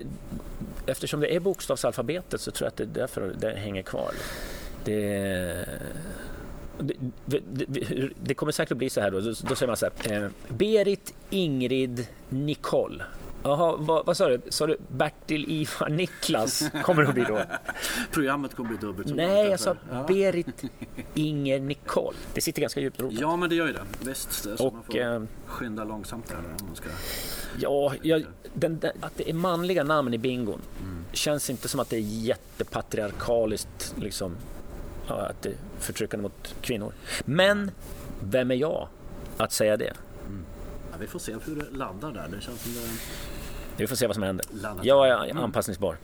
eftersom 0.86 1.20
det 1.20 1.36
är 1.36 1.40
bokstavsalfabetet 1.40 2.42
så 2.42 2.52
tror 2.52 2.66
jag 2.66 2.70
att 2.70 2.78
det 2.78 2.84
är 2.84 3.02
därför 3.02 3.34
det 3.40 3.52
hänger 3.56 3.82
kvar. 3.82 4.12
Det, 4.86 5.66
det, 6.80 6.94
det, 7.26 7.40
det, 7.68 8.10
det 8.24 8.34
kommer 8.34 8.52
säkert 8.52 8.72
att 8.72 8.78
bli 8.78 8.90
så 8.90 9.02
här 9.02 9.12
då. 9.12 9.20
Då, 9.20 9.34
då 9.42 9.56
säger 9.56 9.68
man 9.68 9.78
så 9.78 9.90
här. 10.04 10.24
Eh, 10.24 10.30
Berit, 10.48 11.14
Ingrid, 11.30 12.08
Nicole. 12.30 13.04
Jaha, 13.50 13.76
vad, 13.80 14.06
vad 14.06 14.18
sa 14.18 14.28
du? 14.30 14.42
Sa 14.50 14.68
du 14.68 14.78
Bertil, 14.88 15.46
Ivar, 15.52 15.90
Niklas? 15.90 16.64
Kommer 16.84 17.02
det 17.04 17.08
att 17.08 17.14
bli 17.14 17.24
då? 17.24 17.42
Programmet 18.12 18.56
kommer 18.56 18.70
bli 18.70 18.78
dubbelt 18.78 19.10
så 19.10 19.16
Nej, 19.16 19.48
jag 19.50 19.60
sa 19.60 19.76
Berit, 20.08 20.64
Inger, 21.14 21.60
Nicole. 21.60 22.18
Det 22.34 22.42
sitter 22.42 22.62
ganska 22.62 22.80
djupt 22.80 23.02
rotat. 23.02 23.20
Ja, 23.22 23.36
men 23.36 23.50
det 23.50 23.56
gör 23.56 23.68
ju 23.68 23.74
det. 23.74 23.82
Visst. 24.00 24.44
Det 24.44 24.52
är 24.52 24.58
så 24.58 24.68
Och, 24.68 24.74
man 24.74 24.84
får 24.84 25.00
eh, 25.00 25.22
skynda 25.46 25.84
långsamt 25.84 26.28
där. 26.28 26.38
Om 26.38 26.66
man 26.68 26.76
ska... 26.76 26.90
Ja, 27.60 27.94
jag, 28.02 28.26
den, 28.54 28.80
där- 28.80 28.94
att 29.02 29.18
det 29.18 29.30
är 29.30 29.34
manliga 29.34 29.84
namn 29.84 30.14
i 30.14 30.18
bingon 30.18 30.62
känns 31.12 31.50
inte 31.50 31.68
som 31.68 31.80
att 31.80 31.90
det 31.90 31.96
är 31.98 32.00
jättepatriarkaliskt, 32.02 33.94
liksom, 33.98 34.36
ja, 35.08 35.16
att 35.16 35.42
det 35.42 35.50
är 35.50 35.56
förtryckande 35.80 36.22
mot 36.24 36.56
kvinnor. 36.62 36.94
Men 37.26 37.72
vem 38.24 38.52
är 38.52 38.56
jag 38.56 38.88
att 39.38 39.52
säga 39.52 39.78
det? 39.78 39.94
Ja, 40.92 40.98
vi 41.00 41.08
får 41.08 41.20
se 41.20 41.36
hur 41.46 41.56
det 41.56 41.78
landar 41.78 42.12
där. 42.12 42.28
Det 42.36 42.42
känns 42.42 42.62
som 42.62 42.74
det... 42.74 42.80
Vi 43.80 43.88
får 43.88 43.96
se 43.96 44.08
vad 44.08 44.16
som 44.16 44.24
händer. 44.24 44.46
Jag 44.82 45.08
är 45.08 45.44
anpassningsbar. 45.44 45.98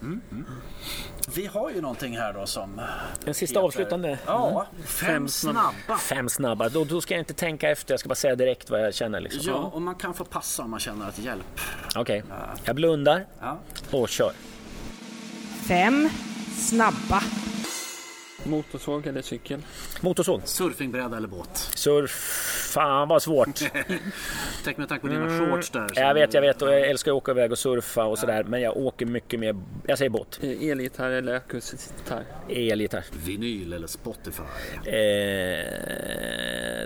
Vi 1.35 1.45
har 1.45 1.69
ju 1.71 1.81
någonting 1.81 2.17
här 2.17 2.33
då 2.33 2.45
som... 2.45 2.81
En 3.25 3.33
sista 3.33 3.59
heter- 3.59 3.65
avslutande. 3.67 4.19
Ja, 4.25 4.65
fem, 4.85 5.07
Fem 5.07 5.27
snabba. 5.27 5.97
Fem 5.99 6.29
snabba. 6.29 6.69
Då, 6.69 6.83
då 6.83 7.01
ska 7.01 7.13
jag 7.13 7.21
inte 7.21 7.33
tänka 7.33 7.69
efter, 7.71 7.93
jag 7.93 7.99
ska 7.99 8.09
bara 8.09 8.15
säga 8.15 8.35
direkt 8.35 8.69
vad 8.69 8.81
jag 8.85 8.93
känner. 8.93 9.19
Liksom. 9.19 9.41
Ja, 9.47 9.55
och 9.55 9.81
man 9.81 9.95
kan 9.95 10.13
få 10.13 10.25
passa 10.25 10.63
om 10.63 10.71
man 10.71 10.79
känner 10.79 11.07
att 11.07 11.19
hjälp. 11.19 11.59
Okej, 11.95 12.23
jag 12.65 12.75
blundar 12.75 13.25
Ja. 13.41 13.57
och 13.91 14.09
kör. 14.09 14.31
Fem 15.67 16.09
snabba. 16.57 17.23
Motorsåg 18.45 19.07
eller 19.07 19.21
cykel? 19.21 19.59
Motorsåg. 20.01 20.41
Surfingbräda 20.45 21.17
eller 21.17 21.27
båt? 21.27 21.57
Surf. 21.75 22.11
Fan 22.73 23.07
vad 23.07 23.23
svårt. 23.23 23.59
Tänk 24.63 24.77
med 24.77 24.89
tanke 24.89 25.01
på 25.01 25.13
dina 25.13 25.39
shorts 25.39 25.69
där. 25.69 25.87
Jag 25.95 26.13
vet, 26.13 26.33
jag 26.33 26.41
vet 26.41 26.61
och 26.61 26.67
jag 26.73 26.89
älskar 26.89 27.11
att 27.11 27.15
åka 27.15 27.31
iväg 27.31 27.51
och 27.51 27.57
surfa 27.57 28.05
och 28.05 28.19
sådär. 28.19 28.43
Men 28.43 28.61
jag 28.61 28.77
åker 28.77 29.05
mycket 29.05 29.39
mer, 29.39 29.55
jag 29.87 29.97
säger 29.97 30.09
båt. 30.09 30.39
Eh, 30.41 30.69
Elgitarr 30.69 31.11
eller 31.11 31.35
akustisk 31.35 31.89
gitarr? 31.97 32.23
Elgitarr. 32.49 33.03
Vinyl 33.25 33.73
eller 33.73 33.87
Spotify? 33.87 34.43
Eh, 34.75 34.93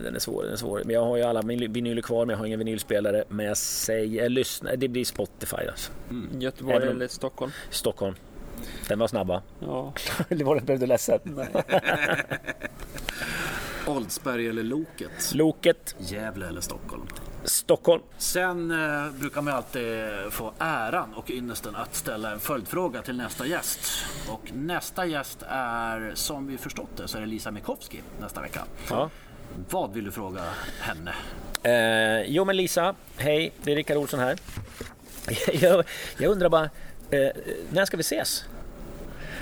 den 0.04 0.16
är 0.16 0.20
svår, 0.20 0.44
den 0.44 0.52
är 0.54 0.58
svår. 0.58 0.82
Men 0.86 0.94
jag 0.96 1.04
har 1.04 1.18
ju 1.18 1.24
alla 1.24 1.42
min 1.42 1.74
vinyler 1.74 2.02
kvar 2.02 2.26
men 2.26 2.34
jag 2.34 2.38
har 2.38 2.46
ingen 2.46 2.60
vinylspelare. 2.60 3.24
Men 3.30 3.46
jag 3.46 3.58
säger, 3.58 4.24
jag 4.24 4.32
lyssnar, 4.32 4.76
det 4.76 4.88
blir 4.88 5.06
Spotify 5.06 5.58
alltså. 5.70 5.92
Göteborg 6.40 6.76
Även 6.76 6.90
eller 6.90 7.08
Stockholm? 7.08 7.52
Stockholm. 7.70 8.16
Den 8.88 9.00
var 9.00 9.08
snabba. 9.08 9.42
Ja. 9.60 9.94
det 10.30 10.44
var 10.44 10.56
det 10.56 10.62
blev 10.62 10.80
du 10.80 10.86
ledsen. 10.86 11.20
Oldsberg 13.88 14.48
eller 14.48 14.64
Loket? 14.64 15.32
Loket, 15.34 15.96
Gävle 16.00 16.48
eller 16.48 16.62
Stockholm? 16.62 17.08
Stockholm. 17.44 18.04
Sen 18.18 18.72
eh, 18.72 19.12
brukar 19.12 19.42
man 19.42 19.54
alltid 19.54 20.08
få 20.30 20.54
äran 20.60 21.14
och 21.14 21.30
ynnesten 21.30 21.76
att 21.76 21.96
ställa 21.96 22.32
en 22.32 22.40
följdfråga 22.40 23.02
till 23.02 23.18
nästa 23.18 23.46
gäst. 23.46 23.80
Och 24.30 24.52
nästa 24.54 25.06
gäst 25.06 25.44
är, 25.50 26.12
som 26.14 26.48
vi 26.48 26.58
förstått 26.58 26.98
det, 26.98 27.08
så 27.08 27.18
är 27.18 27.22
det 27.22 27.28
Lisa 27.28 27.52
Mikowski 27.52 28.02
nästa 28.22 28.42
vecka. 28.42 28.62
Ja. 28.90 29.10
Vad 29.70 29.94
vill 29.94 30.06
du 30.06 30.12
fråga 30.12 30.42
henne? 30.80 31.14
Eh, 31.64 32.22
jo 32.28 32.46
men 32.46 32.58
Lisa, 32.58 32.96
hej, 33.18 33.54
det 33.64 33.72
är 33.72 33.76
Rickard 33.76 33.98
Olsson 33.98 34.20
här. 34.20 34.40
jag, 35.54 35.86
jag 36.18 36.32
undrar 36.32 36.50
bara, 36.50 36.70
eh, 37.12 37.30
när 37.72 37.86
ska 37.86 37.98
vi 37.98 38.02
ses? 38.02 38.46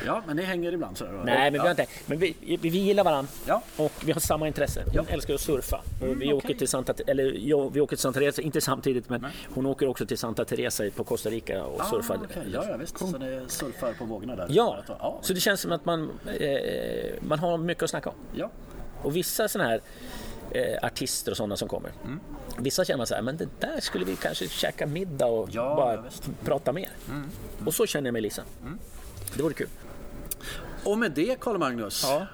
Ja, 0.06 0.24
men 0.28 0.36
ni 0.36 0.44
hänger 0.44 0.72
ibland 0.72 0.98
sådär? 0.98 1.12
Nej, 1.26 1.38
men 1.38 1.54
vi, 1.54 1.60
har 1.60 1.66
ja. 1.66 1.72
inte, 1.72 1.88
men 2.06 2.18
vi, 2.20 2.36
vi, 2.42 2.58
vi 2.58 2.78
gillar 2.78 3.04
varandra 3.04 3.32
Ja. 3.48 3.62
och 3.78 3.92
vi 4.06 4.12
har 4.12 4.20
samma 4.20 4.48
intresse. 4.48 4.84
Hon 4.98 5.08
älskar 5.08 5.34
att 5.34 5.42
surfa. 5.42 5.82
Och 6.02 6.22
vi, 6.22 6.34
åker 6.34 6.48
okej. 6.48 6.58
till 6.58 6.68
Santa, 6.68 6.94
eller, 7.08 7.24
jo, 7.24 7.70
vi 7.70 7.82
åker 7.82 7.96
till 7.96 8.02
Santa 8.02 8.20
Teresa, 8.20 8.42
inte 8.42 8.62
samtidigt, 8.62 9.10
men 9.10 9.26
hon 9.54 9.66
åker 9.66 9.88
också 9.88 10.06
till 10.06 10.18
Santa 10.18 10.46
Teresa 10.46 10.84
på 10.96 11.04
Costa 11.04 11.30
Rica 11.30 11.64
och 11.64 11.86
surfar. 11.86 12.16
Ah, 12.16 12.20
okej. 12.24 12.44
Ja, 12.54 12.66
ja, 12.70 12.78
visst. 12.78 13.00
Så 13.00 13.06
ni 13.18 13.42
surfar 13.48 13.94
på 13.94 14.06
vågorna 14.06 14.36
där? 14.36 14.48
Ja, 14.50 14.84
ja. 14.88 15.20
så 15.22 15.34
det 15.34 15.40
känns 15.40 15.62
som 15.62 15.72
att 15.72 15.86
man, 15.86 16.10
eh, 16.40 17.14
man 17.20 17.40
har 17.40 17.58
mycket 17.58 17.84
att 17.84 17.90
snacka 17.90 18.10
om. 18.10 18.16
ja. 18.36 18.50
Och 19.02 19.16
vissa 19.16 19.48
sådana 19.48 19.70
här 19.70 19.82
eh, 20.58 20.86
artister 20.86 21.32
och 21.32 21.38
sådana 21.38 21.58
som 21.58 21.68
kommer. 21.68 21.92
Mm. 22.04 22.20
Vissa 22.58 22.86
känner 22.86 23.06
så 23.06 23.16
här, 23.16 23.22
men 23.22 23.38
det 23.38 23.48
där 23.60 23.80
skulle 23.80 24.06
vi 24.06 24.16
kanske 24.16 24.48
käka 24.48 24.86
middag 24.86 25.26
och 25.26 25.50
ja, 25.52 25.76
bara 25.76 25.94
mm. 25.94 26.06
prata 26.46 26.74
mer. 26.74 26.90
Mm. 27.08 27.20
mm. 27.20 27.68
Och 27.68 27.74
så 27.74 27.86
känner 27.86 28.08
jag 28.08 28.14
med 28.14 28.24
Lisa. 28.24 28.44
Mm. 28.62 28.80
Det 29.36 29.44
vore 29.44 29.54
kul. 29.54 29.70
Och 30.84 30.98
med 30.98 31.12
det, 31.12 31.40
Karl-Magnus. 31.40 32.04
Ja. 32.04 32.28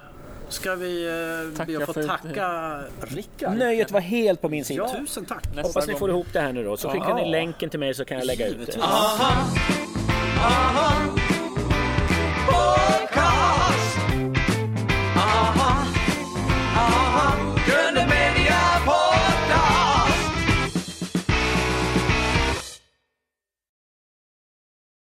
Ska 0.48 0.74
vi 0.74 1.04
eh, 1.56 1.66
be 1.66 1.82
att 1.82 1.94
få 1.94 2.02
tacka 2.02 2.80
Rickard? 3.00 3.56
Nöjet 3.56 3.90
var 3.90 4.00
helt 4.00 4.40
på 4.40 4.48
min 4.48 4.64
sida. 4.64 4.88
Ja, 4.92 4.98
tusen 5.00 5.24
tack! 5.24 5.46
Nästa 5.46 5.62
Hoppas 5.62 5.86
ni 5.86 5.94
får 5.94 6.10
ihop 6.10 6.26
det 6.32 6.40
här 6.40 6.52
nu 6.52 6.64
då, 6.64 6.76
så 6.76 6.88
Aha. 6.88 6.94
skickar 6.94 7.14
ni 7.14 7.30
länken 7.30 7.70
till 7.70 7.80
mig 7.80 7.94
så 7.94 8.04
kan 8.04 8.18
jag 8.18 8.26
lägga 8.26 8.48
Givetvis. 8.48 8.68
ut 8.68 8.74
det. 8.74 8.82
Aha. 8.82 9.46
Aha. 10.38 11.14